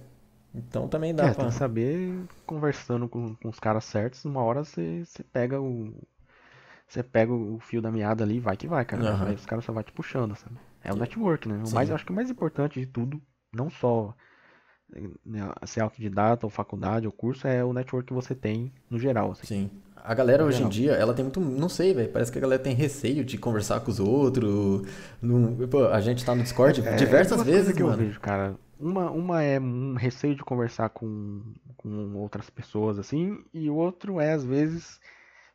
Então 0.55 0.87
também 0.87 1.13
dá 1.13 1.25
é, 1.25 1.27
pra... 1.27 1.35
tem 1.35 1.47
que 1.49 1.53
saber, 1.53 2.15
conversando 2.47 3.07
com, 3.07 3.35
com 3.35 3.47
os 3.47 3.59
caras 3.59 3.85
certos, 3.85 4.25
uma 4.25 4.41
hora 4.41 4.63
você, 4.63 5.03
você 5.05 5.21
pega 5.21 5.61
o, 5.61 5.93
você 6.87 7.03
pega 7.03 7.33
o 7.33 7.59
fio 7.59 7.81
da 7.81 7.91
meada 7.91 8.23
ali 8.23 8.35
e 8.35 8.39
vai 8.39 8.55
que 8.55 8.67
vai, 8.67 8.85
cara. 8.85 9.03
Uhum. 9.03 9.27
Aí 9.27 9.35
os 9.35 9.45
caras 9.45 9.65
só 9.65 9.73
vai 9.73 9.83
te 9.83 9.91
puxando, 9.91 10.35
sabe? 10.35 10.55
É 10.83 10.93
o 10.93 10.95
network, 10.95 11.47
né? 11.47 11.61
O 11.65 11.73
mais, 11.73 11.89
acho 11.89 12.05
que 12.05 12.11
o 12.11 12.15
mais 12.15 12.29
importante 12.29 12.79
de 12.79 12.85
tudo, 12.85 13.19
não 13.51 13.69
só 13.69 14.13
né, 15.25 15.51
ser 15.65 15.81
autodidata 15.81 16.45
ou 16.45 16.49
faculdade 16.49 17.07
ou 17.07 17.11
curso, 17.11 17.47
é 17.47 17.63
o 17.63 17.73
network 17.73 18.07
que 18.07 18.13
você 18.13 18.35
tem 18.35 18.71
no 18.89 18.99
geral. 18.99 19.31
Assim. 19.31 19.45
Sim. 19.45 19.71
A 19.95 20.13
galera 20.13 20.43
no 20.43 20.49
hoje 20.49 20.57
geral. 20.57 20.71
em 20.71 20.73
dia, 20.73 20.91
ela 20.91 21.13
tem 21.13 21.25
muito. 21.25 21.39
Não 21.39 21.67
sei, 21.67 21.93
velho. 21.93 22.09
Parece 22.09 22.31
que 22.31 22.37
a 22.37 22.41
galera 22.41 22.61
tem 22.61 22.75
receio 22.75 23.25
de 23.25 23.37
conversar 23.37 23.79
com 23.79 23.89
os 23.89 23.99
outros. 23.99 24.83
No, 25.19 25.67
pô, 25.67 25.87
a 25.87 25.99
gente 25.99 26.23
tá 26.23 26.35
no 26.35 26.43
Discord 26.43 26.87
é, 26.87 26.95
diversas 26.95 27.41
é 27.41 27.43
vezes, 27.43 27.73
que 27.73 27.81
mano. 27.81 27.95
eu 27.95 28.05
vejo, 28.05 28.19
cara. 28.19 28.55
Uma, 28.79 29.09
uma 29.09 29.41
é 29.41 29.59
um 29.59 29.95
receio 29.95 30.35
de 30.35 30.43
conversar 30.43 30.89
com, 30.89 31.41
com 31.77 32.13
outras 32.15 32.49
pessoas, 32.49 32.99
assim, 32.99 33.39
e 33.53 33.69
o 33.69 33.75
outro 33.75 34.19
é, 34.19 34.33
às 34.33 34.43
vezes, 34.43 34.99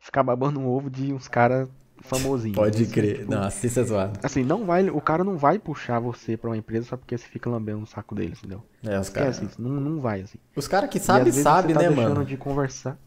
ficar 0.01 0.23
babando 0.23 0.59
um 0.59 0.67
ovo 0.67 0.91
de 0.91 1.13
uns 1.13 1.29
caras 1.29 1.69
famosinhos. 2.03 2.57
Pode 2.57 2.83
assim, 2.83 2.93
crer. 2.93 3.19
Tipo, 3.19 3.31
Nossa, 3.31 3.67
isso 3.67 3.79
é 3.79 3.85
zoado. 3.85 4.21
Assim, 4.23 4.43
não 4.43 4.65
vai, 4.65 4.89
o 4.89 5.01
cara 5.01 5.23
não 5.23 5.37
vai 5.37 5.59
puxar 5.59 6.01
você 6.01 6.37
pra 6.37 6.51
uma 6.51 6.57
empresa 6.57 6.87
só 6.87 6.97
porque 6.97 7.17
você 7.17 7.27
fica 7.27 7.49
lambendo 7.49 7.83
o 7.83 7.87
saco 7.87 8.15
deles, 8.15 8.39
entendeu? 8.39 8.63
É, 8.83 8.99
os 8.99 9.09
caras. 9.09 9.39
Assim, 9.39 9.49
não, 9.59 9.71
não 9.71 10.01
vai, 10.01 10.23
assim. 10.23 10.39
Os 10.57 10.67
caras 10.67 10.91
que 10.91 10.99
sabem, 10.99 11.33
sabem, 11.33 11.75
tá 11.75 11.83
né, 11.83 11.91
mano? 11.91 12.25
de 12.25 12.37
conversar. 12.37 12.99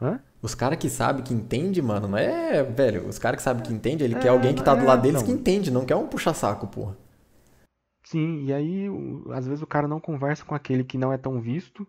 Hã? 0.00 0.20
Os 0.42 0.54
caras 0.54 0.78
que 0.78 0.90
sabem, 0.90 1.24
que 1.24 1.32
entende, 1.32 1.80
mano, 1.80 2.06
não 2.06 2.18
é, 2.18 2.62
velho. 2.62 3.08
Os 3.08 3.18
caras 3.18 3.38
que 3.38 3.42
sabem 3.42 3.62
que 3.62 3.72
entende, 3.72 4.04
ele 4.04 4.14
é, 4.14 4.18
quer 4.18 4.28
alguém 4.28 4.54
que 4.54 4.62
tá 4.62 4.74
do 4.74 4.84
lado 4.84 5.00
deles 5.00 5.22
não. 5.22 5.26
que 5.26 5.32
entende, 5.32 5.70
não 5.70 5.86
quer 5.86 5.96
um 5.96 6.06
puxa-saco, 6.06 6.66
porra. 6.66 6.96
Sim, 8.04 8.44
e 8.44 8.52
aí, 8.52 8.86
às 9.32 9.46
vezes 9.46 9.62
o 9.62 9.66
cara 9.66 9.88
não 9.88 9.98
conversa 9.98 10.44
com 10.44 10.54
aquele 10.54 10.84
que 10.84 10.98
não 10.98 11.10
é 11.10 11.16
tão 11.16 11.40
visto, 11.40 11.86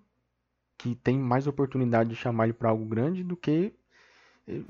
que 0.77 0.95
tem 0.95 1.19
mais 1.19 1.47
oportunidade 1.47 2.09
de 2.09 2.15
chamar 2.15 2.45
ele 2.45 2.53
pra 2.53 2.69
algo 2.69 2.85
grande 2.85 3.21
do 3.23 3.35
que 3.35 3.73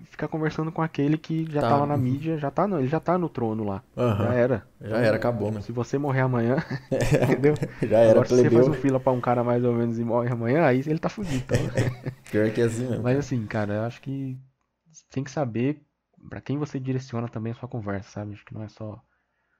ficar 0.05 0.29
conversando 0.29 0.71
com 0.71 0.81
aquele 0.81 1.17
que 1.17 1.45
já 1.51 1.61
tá. 1.61 1.69
tá 1.69 1.77
lá 1.77 1.85
na 1.85 1.97
mídia, 1.97 2.38
já 2.38 2.49
tá, 2.49 2.65
não, 2.67 2.79
ele 2.79 2.88
já 2.88 2.99
tá 2.99 3.17
no 3.17 3.27
trono 3.27 3.65
lá. 3.65 3.83
Uhum. 3.95 4.17
Já 4.17 4.33
era. 4.33 4.67
Já 4.81 4.97
era, 4.97 5.15
acabou, 5.17 5.51
mano. 5.51 5.61
Se 5.63 5.71
você 5.71 5.97
morrer 5.97 6.21
amanhã, 6.21 6.57
entendeu? 7.29 7.55
já 7.83 7.99
era, 7.99 8.11
Agora, 8.11 8.27
se 8.27 8.35
você 8.35 8.49
faz 8.49 8.67
um 8.67 8.73
fila 8.73 8.99
pra 8.99 9.11
um 9.11 9.19
cara 9.19 9.43
mais 9.43 9.63
ou 9.63 9.73
menos 9.73 9.99
e 9.99 10.03
morre 10.03 10.31
amanhã, 10.31 10.65
aí 10.65 10.79
ele 10.79 10.99
tá 10.99 11.09
fudido. 11.09 11.43
Então. 11.43 11.57
Pior 12.31 12.49
que 12.51 12.61
é 12.61 12.65
assim 12.65 12.88
mesmo. 12.88 13.03
Mas 13.03 13.17
assim, 13.17 13.45
cara, 13.45 13.73
eu 13.73 13.81
acho 13.83 14.01
que 14.01 14.38
tem 15.11 15.23
que 15.23 15.31
saber 15.31 15.81
para 16.29 16.39
quem 16.39 16.57
você 16.57 16.79
direciona 16.79 17.27
também 17.27 17.51
a 17.51 17.55
sua 17.55 17.67
conversa, 17.67 18.09
sabe? 18.09 18.33
Acho 18.33 18.45
que 18.45 18.53
não 18.53 18.63
é 18.63 18.69
só 18.69 19.01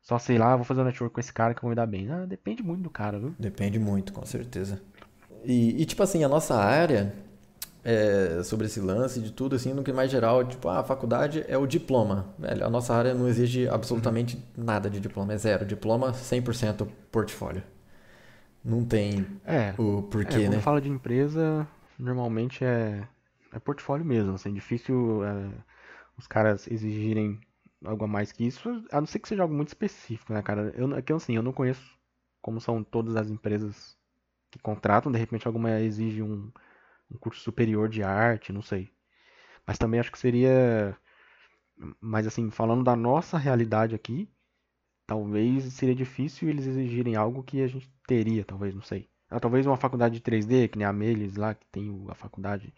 só 0.02 0.20
sei 0.20 0.38
lá, 0.38 0.56
vou 0.56 0.64
fazer 0.64 0.82
um 0.82 0.86
network 0.86 1.14
com 1.14 1.20
esse 1.20 1.34
cara 1.34 1.54
que 1.54 1.62
vai 1.62 1.72
me 1.72 1.76
dar 1.76 1.88
bem. 1.88 2.10
Ah, 2.10 2.26
depende 2.26 2.64
muito 2.64 2.84
do 2.84 2.90
cara, 2.90 3.20
viu? 3.20 3.36
Depende 3.40 3.80
muito, 3.80 4.14
com 4.14 4.26
certeza. 4.26 4.82
E, 5.44 5.82
e 5.82 5.86
tipo 5.86 6.02
assim, 6.04 6.24
a 6.24 6.30
nossa 6.30 6.56
área, 6.56 7.14
é, 7.86 8.42
sobre 8.42 8.66
esse 8.66 8.80
lance 8.82 9.22
de 9.22 9.32
tudo, 9.32 9.56
assim, 9.56 9.72
no 9.72 9.84
que 9.84 9.94
mais 9.94 10.10
geral, 10.10 10.44
tipo, 10.44 10.68
ah, 10.68 10.80
a 10.80 10.84
faculdade 10.84 11.46
é 11.48 11.56
o 11.56 11.68
diploma. 11.68 12.34
Velho, 12.40 12.66
a 12.66 12.70
nossa 12.70 12.96
área 12.96 13.14
não 13.14 13.28
exige 13.28 13.70
absolutamente 13.70 14.36
uhum. 14.58 14.64
nada 14.64 14.90
de 14.90 15.00
diploma, 15.00 15.34
é 15.34 15.38
zero. 15.38 15.64
Diploma 15.64 16.12
100% 16.12 16.88
portfólio. 17.12 17.62
Não 18.64 18.84
tem 18.84 19.28
é, 19.46 19.76
o 19.78 20.02
porquê, 20.02 20.38
é, 20.38 20.42
quando 20.46 20.56
né? 20.56 20.60
fala 20.60 20.82
de 20.82 20.90
empresa, 20.90 21.68
normalmente 22.00 22.66
é, 22.66 23.08
é 23.54 23.60
portfólio 23.60 24.04
mesmo, 24.04 24.34
assim, 24.34 24.52
difícil 24.52 25.24
é, 25.24 25.52
os 26.18 26.26
caras 26.26 26.66
exigirem 26.66 27.40
algo 27.86 28.06
a 28.06 28.08
mais 28.08 28.32
que 28.32 28.44
isso, 28.44 28.84
a 28.92 29.00
não 29.00 29.06
ser 29.06 29.20
que 29.20 29.28
seja 29.28 29.44
algo 29.44 29.54
muito 29.54 29.68
específico, 29.68 30.34
né, 30.34 30.42
cara? 30.42 30.74
Eu, 30.76 30.96
é 30.96 31.04
que, 31.04 31.14
assim, 31.14 31.36
eu 31.36 31.44
não 31.44 31.54
conheço 31.54 31.84
como 32.42 32.60
são 32.60 32.84
todas 32.84 33.16
as 33.16 33.30
empresas 33.30 33.96
que 34.50 34.58
contratam, 34.58 35.12
de 35.12 35.20
repente 35.20 35.46
alguma 35.46 35.80
exige 35.80 36.24
um 36.24 36.52
um 37.12 37.18
curso 37.18 37.42
superior 37.42 37.90
de 37.90 38.04
arte, 38.04 38.54
não 38.54 38.62
sei. 38.62 38.92
Mas 39.66 39.78
também 39.78 40.00
acho 40.00 40.12
que 40.12 40.20
seria. 40.20 40.98
Mas 42.00 42.26
assim, 42.28 42.50
falando 42.52 42.84
da 42.84 42.96
nossa 42.96 43.38
realidade 43.38 43.96
aqui, 43.96 44.30
talvez 45.06 45.66
seria 45.74 45.96
difícil 45.96 46.50
eles 46.50 46.68
exigirem 46.68 47.16
algo 47.16 47.44
que 47.44 47.62
a 47.62 47.68
gente 47.68 47.92
teria, 48.08 48.46
talvez, 48.46 48.74
não 48.74 48.82
sei. 48.82 49.10
Ah, 49.30 49.40
talvez 49.40 49.66
uma 49.66 49.78
faculdade 49.78 50.16
de 50.16 50.22
3D, 50.22 50.68
que 50.68 50.78
nem 50.78 50.88
a 50.88 50.94
Melis 50.94 51.36
lá, 51.36 51.54
que 51.54 51.66
tem 51.72 52.06
a 52.10 52.16
faculdade, 52.16 52.74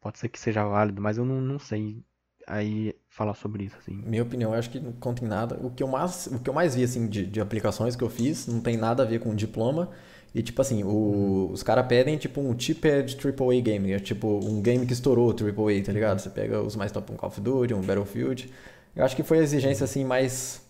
pode 0.00 0.18
ser 0.18 0.28
que 0.28 0.38
seja 0.38 0.64
válido, 0.64 1.00
mas 1.00 1.18
eu 1.18 1.24
não, 1.24 1.40
não 1.40 1.58
sei 1.58 2.04
aí 2.46 2.94
falar 3.08 3.34
sobre 3.34 3.64
isso, 3.64 3.76
assim. 3.78 3.94
Minha 3.94 4.22
opinião, 4.22 4.52
eu 4.52 4.58
acho 4.58 4.70
que 4.70 4.80
não 4.80 4.92
contém 4.92 5.28
nada. 5.28 5.58
O 5.62 5.70
que 5.70 5.82
eu 5.82 5.88
mais, 5.88 6.26
o 6.28 6.38
que 6.40 6.48
eu 6.48 6.54
mais 6.54 6.74
vi, 6.74 6.82
assim, 6.82 7.08
de, 7.08 7.26
de 7.26 7.40
aplicações 7.40 7.94
que 7.94 8.02
eu 8.02 8.08
fiz, 8.08 8.46
não 8.46 8.60
tem 8.60 8.76
nada 8.76 9.02
a 9.02 9.06
ver 9.06 9.20
com 9.20 9.34
diploma. 9.34 9.90
E, 10.34 10.42
tipo 10.42 10.60
assim, 10.60 10.84
o, 10.84 11.50
os 11.52 11.62
caras 11.62 11.86
pedem, 11.86 12.16
tipo, 12.16 12.40
um 12.40 12.58
chipad 12.58 13.16
AAA 13.16 13.60
game. 13.62 13.92
É, 13.92 13.98
tipo, 13.98 14.40
um 14.44 14.60
game 14.60 14.84
que 14.86 14.92
estourou 14.92 15.30
AAA, 15.30 15.82
tá 15.84 15.92
ligado? 15.92 16.18
Você 16.18 16.30
pega 16.30 16.60
os 16.60 16.76
mais 16.76 16.92
top, 16.92 17.12
um 17.12 17.16
Call 17.16 17.28
of 17.28 17.40
Duty, 17.40 17.74
um 17.74 17.80
Battlefield. 17.80 18.50
Eu 18.94 19.04
acho 19.04 19.16
que 19.16 19.22
foi 19.22 19.38
a 19.38 19.42
exigência, 19.42 19.84
assim, 19.84 20.04
mais... 20.04 20.60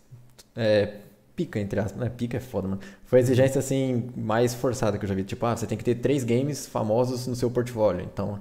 É, 0.55 0.94
pica, 1.35 1.59
entre 1.59 1.81
aspas. 1.81 2.01
Né? 2.01 2.11
Pica 2.16 2.37
é 2.37 2.40
foda, 2.40 2.68
mano. 2.68 2.81
Foi 3.05 3.18
a 3.18 3.23
exigência, 3.23 3.59
assim, 3.59 4.11
mais 4.16 4.55
forçada 4.55 4.97
que 4.97 5.05
eu 5.05 5.09
já 5.09 5.14
vi. 5.14 5.25
Tipo, 5.25 5.47
ah, 5.47 5.57
você 5.57 5.66
tem 5.66 5.77
que 5.77 5.85
ter 5.85 5.97
três 5.97 6.25
games 6.25 6.66
famosos 6.66 7.27
no 7.27 7.35
seu 7.35 7.51
portfólio. 7.51 8.03
Então, 8.03 8.40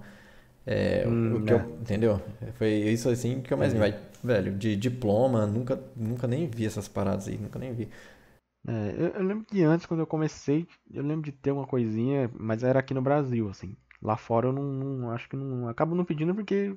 é, 0.66 1.04
hum, 1.08 1.38
o 1.38 1.44
que 1.44 1.54
é. 1.54 1.56
eu, 1.56 1.60
entendeu? 1.82 2.22
Foi 2.56 2.70
isso, 2.70 3.10
assim, 3.10 3.42
que 3.42 3.54
eu 3.54 3.58
mais 3.58 3.74
vi. 3.74 3.80
Velho, 4.24 4.52
de 4.54 4.76
diploma, 4.76 5.46
nunca, 5.46 5.80
nunca 5.96 6.28
nem 6.28 6.48
vi 6.48 6.66
essas 6.66 6.88
paradas 6.88 7.28
aí. 7.28 7.38
Nunca 7.38 7.58
nem 7.58 7.74
vi. 7.74 7.88
É, 8.66 8.96
eu, 8.98 9.08
eu, 9.08 9.24
lembro 9.24 9.46
que 9.46 9.62
antes, 9.64 9.86
quando 9.86 10.02
eu 10.02 10.08
comecei, 10.08 10.68
eu 10.92 11.04
lembro 11.04 11.24
de 11.24 11.32
ter 11.32 11.52
uma 11.52 11.68
coisinha, 11.68 12.30
mas 12.34 12.64
era 12.64 12.80
aqui 12.80 12.94
no 12.94 13.02
Brasil, 13.02 13.50
assim. 13.50 13.76
Lá 14.02 14.16
fora 14.16 14.48
eu 14.48 14.54
não, 14.54 14.64
não 14.64 15.12
acho 15.12 15.28
que 15.30 15.36
não. 15.36 15.68
Acabo 15.68 15.96
não 15.96 16.06
pedindo 16.06 16.34
porque 16.34 16.76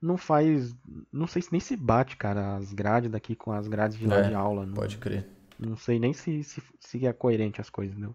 não 0.00 0.16
faz. 0.16 0.74
Não 1.12 1.26
sei 1.26 1.42
se 1.42 1.52
nem 1.52 1.60
se 1.60 1.76
bate, 1.76 2.16
cara, 2.16 2.56
as 2.56 2.72
grades 2.72 3.10
daqui 3.10 3.34
com 3.34 3.52
as 3.52 3.68
grades 3.68 3.98
de 3.98 4.06
lá 4.06 4.18
é, 4.18 4.28
de 4.28 4.34
aula. 4.34 4.66
Não, 4.66 4.74
pode 4.74 4.98
crer. 4.98 5.26
Não 5.58 5.76
sei 5.76 5.98
nem 5.98 6.12
se, 6.12 6.42
se, 6.42 6.62
se 6.80 7.06
é 7.06 7.12
coerente 7.12 7.60
as 7.60 7.70
coisas, 7.70 7.96
não. 7.96 8.14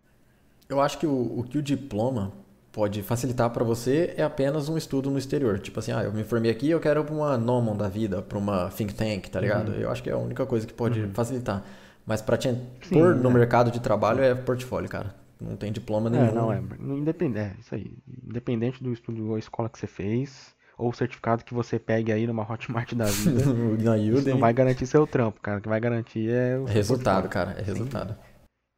Eu 0.69 0.79
acho 0.79 0.97
que 0.97 1.07
o, 1.07 1.39
o 1.39 1.43
que 1.43 1.57
o 1.57 1.61
diploma 1.61 2.33
pode 2.71 3.03
facilitar 3.03 3.49
para 3.49 3.63
você 3.63 4.13
é 4.15 4.23
apenas 4.23 4.69
um 4.69 4.77
estudo 4.77 5.11
no 5.11 5.17
exterior. 5.17 5.59
Tipo 5.59 5.79
assim, 5.79 5.91
ah, 5.91 6.03
eu 6.03 6.13
me 6.13 6.23
formei 6.23 6.51
aqui, 6.51 6.69
eu 6.69 6.79
quero 6.79 7.03
pra 7.03 7.13
uma 7.13 7.37
Nomon 7.37 7.75
da 7.75 7.89
vida, 7.89 8.21
pra 8.21 8.37
uma 8.37 8.69
think 8.69 8.93
tank, 8.93 9.27
tá 9.29 9.41
ligado? 9.41 9.69
Uhum. 9.69 9.79
Eu 9.79 9.91
acho 9.91 10.01
que 10.01 10.09
é 10.09 10.13
a 10.13 10.17
única 10.17 10.45
coisa 10.45 10.65
que 10.65 10.73
pode 10.73 11.01
uhum. 11.01 11.13
facilitar. 11.13 11.63
Mas 12.05 12.21
para 12.21 12.37
te 12.37 12.49
pôr 12.91 13.15
no 13.15 13.29
é. 13.29 13.33
mercado 13.33 13.71
de 13.71 13.79
trabalho 13.79 14.23
é 14.23 14.33
portfólio, 14.33 14.89
cara. 14.89 15.15
Não 15.39 15.55
tem 15.55 15.71
diploma 15.71 16.09
nenhum. 16.09 16.27
É, 16.27 16.31
não 16.31 16.53
é. 16.53 16.61
Independente, 16.79 17.55
é 17.57 17.59
isso 17.59 17.75
aí. 17.75 17.97
Independente 18.23 18.83
do 18.83 18.93
estudo 18.93 19.29
ou 19.29 19.37
escola 19.37 19.69
que 19.69 19.79
você 19.79 19.87
fez, 19.87 20.55
ou 20.77 20.89
o 20.89 20.93
certificado 20.93 21.43
que 21.43 21.53
você 21.53 21.79
pegue 21.79 22.11
aí 22.11 22.27
numa 22.27 22.49
Hotmart 22.49 22.93
da 22.93 23.05
vida. 23.09 23.45
Na 23.45 23.93
Udemy. 23.93 24.31
não 24.31 24.39
vai 24.39 24.53
garantir 24.53 24.85
seu 24.85 25.07
trampo, 25.07 25.41
cara. 25.41 25.59
O 25.59 25.61
que 25.61 25.69
vai 25.69 25.79
garantir 25.79 26.29
é 26.29 26.57
o 26.57 26.67
é 26.67 26.71
resultado, 26.71 27.27
cara. 27.27 27.51
É 27.51 27.61
resultado. 27.61 28.15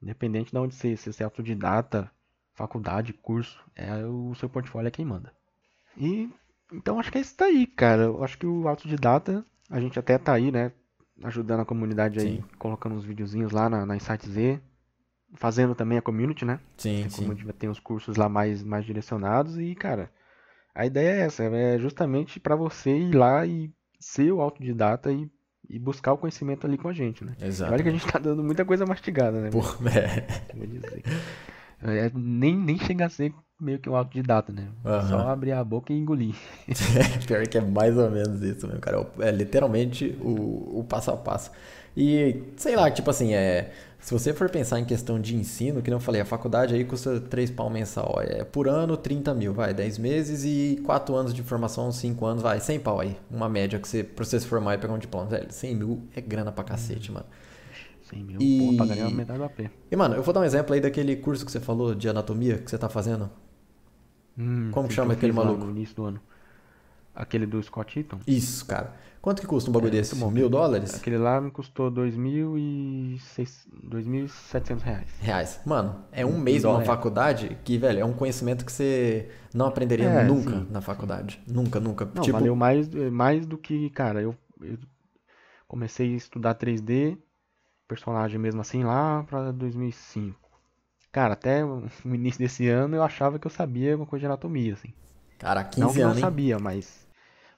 Independente 0.01 0.51
de 0.51 0.57
onde 0.57 0.75
você, 0.75 0.95
se 0.95 1.11
você 1.11 1.23
é 1.23 1.25
autodidata, 1.25 2.09
faculdade, 2.53 3.13
curso, 3.13 3.59
é 3.75 4.05
o 4.05 4.33
seu 4.35 4.49
portfólio 4.49 4.87
é 4.87 4.91
quem 4.91 5.05
manda. 5.05 5.31
E 5.97 6.29
então 6.73 6.99
acho 6.99 7.11
que 7.11 7.17
é 7.17 7.21
isso 7.21 7.35
daí, 7.37 7.67
cara. 7.67 8.03
Eu 8.03 8.23
acho 8.23 8.37
que 8.37 8.45
o 8.45 8.67
autodidata, 8.67 9.45
a 9.69 9.79
gente 9.79 9.97
até 9.99 10.17
tá 10.17 10.33
aí, 10.33 10.51
né? 10.51 10.71
Ajudando 11.21 11.61
a 11.61 11.65
comunidade 11.65 12.19
aí, 12.19 12.37
sim. 12.37 12.43
colocando 12.57 12.95
uns 12.95 13.05
videozinhos 13.05 13.51
lá 13.51 13.69
na, 13.69 13.85
na 13.85 13.95
Insight 13.95 14.27
Z, 14.27 14.59
fazendo 15.35 15.75
também 15.75 15.97
a 15.97 16.01
community, 16.01 16.45
né? 16.45 16.59
Sim, 16.77 17.03
a 17.03 17.09
sim. 17.09 17.23
Community 17.23 17.53
tem 17.53 17.69
os 17.69 17.79
cursos 17.79 18.15
lá 18.15 18.27
mais, 18.27 18.63
mais 18.63 18.85
direcionados 18.85 19.57
e, 19.59 19.75
cara, 19.75 20.09
a 20.73 20.85
ideia 20.85 21.21
é 21.21 21.25
essa, 21.25 21.43
é 21.43 21.77
justamente 21.77 22.39
para 22.39 22.55
você 22.55 22.97
ir 22.97 23.13
lá 23.13 23.45
e 23.45 23.71
ser 23.99 24.31
o 24.31 24.41
autodidata 24.41 25.11
e, 25.11 25.29
e 25.69 25.77
buscar 25.77 26.13
o 26.13 26.17
conhecimento 26.17 26.65
ali 26.65 26.77
com 26.77 26.87
a 26.87 26.93
gente, 26.93 27.23
né? 27.23 27.35
Exato. 27.39 27.71
Olha 27.71 27.83
que 27.83 27.89
a 27.89 27.91
gente 27.91 28.07
tá 28.07 28.19
dando 28.19 28.43
muita 28.43 28.65
coisa 28.65 28.85
mastigada, 28.85 29.39
né? 29.39 29.49
Por, 29.49 29.77
é. 29.95 30.53
Vou 30.55 30.65
dizer. 30.65 31.03
É, 31.81 32.11
nem, 32.15 32.57
nem 32.57 32.79
chega 32.79 33.05
a 33.05 33.09
ser 33.09 33.33
meio 33.63 33.79
que 33.79 33.89
um 33.89 33.95
autodidata, 33.95 34.51
né? 34.51 34.67
Uhum. 34.83 35.09
Só 35.09 35.19
abrir 35.29 35.53
a 35.53 35.63
boca 35.63 35.91
e 35.93 35.97
engolir. 35.97 36.35
Pior 37.25 37.47
que 37.47 37.57
é 37.57 37.61
mais 37.61 37.97
ou 37.97 38.09
menos 38.11 38.41
isso 38.41 38.67
mesmo, 38.67 38.81
cara. 38.81 39.05
É 39.19 39.31
literalmente 39.31 40.17
o, 40.21 40.79
o 40.79 40.85
passo 40.87 41.11
a 41.11 41.17
passo. 41.17 41.51
E, 41.95 42.43
sei 42.57 42.75
lá, 42.75 42.89
tipo 42.91 43.09
assim, 43.09 43.33
é 43.33 43.71
se 44.03 44.13
você 44.13 44.33
for 44.33 44.49
pensar 44.49 44.81
em 44.81 44.83
questão 44.83 45.17
de 45.17 45.33
ensino, 45.33 45.81
que 45.81 45.89
não 45.89 45.97
falei, 45.97 46.19
a 46.19 46.25
faculdade 46.25 46.75
aí 46.75 46.83
custa 46.83 47.21
3 47.21 47.51
pau 47.51 47.69
mensal. 47.69 48.17
É 48.19 48.43
por 48.43 48.67
ano, 48.67 48.97
30 48.97 49.33
mil, 49.33 49.53
vai, 49.53 49.73
10 49.73 49.97
meses 49.97 50.43
e 50.43 50.81
4 50.83 51.15
anos 51.15 51.33
de 51.33 51.41
formação, 51.41 51.89
5 51.89 52.25
anos, 52.25 52.43
vai, 52.43 52.59
100 52.59 52.81
pau 52.81 52.99
aí. 52.99 53.15
Uma 53.31 53.47
média 53.47 53.79
que 53.79 53.87
você, 53.87 54.03
pra 54.03 54.25
você 54.25 54.41
se 54.41 54.45
formar 54.45 54.73
e 54.73 54.77
pegar 54.77 54.93
um 54.93 54.97
diploma. 54.97 55.27
Velho, 55.27 55.47
100 55.49 55.75
mil 55.75 56.01
é 56.13 56.19
grana 56.19 56.51
pra 56.51 56.65
cacete, 56.65 57.13
mano. 57.13 57.25
100 58.09 58.23
mil, 58.25 58.41
e... 58.41 58.71
pô, 58.71 58.77
pagaria 58.79 59.09
metade 59.09 59.39
do 59.39 59.45
AP. 59.45 59.71
E, 59.89 59.95
mano, 59.95 60.15
eu 60.15 60.21
vou 60.21 60.33
dar 60.33 60.41
um 60.41 60.43
exemplo 60.43 60.73
aí 60.73 60.81
daquele 60.81 61.15
curso 61.15 61.45
que 61.45 61.51
você 61.51 61.61
falou 61.61 61.95
de 61.95 62.09
anatomia 62.09 62.57
que 62.57 62.69
você 62.69 62.77
tá 62.77 62.89
fazendo. 62.89 63.29
Hum, 64.37 64.69
Como 64.71 64.87
que 64.87 64.93
chama 64.93 65.13
aquele 65.13 65.31
maluco? 65.31 65.65
No 65.65 65.71
início 65.71 65.95
do 65.95 66.05
ano. 66.05 66.21
Aquele 67.15 67.45
do 67.45 67.61
Scott 67.61 67.99
Eaton? 67.99 68.19
Isso, 68.25 68.65
cara. 68.65 68.95
Quanto 69.21 69.41
que 69.41 69.47
custa 69.47 69.69
um 69.69 69.73
bagulho 69.73 69.89
é, 69.89 69.91
desse? 69.91 70.15
Bom, 70.15 70.29
Mil 70.29 70.49
dólares? 70.49 70.95
Aquele 70.95 71.17
lá 71.17 71.39
me 71.39 71.49
custou 71.49 71.89
2.700 71.89 74.81
reais. 74.81 75.07
Reais. 75.21 75.61
Mano, 75.65 76.03
é 76.11 76.25
um 76.25 76.37
mês 76.37 76.63
numa 76.63 76.83
faculdade 76.83 77.57
que, 77.63 77.77
velho, 77.77 77.99
é 77.99 78.05
um 78.05 78.11
conhecimento 78.11 78.65
que 78.65 78.71
você 78.71 79.29
não 79.53 79.67
aprenderia 79.67 80.09
é, 80.09 80.25
nunca 80.25 80.51
sim. 80.51 80.67
na 80.69 80.81
faculdade. 80.81 81.41
Nunca, 81.47 81.79
nunca. 81.79 82.03
Não, 82.03 82.21
tipo... 82.21 82.37
valeu 82.37 82.55
mais, 82.55 82.89
mais 82.89 83.45
do 83.45 83.57
que, 83.57 83.89
cara, 83.91 84.21
eu, 84.21 84.35
eu 84.59 84.77
comecei 85.67 86.13
a 86.13 86.17
estudar 86.17 86.55
3D, 86.55 87.17
personagem 87.87 88.37
mesmo 88.37 88.59
assim, 88.59 88.83
lá 88.83 89.23
pra 89.23 89.51
2005. 89.51 90.42
Cara, 91.13 91.33
até 91.33 91.63
o 91.63 91.87
início 92.05 92.39
desse 92.39 92.67
ano 92.67 92.97
eu 92.97 93.03
achava 93.03 93.39
que 93.39 93.47
eu 93.47 93.51
sabia 93.51 93.91
alguma 93.93 94.07
coisa 94.07 94.21
de 94.21 94.25
anatomia, 94.25 94.73
assim. 94.73 94.91
Cara, 95.37 95.63
15 95.63 95.79
não 95.79 95.87
anos. 95.87 96.01
Não 96.01 96.13
hein? 96.15 96.19
sabia, 96.19 96.59
mas. 96.59 97.07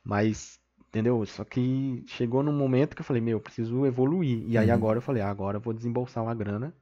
Mas. 0.04 0.60
Entendeu? 0.90 1.26
Só 1.26 1.44
que 1.44 2.04
chegou 2.08 2.42
num 2.44 2.54
momento 2.54 2.96
que 2.96 3.02
eu 3.02 3.06
falei, 3.06 3.22
meu, 3.22 3.38
eu 3.38 3.42
preciso 3.42 3.86
evoluir. 3.86 4.46
E 4.48 4.58
aí 4.58 4.68
uhum. 4.68 4.74
agora 4.74 4.98
eu 4.98 5.02
falei, 5.02 5.22
ah, 5.22 5.30
agora 5.30 5.58
eu 5.58 5.62
vou 5.62 5.74
desembolsar 5.74 6.24
uma 6.24 6.36
grana 6.36 6.74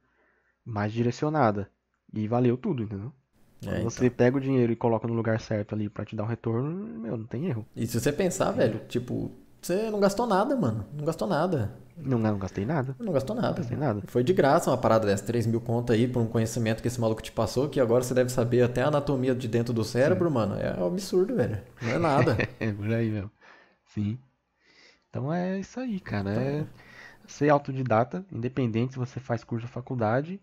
mais 0.64 0.92
direcionada. 0.92 1.68
E 2.12 2.28
valeu 2.28 2.56
tudo, 2.56 2.84
entendeu? 2.84 3.12
É, 3.62 3.70
Quando 3.70 3.82
você 3.84 4.06
então. 4.06 4.16
pega 4.16 4.36
o 4.36 4.40
dinheiro 4.40 4.72
e 4.72 4.76
coloca 4.76 5.08
no 5.08 5.14
lugar 5.14 5.40
certo 5.40 5.74
ali 5.74 5.88
para 5.88 6.04
te 6.04 6.14
dar 6.14 6.22
um 6.22 6.28
retorno, 6.28 6.70
meu, 6.70 7.16
não 7.16 7.26
tem 7.26 7.46
erro. 7.46 7.66
E 7.74 7.86
se 7.88 7.98
você 7.98 8.12
pensar, 8.12 8.52
velho, 8.52 8.82
tipo, 8.86 9.32
você 9.66 9.90
não 9.90 10.00
gastou 10.00 10.26
nada, 10.26 10.56
mano. 10.56 10.86
Não 10.92 11.04
gastou 11.04 11.28
nada. 11.28 11.76
Não, 11.96 12.18
não 12.18 12.38
gastei 12.38 12.64
nada. 12.64 12.94
Não 12.98 13.12
gastou 13.12 13.36
nada. 13.36 13.48
Não 13.48 13.56
gastei 13.56 13.76
nada. 13.76 14.02
Foi 14.06 14.24
de 14.24 14.32
graça 14.32 14.70
uma 14.70 14.76
parada 14.76 15.06
dessa, 15.06 15.24
3 15.24 15.46
mil 15.46 15.60
conta 15.60 15.92
aí 15.92 16.08
por 16.08 16.20
um 16.20 16.26
conhecimento 16.26 16.82
que 16.82 16.88
esse 16.88 17.00
maluco 17.00 17.22
te 17.22 17.32
passou, 17.32 17.68
que 17.68 17.80
agora 17.80 18.02
você 18.02 18.14
deve 18.14 18.30
saber 18.30 18.62
até 18.62 18.82
a 18.82 18.88
anatomia 18.88 19.34
de 19.34 19.46
dentro 19.46 19.72
do 19.72 19.84
cérebro, 19.84 20.28
Sim. 20.28 20.34
mano. 20.34 20.56
É 20.58 20.76
um 20.78 20.86
absurdo, 20.86 21.34
velho. 21.34 21.60
Não 21.80 21.90
é 21.90 21.98
nada. 21.98 22.36
é 22.58 22.72
por 22.72 22.92
aí 22.92 23.10
mesmo. 23.10 23.30
Sim. 23.86 24.18
Então 25.08 25.32
é 25.32 25.60
isso 25.60 25.78
aí, 25.78 26.00
cara. 26.00 26.30
Então... 26.30 26.42
É 26.42 26.66
ser 27.26 27.48
autodidata, 27.48 28.24
independente 28.30 28.92
se 28.92 28.98
você 28.98 29.20
faz 29.20 29.44
curso 29.44 29.66
ou 29.66 29.72
faculdade. 29.72 30.40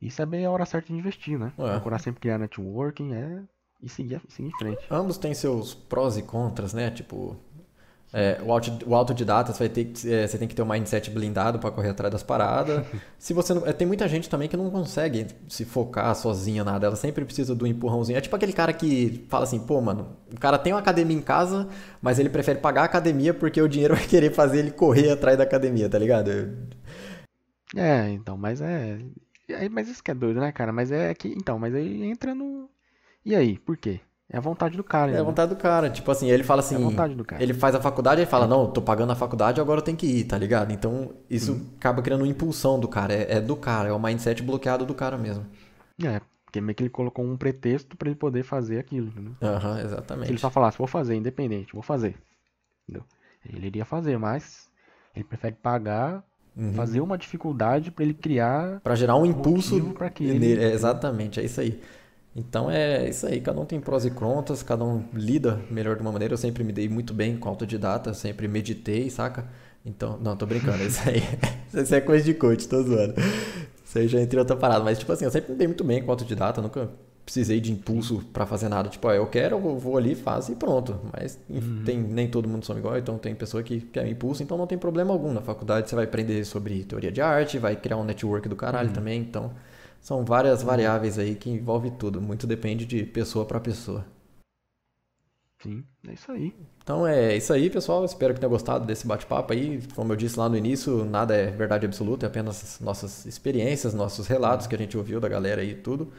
Isso 0.00 0.20
é 0.20 0.26
bem 0.26 0.44
a 0.44 0.50
hora 0.50 0.66
certa 0.66 0.92
de 0.92 0.98
investir, 0.98 1.38
né? 1.38 1.52
É. 1.58 1.70
Procurar 1.72 1.98
sempre 1.98 2.20
criar 2.20 2.38
networking, 2.38 3.14
é 3.14 3.42
e 3.82 3.88
seguir, 3.88 4.20
seguir 4.28 4.48
em 4.48 4.58
frente. 4.58 4.86
Ambos 4.90 5.18
têm 5.18 5.34
seus 5.34 5.74
prós 5.74 6.16
e 6.16 6.22
contras, 6.22 6.72
né? 6.72 6.90
Tipo, 6.90 7.36
é, 8.12 8.40
o, 8.42 8.52
auto, 8.52 8.78
o 8.86 8.94
autodidata, 8.94 9.52
você, 9.52 9.58
vai 9.58 9.68
ter, 9.68 9.92
é, 10.06 10.26
você 10.26 10.38
tem 10.38 10.46
que 10.46 10.54
ter 10.54 10.62
um 10.62 10.66
mindset 10.66 11.10
blindado 11.10 11.58
para 11.58 11.70
correr 11.70 11.90
atrás 11.90 12.10
das 12.10 12.22
paradas. 12.22 12.86
se 13.18 13.34
você 13.34 13.52
não, 13.52 13.66
é, 13.66 13.72
tem 13.72 13.86
muita 13.86 14.08
gente 14.08 14.28
também 14.30 14.48
que 14.48 14.56
não 14.56 14.70
consegue 14.70 15.26
se 15.48 15.64
focar 15.64 16.14
sozinha 16.14 16.64
nada, 16.64 16.86
ela 16.86 16.96
sempre 16.96 17.24
precisa 17.24 17.54
do 17.54 17.66
empurrãozinho. 17.66 18.16
É 18.16 18.20
tipo 18.20 18.34
aquele 18.34 18.52
cara 18.52 18.72
que 18.72 19.26
fala 19.28 19.44
assim, 19.44 19.58
pô, 19.58 19.80
mano, 19.80 20.16
o 20.32 20.38
cara 20.38 20.56
tem 20.58 20.72
uma 20.72 20.78
academia 20.78 21.16
em 21.16 21.20
casa, 21.20 21.68
mas 22.00 22.18
ele 22.18 22.28
prefere 22.28 22.60
pagar 22.60 22.82
a 22.82 22.84
academia 22.84 23.34
porque 23.34 23.60
o 23.60 23.68
dinheiro 23.68 23.94
vai 23.96 24.06
querer 24.06 24.32
fazer 24.32 24.60
ele 24.60 24.70
correr 24.70 25.10
atrás 25.10 25.36
da 25.36 25.44
academia, 25.44 25.88
tá 25.88 25.98
ligado? 25.98 26.30
É, 27.74 28.08
então, 28.10 28.36
mas 28.36 28.60
é. 28.60 28.98
Mas 29.70 29.88
isso 29.88 30.02
que 30.02 30.10
é 30.10 30.14
doido, 30.14 30.40
né, 30.40 30.52
cara? 30.52 30.72
Mas 30.72 30.90
é 30.90 31.12
que. 31.14 31.28
Então, 31.28 31.58
mas 31.58 31.74
aí 31.74 32.04
entra 32.04 32.34
no. 32.34 32.70
E 33.24 33.34
aí, 33.34 33.58
por 33.58 33.76
quê? 33.76 34.00
É 34.28 34.38
a 34.38 34.40
vontade 34.40 34.76
do 34.76 34.82
cara. 34.82 35.12
É 35.12 35.20
a 35.20 35.22
vontade 35.22 35.54
do 35.54 35.56
cara. 35.56 35.88
Tipo 35.88 36.10
assim, 36.10 36.28
ele 36.28 36.42
fala 36.42 36.60
assim. 36.60 36.74
É 36.74 36.78
a 36.78 36.80
vontade 36.80 37.14
do 37.14 37.24
cara. 37.24 37.42
Ele 37.42 37.54
faz 37.54 37.74
a 37.76 37.80
faculdade 37.80 38.20
e 38.20 38.26
fala: 38.26 38.46
Não, 38.46 38.70
tô 38.70 38.82
pagando 38.82 39.12
a 39.12 39.16
faculdade, 39.16 39.60
agora 39.60 39.78
eu 39.78 39.84
tenho 39.84 39.96
que 39.96 40.06
ir, 40.06 40.24
tá 40.24 40.36
ligado? 40.36 40.72
Então 40.72 41.14
isso 41.30 41.52
uhum. 41.52 41.66
acaba 41.78 42.02
criando 42.02 42.22
uma 42.22 42.28
impulsão 42.28 42.78
do 42.78 42.88
cara. 42.88 43.14
É, 43.14 43.36
é, 43.36 43.40
do 43.40 43.54
cara, 43.54 43.88
é 43.88 43.92
o 43.92 44.00
mindset 44.00 44.42
bloqueado 44.42 44.84
do 44.84 44.94
cara 44.94 45.16
mesmo. 45.16 45.46
É, 46.02 46.20
porque 46.44 46.60
meio 46.60 46.74
que 46.74 46.82
ele 46.82 46.90
colocou 46.90 47.24
um 47.24 47.36
pretexto 47.36 47.96
para 47.96 48.08
ele 48.08 48.18
poder 48.18 48.42
fazer 48.42 48.78
aquilo? 48.80 49.12
Aham, 49.40 49.74
uhum, 49.74 49.78
exatamente. 49.78 50.30
ele 50.32 50.38
só 50.38 50.50
falasse: 50.50 50.76
Vou 50.76 50.88
fazer, 50.88 51.14
independente, 51.14 51.72
vou 51.72 51.82
fazer. 51.82 52.16
Entendeu? 52.82 53.04
Ele 53.48 53.68
iria 53.68 53.84
fazer, 53.84 54.18
mas 54.18 54.68
ele 55.14 55.24
prefere 55.24 55.54
pagar 55.54 56.24
Uhum. 56.56 56.72
fazer 56.72 57.02
uma 57.02 57.18
dificuldade 57.18 57.90
para 57.90 58.02
ele 58.02 58.14
criar 58.14 58.80
para 58.80 58.94
gerar 58.94 59.14
um 59.16 59.26
impulso 59.26 59.92
para 59.92 60.08
que 60.08 60.24
ele... 60.24 60.58
é, 60.58 60.72
exatamente 60.72 61.38
é 61.38 61.44
isso 61.44 61.60
aí 61.60 61.78
então 62.36 62.70
é 62.70 63.08
isso 63.08 63.26
aí, 63.26 63.40
cada 63.40 63.58
um 63.58 63.64
tem 63.64 63.80
prós 63.80 64.04
e 64.04 64.10
contras, 64.10 64.62
cada 64.62 64.84
um 64.84 65.04
lida 65.14 65.60
melhor 65.70 65.96
de 65.96 66.02
uma 66.02 66.12
maneira. 66.12 66.34
Eu 66.34 66.38
sempre 66.38 66.62
me 66.62 66.72
dei 66.72 66.88
muito 66.88 67.14
bem 67.14 67.36
com 67.36 67.48
autodidata, 67.48 68.12
sempre 68.12 68.46
meditei, 68.46 69.08
saca? 69.08 69.46
Então, 69.84 70.18
não, 70.20 70.36
tô 70.36 70.44
brincando, 70.44 70.82
isso 70.82 71.00
aí, 71.08 71.22
isso 71.72 71.94
é 71.94 72.00
coisa 72.00 72.24
de 72.24 72.34
coach, 72.34 72.68
tô 72.68 72.82
zoando. 72.82 73.14
Isso 73.84 73.98
aí 73.98 74.08
já 74.08 74.20
entrei 74.20 74.38
outra 74.38 74.56
parada, 74.56 74.84
mas 74.84 74.98
tipo 74.98 75.10
assim, 75.12 75.24
eu 75.24 75.30
sempre 75.30 75.52
me 75.52 75.58
dei 75.58 75.66
muito 75.66 75.84
bem 75.84 76.02
com 76.02 76.10
autodidata, 76.10 76.60
nunca 76.60 76.90
precisei 77.24 77.60
de 77.60 77.72
impulso 77.72 78.22
para 78.32 78.44
fazer 78.46 78.68
nada. 78.68 78.88
Tipo, 78.88 79.08
ó, 79.08 79.12
eu 79.12 79.26
quero, 79.26 79.56
eu 79.56 79.78
vou 79.78 79.96
ali, 79.96 80.14
faço 80.14 80.52
e 80.52 80.54
pronto. 80.54 81.00
Mas 81.12 81.38
uhum. 81.48 81.82
tem, 81.84 81.98
nem 81.98 82.28
todo 82.28 82.48
mundo 82.48 82.64
são 82.64 82.76
igual, 82.78 82.96
então 82.98 83.16
tem 83.18 83.34
pessoa 83.34 83.62
que 83.62 83.80
quer 83.80 84.06
impulso, 84.06 84.42
então 84.42 84.58
não 84.58 84.66
tem 84.66 84.76
problema 84.76 85.12
algum. 85.12 85.32
Na 85.32 85.40
faculdade 85.40 85.88
você 85.88 85.96
vai 85.96 86.04
aprender 86.04 86.44
sobre 86.44 86.84
teoria 86.84 87.10
de 87.10 87.20
arte, 87.20 87.58
vai 87.58 87.74
criar 87.74 87.96
um 87.96 88.04
network 88.04 88.48
do 88.48 88.56
caralho 88.56 88.88
uhum. 88.88 88.94
também, 88.94 89.20
então 89.20 89.50
são 90.00 90.24
várias 90.24 90.62
variáveis 90.62 91.18
aí 91.18 91.34
que 91.34 91.50
envolve 91.50 91.90
tudo. 91.92 92.20
Muito 92.20 92.46
depende 92.46 92.84
de 92.86 93.04
pessoa 93.04 93.44
para 93.44 93.60
pessoa. 93.60 94.04
Sim, 95.62 95.82
é 96.06 96.12
isso 96.12 96.30
aí. 96.30 96.54
Então 96.82 97.06
é 97.06 97.36
isso 97.36 97.52
aí, 97.52 97.70
pessoal. 97.70 98.04
Espero 98.04 98.34
que 98.34 98.40
tenham 98.40 98.50
gostado 98.50 98.84
desse 98.84 99.06
bate-papo 99.06 99.52
aí. 99.52 99.80
Como 99.94 100.12
eu 100.12 100.16
disse 100.16 100.38
lá 100.38 100.48
no 100.48 100.56
início, 100.56 101.04
nada 101.04 101.34
é 101.34 101.50
verdade 101.50 101.86
absoluta, 101.86 102.26
é 102.26 102.28
apenas 102.28 102.78
nossas 102.80 103.26
experiências, 103.26 103.94
nossos 103.94 104.26
relatos 104.26 104.66
que 104.66 104.74
a 104.74 104.78
gente 104.78 104.96
ouviu 104.96 105.18
da 105.18 105.28
galera 105.28 105.62
aí 105.62 105.70
e 105.70 105.74
tudo. 105.74 106.12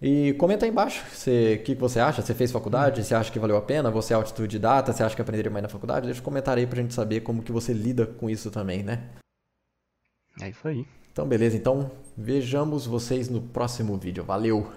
E 0.00 0.32
comenta 0.34 0.64
aí 0.64 0.70
embaixo 0.70 1.04
o 1.04 1.24
que, 1.24 1.58
que 1.58 1.74
você 1.74 1.98
acha. 1.98 2.22
Você 2.22 2.32
fez 2.34 2.52
faculdade? 2.52 3.04
Você 3.04 3.14
acha 3.14 3.32
que 3.32 3.38
valeu 3.38 3.56
a 3.56 3.62
pena? 3.62 3.90
Você 3.90 4.12
é 4.12 4.16
autodidata? 4.16 4.92
Você 4.92 5.02
acha 5.02 5.14
que 5.16 5.22
aprenderia 5.22 5.50
mais 5.50 5.62
na 5.64 5.68
faculdade? 5.68 6.06
Deixa 6.06 6.20
um 6.20 6.24
comentário 6.24 6.60
aí 6.60 6.66
pra 6.66 6.80
gente 6.80 6.94
saber 6.94 7.20
como 7.20 7.42
que 7.42 7.50
você 7.50 7.72
lida 7.72 8.06
com 8.06 8.30
isso 8.30 8.50
também, 8.50 8.82
né? 8.82 9.10
É 10.40 10.48
isso 10.48 10.68
aí. 10.68 10.86
Então, 11.18 11.26
beleza. 11.26 11.56
Então, 11.56 11.90
vejamos 12.16 12.86
vocês 12.86 13.28
no 13.28 13.42
próximo 13.42 13.98
vídeo. 13.98 14.22
Valeu! 14.22 14.70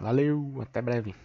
Valeu, 0.00 0.54
até 0.60 0.80
breve. 0.80 1.16